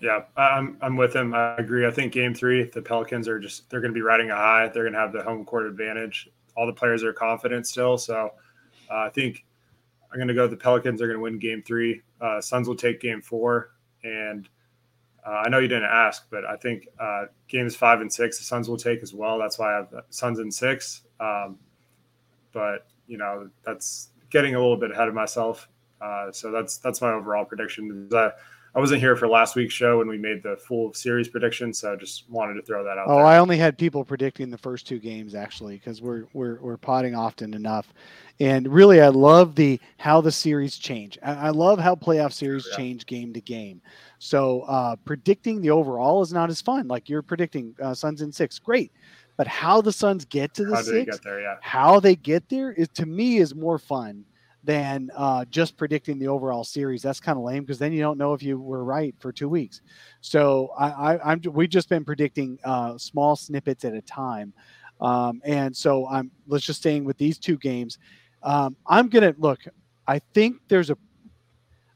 Yeah, 0.00 0.24
I'm 0.36 0.76
I'm 0.82 0.96
with 0.96 1.14
him. 1.14 1.32
I 1.32 1.56
agree. 1.56 1.86
I 1.86 1.92
think 1.92 2.12
game 2.12 2.34
three, 2.34 2.64
the 2.64 2.82
Pelicans 2.82 3.28
are 3.28 3.38
just 3.38 3.70
they're 3.70 3.80
going 3.80 3.92
to 3.92 3.94
be 3.94 4.02
riding 4.02 4.30
a 4.30 4.36
high. 4.36 4.68
They're 4.68 4.82
going 4.82 4.94
to 4.94 4.98
have 4.98 5.12
the 5.12 5.22
home 5.22 5.44
court 5.44 5.66
advantage. 5.66 6.28
All 6.56 6.66
the 6.66 6.72
players 6.72 7.04
are 7.04 7.12
confident 7.12 7.66
still, 7.66 7.96
so 7.96 8.32
uh, 8.90 8.96
I 8.96 9.10
think 9.10 9.44
I'm 10.10 10.18
going 10.18 10.28
to 10.28 10.34
go. 10.34 10.48
The 10.48 10.56
Pelicans 10.56 11.00
are 11.00 11.06
going 11.06 11.16
to 11.16 11.22
win 11.22 11.38
game 11.38 11.62
three. 11.62 12.02
Uh, 12.20 12.40
Suns 12.40 12.66
will 12.66 12.76
take 12.76 13.00
game 13.00 13.22
four, 13.22 13.70
and 14.02 14.48
uh, 15.24 15.42
I 15.44 15.48
know 15.48 15.58
you 15.58 15.68
didn't 15.68 15.90
ask, 15.90 16.26
but 16.30 16.44
I 16.44 16.56
think 16.56 16.88
uh, 16.98 17.26
games 17.48 17.76
five 17.76 18.00
and 18.00 18.12
six 18.12 18.38
the 18.38 18.44
Suns 18.44 18.68
will 18.68 18.76
take 18.76 19.02
as 19.02 19.14
well. 19.14 19.38
That's 19.38 19.58
why 19.58 19.72
I 19.72 19.76
have 19.76 20.04
Suns 20.10 20.38
in 20.38 20.50
six. 20.50 21.02
Um, 21.20 21.58
but 22.52 22.86
you 23.06 23.18
know 23.18 23.48
that's 23.64 24.10
getting 24.30 24.54
a 24.54 24.60
little 24.60 24.76
bit 24.76 24.90
ahead 24.90 25.08
of 25.08 25.14
myself. 25.14 25.68
Uh, 26.00 26.32
so 26.32 26.50
that's 26.50 26.78
that's 26.78 27.00
my 27.00 27.12
overall 27.12 27.44
prediction. 27.44 28.08
I 28.74 28.80
wasn't 28.80 29.00
here 29.00 29.16
for 29.16 29.28
last 29.28 29.54
week's 29.54 29.74
show 29.74 29.98
when 29.98 30.08
we 30.08 30.16
made 30.16 30.42
the 30.42 30.56
full 30.56 30.94
series 30.94 31.28
prediction, 31.28 31.74
so 31.74 31.92
I 31.92 31.96
just 31.96 32.28
wanted 32.30 32.54
to 32.54 32.62
throw 32.62 32.82
that 32.84 32.96
out. 32.96 33.04
Oh, 33.06 33.16
there. 33.16 33.26
I 33.26 33.36
only 33.36 33.58
had 33.58 33.76
people 33.76 34.02
predicting 34.02 34.48
the 34.48 34.56
first 34.56 34.86
two 34.86 34.98
games 34.98 35.34
actually 35.34 35.76
because 35.76 36.00
we're 36.00 36.24
we're 36.32 36.58
we're 36.60 36.78
potting 36.78 37.14
often 37.14 37.52
enough, 37.52 37.92
and 38.40 38.66
really 38.66 39.02
I 39.02 39.08
love 39.08 39.56
the 39.56 39.78
how 39.98 40.22
the 40.22 40.32
series 40.32 40.78
change. 40.78 41.18
I, 41.22 41.34
I 41.34 41.50
love 41.50 41.78
how 41.78 41.94
playoff 41.94 42.32
series 42.32 42.66
yeah. 42.70 42.76
change 42.78 43.04
game 43.04 43.34
to 43.34 43.42
game. 43.42 43.82
So 44.22 44.60
uh, 44.68 44.94
predicting 45.04 45.60
the 45.60 45.70
overall 45.70 46.22
is 46.22 46.32
not 46.32 46.48
as 46.48 46.60
fun. 46.60 46.86
Like 46.86 47.08
you're 47.08 47.22
predicting 47.22 47.74
uh, 47.82 47.92
Suns 47.92 48.22
in 48.22 48.30
six, 48.30 48.56
great, 48.56 48.92
but 49.36 49.48
how 49.48 49.80
the 49.82 49.92
Suns 49.92 50.24
get 50.24 50.54
to 50.54 50.64
the 50.64 50.76
how 50.76 50.82
six, 50.82 51.18
there, 51.24 51.40
yeah. 51.40 51.56
how 51.60 51.98
they 51.98 52.14
get 52.14 52.48
there 52.48 52.70
is 52.70 52.86
to 52.90 53.04
me 53.04 53.38
is 53.38 53.52
more 53.52 53.80
fun 53.80 54.24
than 54.62 55.10
uh, 55.16 55.44
just 55.46 55.76
predicting 55.76 56.20
the 56.20 56.28
overall 56.28 56.62
series. 56.62 57.02
That's 57.02 57.18
kind 57.18 57.36
of 57.36 57.42
lame 57.42 57.64
because 57.64 57.80
then 57.80 57.92
you 57.92 58.00
don't 58.00 58.16
know 58.16 58.32
if 58.32 58.44
you 58.44 58.60
were 58.60 58.84
right 58.84 59.12
for 59.18 59.32
two 59.32 59.48
weeks. 59.48 59.80
So 60.20 60.70
I, 60.78 61.14
I, 61.14 61.32
am 61.32 61.40
we've 61.50 61.68
just 61.68 61.88
been 61.88 62.04
predicting 62.04 62.60
uh, 62.62 62.98
small 62.98 63.34
snippets 63.34 63.84
at 63.84 63.92
a 63.92 64.02
time, 64.02 64.52
um, 65.00 65.42
and 65.44 65.76
so 65.76 66.06
I'm 66.06 66.30
let's 66.46 66.64
just 66.64 66.78
staying 66.78 67.02
with 67.02 67.18
these 67.18 67.38
two 67.38 67.56
games. 67.56 67.98
Um, 68.44 68.76
I'm 68.86 69.08
gonna 69.08 69.34
look. 69.36 69.62
I 70.06 70.20
think 70.32 70.58
there's 70.68 70.90
a, 70.90 70.96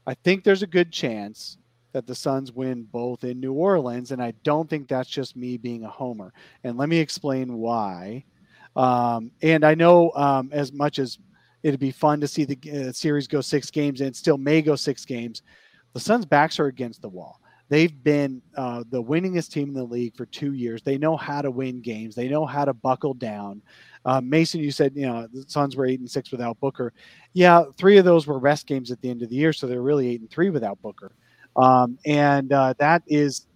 I 0.05 0.13
think 0.25 0.43
there's 0.43 0.61
a 0.61 0.67
good 0.67 0.91
chance 0.91 1.57
that 1.93 2.05
the 2.05 2.15
Suns 2.15 2.51
win 2.51 2.83
both 2.83 3.23
in 3.23 3.39
New 3.39 3.53
Orleans, 3.53 4.11
and 4.11 4.21
I 4.21 4.33
don't 4.43 4.69
think 4.69 4.87
that's 4.87 5.09
just 5.09 5.35
me 5.35 5.57
being 5.57 5.83
a 5.83 5.89
homer. 5.89 6.33
And 6.63 6.77
let 6.77 6.89
me 6.89 6.97
explain 6.97 7.57
why. 7.57 8.23
Um, 8.75 9.31
and 9.41 9.63
I 9.63 9.73
know 9.73 10.11
um, 10.11 10.49
as 10.51 10.71
much 10.71 10.99
as 10.99 11.17
it'd 11.63 11.79
be 11.79 11.91
fun 11.91 12.21
to 12.21 12.27
see 12.27 12.45
the 12.45 12.89
uh, 12.89 12.91
series 12.91 13.27
go 13.27 13.41
six 13.41 13.71
games, 13.71 14.01
and 14.01 14.09
it 14.09 14.15
still 14.15 14.37
may 14.37 14.61
go 14.61 14.75
six 14.75 15.05
games. 15.05 15.41
The 15.93 15.99
Suns' 15.99 16.25
backs 16.25 16.59
are 16.59 16.67
against 16.67 17.01
the 17.01 17.09
wall. 17.09 17.41
They've 17.69 18.03
been 18.03 18.41
uh, 18.55 18.83
the 18.89 19.03
winningest 19.03 19.51
team 19.51 19.69
in 19.69 19.73
the 19.73 19.83
league 19.83 20.15
for 20.15 20.25
two 20.25 20.53
years. 20.53 20.81
They 20.81 20.97
know 20.97 21.17
how 21.17 21.41
to 21.41 21.51
win 21.51 21.81
games. 21.81 22.15
They 22.15 22.29
know 22.29 22.45
how 22.45 22.63
to 22.63 22.73
buckle 22.73 23.13
down. 23.13 23.61
Uh, 24.05 24.21
Mason, 24.21 24.61
you 24.61 24.71
said 24.71 24.93
you 24.95 25.05
know 25.05 25.27
the 25.33 25.43
Suns 25.47 25.75
were 25.75 25.85
eight 25.85 25.99
and 25.99 26.09
six 26.09 26.31
without 26.31 26.59
Booker. 26.59 26.93
Yeah, 27.33 27.65
three 27.77 27.97
of 27.97 28.05
those 28.05 28.25
were 28.25 28.39
rest 28.39 28.67
games 28.67 28.89
at 28.89 29.01
the 29.01 29.09
end 29.09 29.21
of 29.21 29.29
the 29.29 29.35
year, 29.35 29.51
so 29.51 29.67
they're 29.67 29.81
really 29.81 30.07
eight 30.07 30.21
and 30.21 30.29
three 30.29 30.49
without 30.49 30.81
Booker. 30.81 31.11
Um, 31.57 31.97
and 32.05 32.53
uh, 32.53 32.73
that 32.79 33.03
is 33.07 33.47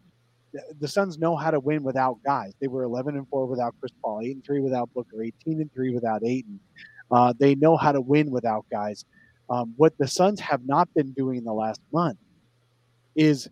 the 0.80 0.88
Suns 0.88 1.18
know 1.18 1.36
how 1.36 1.52
to 1.52 1.60
win 1.60 1.84
without 1.84 2.18
guys. 2.26 2.54
They 2.60 2.68
were 2.68 2.84
11 2.84 3.16
and 3.16 3.28
4 3.30 3.46
without 3.46 3.76
Chris 3.80 3.92
Paul, 4.02 4.22
8 4.24 4.36
and 4.36 4.46
3 4.46 4.60
without 4.62 4.94
Booker, 4.94 5.24
18 5.24 5.62
and 5.62 5.74
3 5.74 5.94
without 5.94 6.24
Ayton. 6.26 6.60
Uh, 7.12 7.34
they 7.38 7.56
know 7.56 7.78
how 7.78 7.92
to 7.92 8.02
win 8.02 8.32
without 8.32 8.66
guys. 8.72 9.06
Um, 9.50 9.74
what 9.78 9.98
the 9.98 10.08
Suns 10.08 10.40
have 10.40 10.66
not 10.66 10.94
been 10.94 11.12
doing 11.12 11.38
in 11.38 11.44
the 11.44 11.54
last 11.54 11.82
month 11.94 12.18
is 13.16 13.50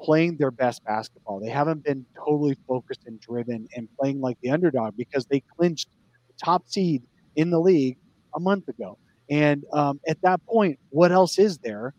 playing 0.00 0.36
their 0.36 0.50
best 0.50 0.84
basketball. 0.84 1.40
They 1.40 1.50
haven't 1.50 1.84
been 1.84 2.06
totally 2.16 2.56
focused 2.66 3.02
and 3.06 3.20
driven 3.20 3.68
and 3.76 3.88
playing 3.98 4.20
like 4.20 4.38
the 4.42 4.50
underdog 4.50 4.96
because 4.96 5.26
they 5.26 5.42
clinched 5.56 5.88
the 6.28 6.34
top 6.42 6.68
seed 6.68 7.02
in 7.36 7.50
the 7.50 7.60
league 7.60 7.98
a 8.34 8.40
month 8.40 8.68
ago. 8.68 8.96
And 9.28 9.64
um, 9.72 10.00
at 10.08 10.20
that 10.22 10.44
point, 10.46 10.78
what 10.90 11.12
else 11.12 11.38
is 11.38 11.58
there? 11.58 11.94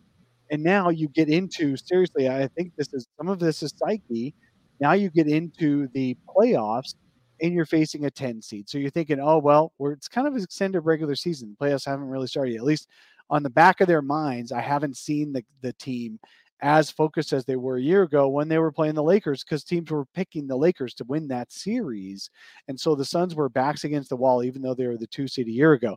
And 0.51 0.61
now 0.61 0.89
you 0.89 1.07
get 1.07 1.29
into 1.29 1.77
seriously. 1.77 2.29
I 2.29 2.47
think 2.47 2.73
this 2.75 2.93
is 2.93 3.07
some 3.17 3.29
of 3.29 3.39
this 3.39 3.63
is 3.63 3.73
psyche. 3.75 4.35
Now 4.81 4.91
you 4.91 5.09
get 5.09 5.27
into 5.27 5.87
the 5.93 6.17
playoffs 6.27 6.95
and 7.41 7.53
you're 7.53 7.65
facing 7.65 8.05
a 8.05 8.11
10 8.11 8.41
seed. 8.41 8.69
So 8.69 8.77
you're 8.77 8.91
thinking, 8.91 9.19
oh, 9.19 9.37
well, 9.39 9.71
it's 9.79 10.07
kind 10.07 10.27
of 10.27 10.35
extended 10.35 10.81
regular 10.81 11.15
season. 11.15 11.55
Playoffs 11.59 11.85
haven't 11.85 12.09
really 12.09 12.27
started 12.27 12.51
yet. 12.51 12.59
At 12.59 12.65
least 12.65 12.89
on 13.29 13.43
the 13.43 13.49
back 13.49 13.81
of 13.81 13.87
their 13.87 14.01
minds, 14.01 14.51
I 14.51 14.61
haven't 14.61 14.97
seen 14.97 15.31
the, 15.31 15.43
the 15.61 15.73
team 15.73 16.19
as 16.61 16.91
focused 16.91 17.33
as 17.33 17.45
they 17.45 17.55
were 17.55 17.77
a 17.77 17.81
year 17.81 18.03
ago 18.03 18.27
when 18.27 18.47
they 18.47 18.59
were 18.59 18.71
playing 18.71 18.93
the 18.93 19.01
Lakers 19.01 19.43
because 19.43 19.63
teams 19.63 19.89
were 19.89 20.05
picking 20.13 20.47
the 20.47 20.55
Lakers 20.55 20.93
to 20.95 21.03
win 21.05 21.27
that 21.29 21.51
series. 21.51 22.29
And 22.67 22.79
so 22.79 22.93
the 22.93 23.05
Suns 23.05 23.33
were 23.33 23.49
backs 23.49 23.83
against 23.83 24.09
the 24.09 24.17
wall, 24.17 24.43
even 24.43 24.61
though 24.61 24.75
they 24.75 24.85
were 24.85 24.97
the 24.97 25.07
two 25.07 25.27
seed 25.27 25.47
a 25.47 25.51
year 25.51 25.73
ago. 25.73 25.95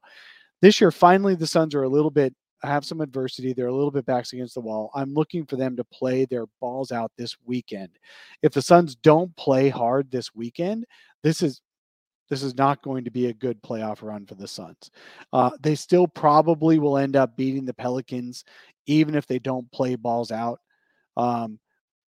This 0.62 0.80
year, 0.80 0.90
finally, 0.90 1.34
the 1.34 1.46
Suns 1.46 1.74
are 1.74 1.82
a 1.82 1.88
little 1.88 2.10
bit 2.10 2.34
have 2.64 2.84
some 2.84 3.00
adversity. 3.00 3.52
They're 3.52 3.66
a 3.66 3.74
little 3.74 3.90
bit 3.90 4.06
backs 4.06 4.32
against 4.32 4.54
the 4.54 4.60
wall. 4.60 4.90
I'm 4.94 5.14
looking 5.14 5.46
for 5.46 5.56
them 5.56 5.76
to 5.76 5.84
play 5.84 6.24
their 6.24 6.46
balls 6.60 6.92
out 6.92 7.12
this 7.16 7.36
weekend. 7.44 7.90
If 8.42 8.52
the 8.52 8.62
Suns 8.62 8.94
don't 8.94 9.34
play 9.36 9.68
hard 9.68 10.10
this 10.10 10.34
weekend, 10.34 10.86
this 11.22 11.42
is 11.42 11.60
this 12.30 12.42
is 12.42 12.56
not 12.56 12.82
going 12.82 13.04
to 13.04 13.10
be 13.10 13.26
a 13.26 13.34
good 13.34 13.62
playoff 13.62 14.02
run 14.02 14.26
for 14.26 14.34
the 14.34 14.48
Suns. 14.48 14.90
Uh, 15.32 15.50
they 15.60 15.74
still 15.74 16.06
probably 16.06 16.78
will 16.78 16.96
end 16.96 17.16
up 17.16 17.36
beating 17.36 17.66
the 17.66 17.74
Pelicans, 17.74 18.44
even 18.86 19.14
if 19.14 19.26
they 19.26 19.38
don't 19.38 19.70
play 19.72 19.94
balls 19.94 20.32
out, 20.32 20.60
um, 21.18 21.58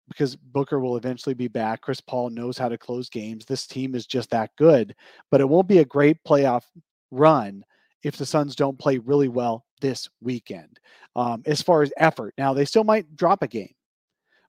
because 0.09 0.35
Booker 0.35 0.81
will 0.81 0.97
eventually 0.97 1.35
be 1.35 1.49
back. 1.49 1.83
Chris 1.83 2.01
Paul 2.01 2.31
knows 2.31 2.57
how 2.57 2.69
to 2.69 2.79
close 2.79 3.11
games. 3.11 3.45
This 3.45 3.67
team 3.67 3.95
is 3.95 4.07
just 4.07 4.31
that 4.31 4.51
good, 4.57 4.95
but 5.31 5.43
it 5.43 5.49
won't 5.49 5.69
be 5.69 5.79
a 5.79 5.85
great 5.85 6.17
playoff 6.27 6.65
run 7.11 7.63
if 8.03 8.17
the 8.17 8.27
Suns 8.27 8.57
don't 8.57 8.79
play 8.79 8.99
really 8.99 9.29
well 9.29 9.66
this 9.81 10.09
weekend. 10.21 10.79
Um, 11.15 11.43
as 11.47 11.63
far 11.63 11.83
as 11.83 11.93
effort, 11.97 12.35
now 12.39 12.55
they 12.55 12.65
still 12.65 12.85
might 12.85 13.17
drop 13.17 13.43
a 13.43 13.49
game, 13.49 13.75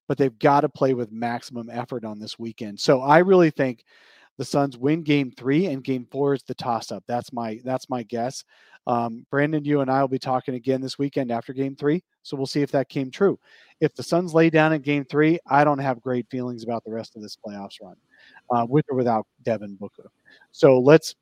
but 0.08 0.18
they've 0.18 0.38
got 0.40 0.62
to 0.62 0.70
play 0.70 0.94
with 0.94 1.12
maximum 1.12 1.70
effort 1.70 2.06
on 2.06 2.20
this 2.20 2.38
weekend. 2.38 2.80
So 2.80 3.02
I 3.02 3.20
really 3.20 3.50
think 3.50 3.84
the 4.38 4.46
Suns 4.46 4.78
win 4.78 5.04
game 5.04 5.32
three 5.32 5.66
and 5.68 5.84
game 5.84 6.08
four 6.12 6.34
is 6.34 6.44
the 6.44 6.54
toss 6.56 6.92
up. 6.92 7.04
That's 7.08 7.34
my 7.34 7.60
that's 7.64 7.90
my 7.90 8.04
guess. 8.04 8.44
Um, 8.86 9.26
Brandon, 9.30 9.66
you 9.66 9.82
and 9.82 9.92
I 9.92 10.00
will 10.00 10.08
be 10.08 10.20
talking 10.20 10.56
again 10.56 10.80
this 10.80 10.98
weekend 10.98 11.30
after 11.30 11.52
game 11.52 11.76
three. 11.76 12.04
So 12.24 12.38
we'll 12.38 12.46
see 12.46 12.62
if 12.62 12.72
that 12.72 12.88
came 12.88 13.12
true. 13.12 13.38
If 13.82 13.94
the 13.96 14.04
Suns 14.04 14.34
lay 14.34 14.50
down 14.50 14.74
in 14.74 14.82
game 14.82 15.04
three, 15.04 15.40
I 15.48 15.64
don't 15.66 15.80
have 15.80 16.02
great 16.02 16.26
feelings 16.30 16.64
about 16.64 16.86
the 16.86 16.92
rest 16.92 17.16
of 17.16 17.22
this 17.22 17.36
playoffs 17.36 17.82
run, 17.82 17.96
uh, 18.52 18.66
with 18.70 18.86
or 18.90 18.96
without 18.96 19.28
Devin 19.44 19.76
Booker. 19.76 20.10
So 20.52 20.80
let's 20.80 21.16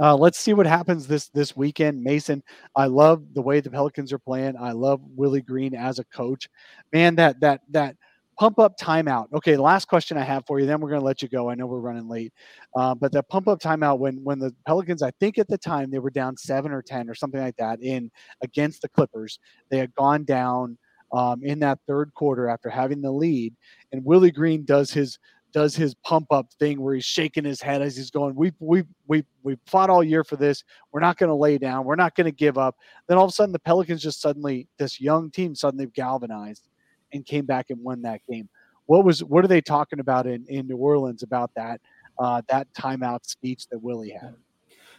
uh, 0.00 0.16
let's 0.16 0.38
see 0.38 0.54
what 0.54 0.66
happens 0.66 1.06
this 1.06 1.28
this 1.28 1.56
weekend. 1.56 2.02
Mason, 2.02 2.42
I 2.74 2.86
love 2.86 3.22
the 3.34 3.42
way 3.42 3.60
the 3.60 3.70
Pelicans 3.70 4.12
are 4.12 4.18
playing. 4.18 4.56
I 4.58 4.72
love 4.72 5.00
Willie 5.14 5.42
Green 5.42 5.74
as 5.74 5.98
a 5.98 6.04
coach. 6.04 6.48
Man, 6.92 7.14
that 7.16 7.40
that 7.40 7.60
that 7.70 7.96
pump 8.38 8.58
up 8.58 8.78
timeout. 8.78 9.26
Okay, 9.34 9.58
last 9.58 9.86
question 9.86 10.16
I 10.16 10.22
have 10.22 10.46
for 10.46 10.58
you. 10.58 10.64
Then 10.64 10.80
we're 10.80 10.88
going 10.88 11.02
to 11.02 11.06
let 11.06 11.20
you 11.20 11.28
go. 11.28 11.50
I 11.50 11.54
know 11.54 11.66
we're 11.66 11.80
running 11.80 12.08
late, 12.08 12.32
uh, 12.74 12.94
but 12.94 13.12
the 13.12 13.22
pump 13.22 13.46
up 13.48 13.60
timeout 13.60 13.98
when 13.98 14.24
when 14.24 14.38
the 14.38 14.54
Pelicans, 14.66 15.02
I 15.02 15.10
think 15.20 15.36
at 15.36 15.48
the 15.48 15.58
time 15.58 15.90
they 15.90 15.98
were 15.98 16.10
down 16.10 16.36
seven 16.38 16.72
or 16.72 16.80
ten 16.80 17.10
or 17.10 17.14
something 17.14 17.40
like 17.40 17.56
that 17.56 17.82
in 17.82 18.10
against 18.42 18.80
the 18.80 18.88
Clippers. 18.88 19.38
They 19.70 19.76
had 19.76 19.94
gone 19.94 20.24
down 20.24 20.78
um, 21.12 21.42
in 21.44 21.58
that 21.58 21.78
third 21.86 22.14
quarter 22.14 22.48
after 22.48 22.70
having 22.70 23.02
the 23.02 23.12
lead, 23.12 23.54
and 23.92 24.02
Willie 24.02 24.30
Green 24.30 24.64
does 24.64 24.90
his 24.90 25.18
does 25.52 25.74
his 25.74 25.94
pump 25.94 26.26
up 26.30 26.52
thing 26.58 26.80
where 26.80 26.94
he's 26.94 27.04
shaking 27.04 27.44
his 27.44 27.60
head 27.60 27.82
as 27.82 27.96
he's 27.96 28.10
going, 28.10 28.34
we 28.34 28.52
we 28.58 28.84
we 29.06 29.24
we 29.42 29.56
fought 29.66 29.90
all 29.90 30.02
year 30.02 30.24
for 30.24 30.36
this. 30.36 30.64
We're 30.92 31.00
not 31.00 31.16
going 31.16 31.28
to 31.28 31.34
lay 31.34 31.58
down. 31.58 31.84
We're 31.84 31.96
not 31.96 32.14
going 32.14 32.26
to 32.26 32.32
give 32.32 32.58
up. 32.58 32.76
Then 33.08 33.18
all 33.18 33.24
of 33.24 33.30
a 33.30 33.32
sudden, 33.32 33.52
the 33.52 33.58
Pelicans 33.58 34.02
just 34.02 34.20
suddenly, 34.20 34.68
this 34.78 35.00
young 35.00 35.30
team 35.30 35.54
suddenly 35.54 35.86
galvanized 35.86 36.68
and 37.12 37.24
came 37.26 37.46
back 37.46 37.70
and 37.70 37.82
won 37.82 38.02
that 38.02 38.20
game. 38.28 38.48
What 38.86 39.04
was 39.04 39.22
what 39.22 39.44
are 39.44 39.48
they 39.48 39.60
talking 39.60 40.00
about 40.00 40.26
in 40.26 40.44
in 40.48 40.66
New 40.66 40.76
Orleans 40.76 41.22
about 41.22 41.50
that 41.56 41.80
uh, 42.18 42.42
that 42.48 42.68
timeout 42.74 43.26
speech 43.26 43.66
that 43.68 43.78
Willie 43.78 44.10
had? 44.10 44.34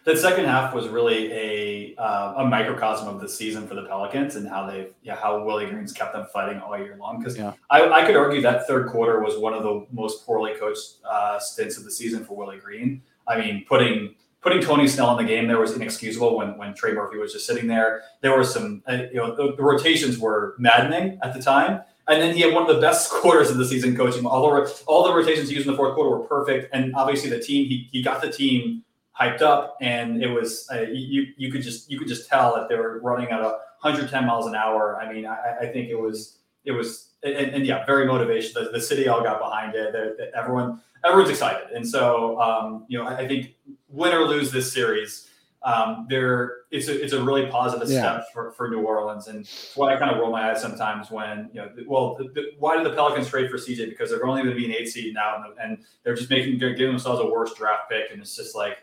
That 0.04 0.18
second 0.18 0.46
half 0.46 0.74
was 0.74 0.88
really 0.88 1.32
a 1.32 1.96
uh, 1.98 2.34
a 2.38 2.46
microcosm 2.46 3.08
of 3.08 3.22
the 3.22 3.30
season 3.30 3.68
for 3.68 3.76
the 3.76 3.84
Pelicans 3.84 4.36
and 4.36 4.48
how 4.48 4.66
they 4.66 4.88
yeah 5.04 5.16
how 5.16 5.44
Willie 5.44 5.68
Green's 5.68 5.94
kept 5.94 6.14
them 6.14 6.26
fighting 6.34 6.60
all 6.60 6.78
year 6.78 6.96
long. 7.00 7.20
Because 7.20 7.38
yeah. 7.38 7.54
I, 7.70 7.88
I 7.90 8.06
could 8.06 8.16
argue 8.16 8.42
that 8.42 8.68
third 8.68 8.90
quarter 8.90 9.22
was 9.22 9.38
one 9.38 9.54
of 9.54 9.64
the 9.64 9.86
most 9.92 10.26
poorly 10.26 10.54
coached 10.60 10.96
uh, 11.10 11.40
stints 11.40 11.78
of 11.78 11.84
the 11.84 11.92
season 11.92 12.26
for 12.26 12.36
Willie 12.36 12.58
Green. 12.58 13.02
I 13.28 13.38
mean, 13.38 13.66
putting 13.68 14.16
putting 14.42 14.60
Tony 14.60 14.88
Snell 14.88 15.18
in 15.18 15.24
the 15.24 15.32
game 15.32 15.48
there 15.48 15.60
was 15.60 15.76
inexcusable 15.76 16.36
when 16.36 16.58
when 16.58 16.74
Trey 16.74 16.94
Murphy 16.94 17.18
was 17.18 17.34
just 17.34 17.46
sitting 17.46 17.68
there. 17.68 18.02
There 18.22 18.36
were 18.36 18.44
some 18.44 18.82
uh, 18.88 19.04
you 19.12 19.18
know 19.18 19.36
the, 19.36 19.56
the, 19.56 19.64
rotations 19.64 20.18
were 20.18 20.56
maddening 20.58 21.20
at 21.22 21.34
the 21.34 21.42
time. 21.42 21.82
And 22.08 22.20
then 22.20 22.36
he 22.36 22.42
had 22.42 22.54
one 22.54 22.68
of 22.68 22.76
the 22.76 22.82
best 22.82 23.10
quarters 23.12 23.52
of 23.52 23.58
the 23.58 23.66
season 23.66 23.96
coaching. 23.96 24.26
All 24.26 24.52
the, 24.52 24.84
all 24.88 25.08
the 25.08 25.14
rotations 25.14 25.50
he 25.50 25.56
used 25.56 25.68
in 25.68 25.72
the 25.72 25.78
fourth 25.78 25.94
quarter 25.94 26.10
were 26.10 26.26
perfect. 26.26 26.74
And 26.74 26.94
obviously 26.96 27.30
the 27.30 27.40
team, 27.40 27.68
he, 27.68 27.88
he 27.92 28.02
got 28.02 28.22
the 28.22 28.32
team 28.32 28.84
hyped 29.20 29.42
up, 29.42 29.78
and 29.82 30.22
it 30.22 30.28
was 30.28 30.68
uh, 30.74 30.82
you 30.82 31.28
you 31.38 31.52
could 31.52 31.62
just 31.62 31.90
you 31.90 32.00
could 32.00 32.08
just 32.08 32.30
tell 32.30 32.56
that 32.56 32.70
they 32.70 32.76
were 32.76 33.00
running 33.02 33.30
at 33.30 33.42
a 33.42 33.60
110 33.82 34.26
miles 34.26 34.48
an 34.48 34.56
hour. 34.56 35.00
I 35.02 35.12
mean, 35.12 35.26
I, 35.26 35.58
I 35.62 35.66
think 35.68 35.90
it 35.90 36.00
was 36.00 36.38
it 36.66 36.72
was 36.72 37.10
and, 37.24 37.36
and 37.36 37.66
yeah, 37.66 37.86
very 37.86 38.06
motivation. 38.06 38.52
The, 38.54 38.72
the, 38.72 38.82
city 38.82 39.08
all 39.08 39.24
got 39.24 39.40
behind 39.40 39.76
it. 39.76 39.92
The, 39.92 40.32
everyone 40.36 40.82
everyone's 41.06 41.30
excited, 41.30 41.72
and 41.72 41.88
so 41.88 42.40
um, 42.40 42.86
you 42.88 42.98
know 42.98 43.08
I, 43.08 43.20
I 43.20 43.28
think 43.28 43.56
win 43.90 44.14
or 44.14 44.26
lose 44.26 44.52
this 44.52 44.72
series 44.72 45.28
um, 45.64 46.08
there 46.10 46.58
it's 46.72 46.88
a 46.88 47.04
it's 47.04 47.14
a 47.14 47.24
really 47.24 47.46
positive 47.46 47.90
yeah. 47.90 48.00
step 48.00 48.26
for, 48.34 48.52
for 48.54 48.70
New 48.70 48.82
Orleans, 48.82 49.28
and 49.28 49.42
it's 49.42 49.76
why 49.76 49.94
I 49.94 50.00
kind 50.00 50.10
of 50.10 50.18
roll 50.18 50.32
my 50.32 50.50
eyes 50.50 50.62
sometimes 50.62 51.12
when 51.12 51.52
you 51.54 51.62
know, 51.62 51.70
well, 51.86 52.16
the, 52.16 52.30
the, 52.34 52.44
why 52.58 52.78
did 52.78 52.86
the 52.86 52.96
Pelicans 52.96 53.30
trade 53.30 53.52
for 53.52 53.58
CJ? 53.58 53.90
Because 53.90 54.10
they're 54.10 54.26
only 54.26 54.42
going 54.42 54.56
to 54.56 54.60
be 54.60 54.66
an 54.66 54.72
eight 54.72 54.88
seed 54.88 55.14
now, 55.14 55.44
and, 55.62 55.78
they're 56.04 56.16
just 56.16 56.32
making 56.32 56.58
they're 56.58 56.74
giving 56.74 56.94
themselves 56.94 57.22
a 57.22 57.28
worse 57.28 57.54
draft 57.54 57.92
pick, 57.92 58.12
and 58.12 58.22
it's 58.22 58.36
just 58.36 58.56
like 58.56 58.78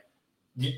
you, 0.59 0.73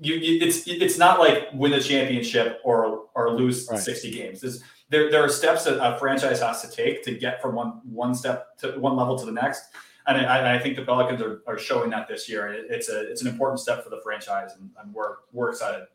you, 0.00 0.14
you 0.14 0.46
it's 0.46 0.66
it's 0.66 0.98
not 0.98 1.20
like 1.20 1.48
win 1.52 1.72
the 1.72 1.80
championship 1.80 2.60
or 2.64 3.06
or 3.14 3.30
lose 3.32 3.68
right. 3.70 3.80
sixty 3.80 4.10
games. 4.10 4.40
There's, 4.40 4.62
there 4.88 5.10
there 5.10 5.22
are 5.22 5.28
steps 5.28 5.64
that 5.64 5.78
a 5.84 5.98
franchise 5.98 6.40
has 6.40 6.62
to 6.62 6.70
take 6.70 7.04
to 7.04 7.14
get 7.14 7.40
from 7.40 7.54
one 7.54 7.80
one 7.84 8.14
step 8.14 8.56
to 8.58 8.72
one 8.78 8.96
level 8.96 9.18
to 9.18 9.26
the 9.26 9.32
next 9.32 9.62
and 10.08 10.26
I, 10.26 10.54
I, 10.54 10.58
think 10.58 10.76
the 10.76 10.82
Pelicans 10.82 11.20
are, 11.20 11.42
are 11.46 11.58
showing 11.58 11.90
that 11.90 12.08
this 12.08 12.28
year. 12.28 12.48
It's 12.48 12.88
a 12.88 13.10
it's 13.10 13.20
an 13.20 13.28
important 13.28 13.60
step 13.60 13.84
for 13.84 13.90
the 13.90 14.00
franchise, 14.02 14.52
and, 14.58 14.70
and 14.82 14.92
we're 14.92 15.16
we're 15.32 15.50
excited. 15.50 15.86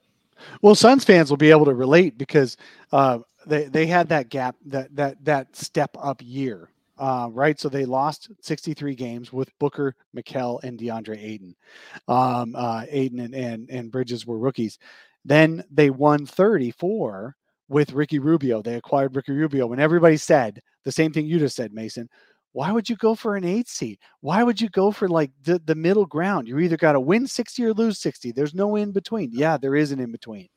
Well, 0.62 0.76
Suns 0.76 1.04
fans 1.04 1.30
will 1.30 1.38
be 1.38 1.52
able 1.52 1.66
to 1.66 1.74
relate 1.74 2.18
because 2.18 2.56
uh, 2.92 3.20
they 3.46 3.66
they 3.66 3.88
had 3.88 4.10
that 4.10 4.30
gap 4.30 4.56
that 4.68 4.96
that 4.96 5.26
that 5.26 5.56
step 5.56 5.98
up 6.00 6.22
year, 6.24 6.70
uh, 6.98 7.30
right? 7.32 7.60
So 7.60 7.70
they 7.70 7.86
lost 7.86 8.30
63 8.42 8.96
games 8.96 9.34
with 9.34 9.50
Booker, 9.60 9.96
Mikal, 10.16 10.64
and 10.64 10.80
DeAndre 10.80 11.18
Ayton. 11.22 11.56
Um, 12.08 12.56
uh, 12.56 12.86
Ayton 12.90 13.20
and, 13.20 13.36
and 13.36 13.70
and 13.70 13.92
Bridges 13.92 14.26
were 14.26 14.40
rookies. 14.40 14.80
Then 15.26 15.64
they 15.72 15.90
won 15.90 16.26
34 16.26 17.36
with 17.70 17.94
Ricky 17.94 18.20
Rubio. 18.20 18.62
They 18.62 18.76
acquired 18.76 19.16
Ricky 19.16 19.32
Rubio 19.32 19.68
when 19.68 19.80
everybody 19.80 20.18
said 20.18 20.60
the 20.84 20.92
same 20.92 21.14
thing 21.14 21.26
you 21.26 21.40
just 21.40 21.56
said, 21.56 21.74
Mason 21.74 22.10
why 22.54 22.72
would 22.72 22.88
you 22.88 22.96
go 22.96 23.16
for 23.16 23.36
an 23.36 23.44
eight 23.44 23.68
seed? 23.68 24.00
Why 24.22 24.44
would 24.44 24.62
you 24.62 24.70
go 24.70 24.92
for 24.92 25.10
like 25.10 25.32
the, 25.44 25.60
the 25.66 25.76
middle 25.76 26.06
ground? 26.06 26.48
You 26.48 26.60
either 26.60 26.78
got 26.78 26.94
to 26.94 27.00
win 27.00 27.28
60 27.28 27.66
or 27.66 27.74
lose 27.74 28.00
60. 28.00 28.32
There's 28.32 28.54
no 28.54 28.76
in 28.76 28.92
between. 28.92 29.32
Yeah, 29.34 29.58
there 29.58 29.76
is 29.76 29.92
an 29.92 30.00
in 30.00 30.12
between. 30.12 30.48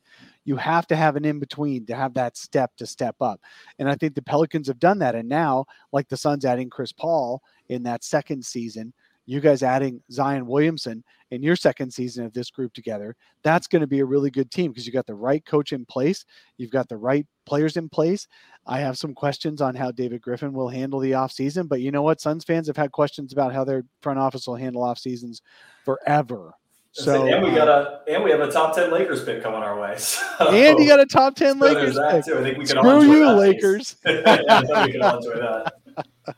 You 0.46 0.56
have 0.56 0.86
to 0.86 0.96
have 0.96 1.16
an 1.16 1.26
in 1.26 1.38
between 1.38 1.84
to 1.86 1.94
have 1.94 2.14
that 2.14 2.36
step 2.36 2.74
to 2.76 2.86
step 2.86 3.16
up. 3.20 3.40
And 3.78 3.90
I 3.90 3.96
think 3.96 4.14
the 4.14 4.22
Pelicans 4.22 4.68
have 4.68 4.78
done 4.78 4.98
that. 5.00 5.14
And 5.14 5.28
now, 5.28 5.66
like 5.92 6.08
the 6.08 6.16
Suns 6.16 6.46
adding 6.46 6.70
Chris 6.70 6.92
Paul 6.92 7.42
in 7.68 7.82
that 7.82 8.04
second 8.04 8.46
season, 8.46 8.94
you 9.26 9.40
guys 9.40 9.62
adding 9.62 10.00
Zion 10.10 10.46
Williamson 10.46 11.02
in 11.32 11.42
your 11.42 11.56
second 11.56 11.92
season 11.92 12.24
of 12.24 12.32
this 12.32 12.48
group 12.48 12.72
together, 12.72 13.16
that's 13.42 13.66
going 13.66 13.80
to 13.80 13.86
be 13.86 13.98
a 13.98 14.04
really 14.04 14.30
good 14.30 14.50
team 14.52 14.70
because 14.70 14.86
you 14.86 14.92
got 14.92 15.06
the 15.06 15.14
right 15.14 15.44
coach 15.44 15.72
in 15.72 15.84
place, 15.84 16.24
you've 16.56 16.70
got 16.70 16.88
the 16.88 16.96
right 16.96 17.26
players 17.44 17.76
in 17.76 17.88
place. 17.88 18.28
I 18.66 18.78
have 18.78 18.96
some 18.96 19.14
questions 19.14 19.60
on 19.60 19.74
how 19.74 19.90
David 19.90 20.22
Griffin 20.22 20.52
will 20.52 20.68
handle 20.68 21.00
the 21.00 21.12
offseason, 21.12 21.68
but 21.68 21.80
you 21.80 21.90
know 21.90 22.02
what? 22.02 22.20
Suns 22.20 22.44
fans 22.44 22.68
have 22.68 22.76
had 22.76 22.92
questions 22.92 23.32
about 23.32 23.52
how 23.52 23.64
their 23.64 23.84
front 24.00 24.20
office 24.20 24.46
will 24.46 24.56
handle 24.56 24.84
off 24.84 24.98
seasons 24.98 25.42
forever. 25.84 26.54
So 26.96 27.26
and 27.26 27.44
we 27.44 27.50
got 27.50 27.68
a 27.68 28.00
and 28.08 28.24
we 28.24 28.30
have 28.30 28.40
a 28.40 28.50
top 28.50 28.74
ten 28.74 28.90
Lakers 28.90 29.22
pick 29.22 29.42
coming 29.42 29.62
our 29.62 29.78
way. 29.78 29.96
So, 30.38 30.50
and 30.50 30.78
you 30.78 30.86
got 30.86 31.00
a 31.00 31.06
top 31.06 31.34
ten 31.34 31.58
so 31.58 31.66
Lakers 31.66 31.98
pick. 32.10 32.24
Too. 32.24 32.38
I 32.38 32.42
think 32.42 32.58
we 32.58 32.66
can 32.66 32.76
Screw 32.76 33.02
you, 33.02 33.30
Lakers. 33.30 33.96
yeah, 34.06 34.60
we 34.84 34.92
can 34.92 35.02
all 35.02 35.16
enjoy 35.18 35.36
that. 35.36 35.72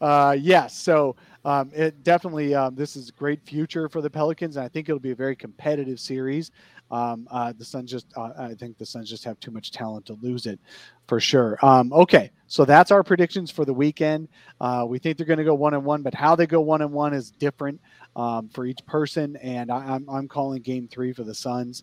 Uh, 0.00 0.36
yes. 0.38 0.76
So 0.76 1.14
um, 1.44 1.70
it 1.72 2.02
definitely 2.02 2.54
um, 2.54 2.74
this 2.74 2.96
is 2.96 3.08
a 3.08 3.12
great 3.12 3.40
future 3.44 3.88
for 3.88 4.00
the 4.00 4.10
Pelicans, 4.10 4.56
and 4.56 4.64
I 4.64 4.68
think 4.68 4.88
it'll 4.88 4.98
be 4.98 5.12
a 5.12 5.16
very 5.16 5.36
competitive 5.36 6.00
series. 6.00 6.50
Um, 6.90 7.26
uh, 7.30 7.52
the 7.56 7.64
Suns 7.64 7.90
just, 7.90 8.06
uh, 8.16 8.30
I 8.38 8.54
think 8.54 8.78
the 8.78 8.86
Suns 8.86 9.10
just 9.10 9.24
have 9.24 9.38
too 9.40 9.50
much 9.50 9.72
talent 9.72 10.06
to 10.06 10.18
lose 10.22 10.46
it, 10.46 10.60
for 11.08 11.18
sure. 11.20 11.58
Um, 11.62 11.92
okay, 11.92 12.30
so 12.46 12.64
that's 12.64 12.90
our 12.90 13.02
predictions 13.02 13.50
for 13.50 13.64
the 13.64 13.74
weekend. 13.74 14.28
Uh, 14.60 14.84
we 14.88 14.98
think 14.98 15.16
they're 15.16 15.26
going 15.26 15.38
to 15.38 15.44
go 15.44 15.54
one 15.54 15.74
and 15.74 15.84
one, 15.84 16.02
but 16.02 16.14
how 16.14 16.36
they 16.36 16.46
go 16.46 16.60
one 16.60 16.82
and 16.82 16.92
one 16.92 17.12
is 17.12 17.30
different 17.30 17.80
um, 18.14 18.48
for 18.48 18.66
each 18.66 18.84
person, 18.86 19.36
and 19.36 19.70
I, 19.70 19.78
I'm 19.94 20.08
I'm 20.08 20.28
calling 20.28 20.62
Game 20.62 20.88
Three 20.88 21.12
for 21.12 21.24
the 21.24 21.34
Suns. 21.34 21.82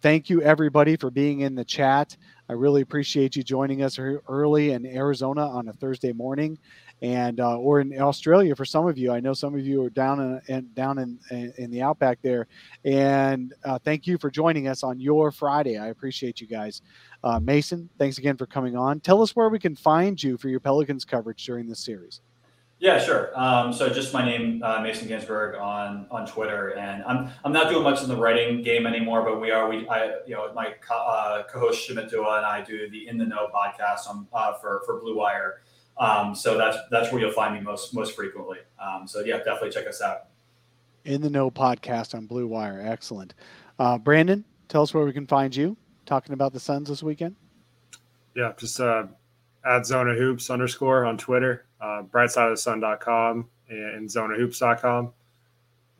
Thank 0.00 0.30
you 0.30 0.40
everybody 0.42 0.96
for 0.96 1.10
being 1.10 1.40
in 1.40 1.56
the 1.56 1.64
chat. 1.64 2.16
I 2.48 2.52
really 2.52 2.82
appreciate 2.82 3.34
you 3.34 3.42
joining 3.42 3.82
us 3.82 3.98
early 3.98 4.70
in 4.70 4.86
Arizona 4.86 5.46
on 5.46 5.68
a 5.68 5.72
Thursday 5.72 6.12
morning 6.12 6.56
and 7.02 7.40
uh, 7.40 7.58
or 7.58 7.80
in 7.80 8.00
Australia 8.00 8.54
for 8.56 8.64
some 8.64 8.86
of 8.86 8.98
you. 8.98 9.12
I 9.12 9.20
know 9.20 9.32
some 9.32 9.54
of 9.54 9.64
you 9.64 9.84
are 9.84 9.90
down 9.90 10.40
in, 10.48 10.68
down 10.74 10.98
in, 10.98 11.52
in 11.56 11.70
the 11.70 11.82
outback 11.82 12.18
there. 12.22 12.46
And 12.84 13.54
uh, 13.64 13.78
thank 13.78 14.06
you 14.06 14.18
for 14.18 14.30
joining 14.30 14.68
us 14.68 14.82
on 14.82 14.98
your 15.00 15.30
Friday. 15.30 15.78
I 15.78 15.88
appreciate 15.88 16.40
you 16.40 16.46
guys. 16.46 16.82
Uh, 17.22 17.38
Mason, 17.40 17.88
thanks 17.98 18.18
again 18.18 18.36
for 18.36 18.46
coming 18.46 18.76
on. 18.76 19.00
Tell 19.00 19.22
us 19.22 19.34
where 19.36 19.48
we 19.48 19.58
can 19.58 19.76
find 19.76 20.20
you 20.22 20.36
for 20.36 20.48
your 20.48 20.60
Pelicans 20.60 21.04
coverage 21.04 21.44
during 21.44 21.68
this 21.68 21.80
series. 21.80 22.20
Yeah, 22.80 23.00
sure. 23.00 23.32
Um, 23.34 23.72
so 23.72 23.88
just 23.88 24.14
my 24.14 24.24
name, 24.24 24.62
uh, 24.62 24.80
Mason 24.80 25.08
Ginsberg 25.08 25.56
on 25.56 26.06
on 26.12 26.28
Twitter, 26.28 26.76
and 26.78 27.02
I'm 27.04 27.28
I'm 27.44 27.52
not 27.52 27.68
doing 27.70 27.82
much 27.82 28.02
in 28.02 28.08
the 28.08 28.16
writing 28.16 28.62
game 28.62 28.86
anymore, 28.86 29.22
but 29.22 29.40
we 29.40 29.50
are 29.50 29.68
we 29.68 29.88
I 29.88 30.18
you 30.28 30.34
know 30.34 30.52
my 30.54 30.74
co- 30.80 30.94
uh, 30.94 31.42
host 31.58 31.88
Sumit 31.88 32.08
Dua 32.08 32.36
and 32.36 32.46
I 32.46 32.62
do 32.62 32.88
the 32.88 33.08
In 33.08 33.18
the 33.18 33.24
Know 33.24 33.48
podcast 33.52 34.08
on 34.08 34.28
uh, 34.32 34.52
for 34.52 34.82
for 34.86 35.00
Blue 35.00 35.16
Wire, 35.16 35.62
um, 35.98 36.34
so 36.34 36.56
that's 36.56 36.76
that's 36.90 37.12
where 37.12 37.20
you'll 37.20 37.32
find 37.32 37.54
me 37.54 37.60
most 37.60 37.94
most 37.94 38.14
frequently. 38.14 38.58
Um, 38.80 39.06
so 39.06 39.20
yeah, 39.20 39.38
definitely 39.38 39.70
check 39.70 39.86
us 39.86 40.00
out. 40.00 40.26
In 41.04 41.20
the 41.20 41.30
Know 41.30 41.50
podcast 41.50 42.14
on 42.14 42.26
Blue 42.26 42.46
Wire, 42.46 42.82
excellent. 42.84 43.34
Uh, 43.78 43.98
Brandon, 43.98 44.44
tell 44.68 44.82
us 44.82 44.92
where 44.92 45.04
we 45.04 45.12
can 45.12 45.26
find 45.26 45.54
you 45.54 45.76
talking 46.06 46.32
about 46.32 46.52
the 46.52 46.60
Suns 46.60 46.88
this 46.88 47.02
weekend. 47.02 47.36
Yeah, 48.34 48.52
just 48.56 48.80
uh, 48.80 49.06
at 49.64 49.86
Zona 49.86 50.14
Hoops 50.14 50.50
underscore 50.50 51.04
on 51.04 51.18
Twitter, 51.18 51.66
uh, 51.80 52.02
brightsideofthesun.com 52.02 53.48
and 53.68 54.08
zonahoops.com. 54.08 55.12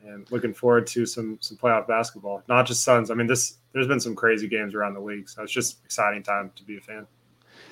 And 0.05 0.31
looking 0.31 0.53
forward 0.53 0.87
to 0.87 1.05
some 1.05 1.37
some 1.41 1.57
playoff 1.57 1.87
basketball. 1.87 2.41
Not 2.47 2.65
just 2.65 2.83
Suns. 2.83 3.11
I 3.11 3.15
mean, 3.15 3.27
this 3.27 3.57
there's 3.73 3.87
been 3.87 3.99
some 3.99 4.15
crazy 4.15 4.47
games 4.47 4.73
around 4.73 4.93
the 4.93 5.01
league, 5.01 5.27
so 5.27 5.43
it's 5.43 5.51
just 5.51 5.83
exciting 5.83 6.23
time 6.23 6.51
to 6.55 6.63
be 6.63 6.77
a 6.77 6.81
fan. 6.81 7.05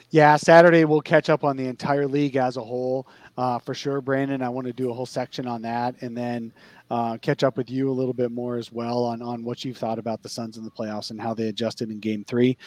Yeah, 0.10 0.38
Saturday 0.38 0.86
we'll 0.86 1.02
catch 1.02 1.30
up 1.30 1.44
on 1.44 1.58
the 1.58 1.68
entire 1.68 2.08
league 2.08 2.38
as 2.38 2.56
a 2.56 2.64
whole 2.64 3.08
uh, 3.38 3.60
for 3.60 3.74
sure, 3.74 4.00
Brandon. 4.00 4.42
I 4.42 4.50
want 4.50 4.66
to 4.68 4.74
do 4.74 4.90
a 4.90 4.94
whole 4.94 5.06
section 5.06 5.48
on 5.48 5.62
that, 5.64 5.96
and 6.02 6.18
then 6.18 6.54
uh, 6.90 7.18
catch 7.18 7.44
up 7.44 7.58
with 7.58 7.70
you 7.70 7.90
a 7.90 7.92
little 7.92 8.14
bit 8.14 8.32
more 8.32 8.56
as 8.56 8.72
well 8.72 9.04
on 9.04 9.22
on 9.22 9.44
what 9.44 9.66
you've 9.66 9.78
thought 9.78 10.00
about 10.00 10.24
the 10.24 10.30
Suns 10.30 10.58
in 10.58 10.64
the 10.64 10.72
playoffs 10.72 11.12
and 11.12 11.20
how 11.20 11.34
they 11.34 11.50
adjusted 11.50 11.92
in 11.92 12.00
Game 12.00 12.24
Three. 12.24 12.58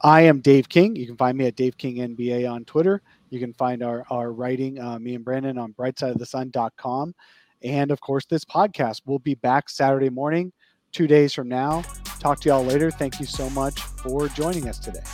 I 0.00 0.22
am 0.22 0.40
Dave 0.40 0.68
King. 0.68 0.96
You 0.96 1.06
can 1.06 1.16
find 1.16 1.38
me 1.38 1.46
at 1.46 1.56
Dave 1.56 1.76
King 1.76 1.96
NBA 1.96 2.50
on 2.50 2.64
Twitter. 2.64 3.00
You 3.30 3.38
can 3.38 3.54
find 3.54 3.82
our 3.82 4.04
our 4.10 4.32
writing, 4.32 4.80
uh, 4.80 4.98
me 4.98 5.14
and 5.14 5.24
Brandon, 5.24 5.56
on 5.56 5.74
BrightSideOfTheSun.com, 5.74 7.14
and 7.62 7.90
of 7.92 8.00
course 8.00 8.26
this 8.26 8.44
podcast. 8.44 9.02
will 9.06 9.20
be 9.20 9.34
back 9.36 9.70
Saturday 9.70 10.10
morning, 10.10 10.52
two 10.90 11.06
days 11.06 11.32
from 11.32 11.48
now. 11.48 11.84
Talk 12.18 12.40
to 12.40 12.48
y'all 12.48 12.64
later. 12.64 12.90
Thank 12.90 13.20
you 13.20 13.26
so 13.26 13.48
much 13.50 13.80
for 13.80 14.26
joining 14.28 14.68
us 14.68 14.80
today. 14.80 15.04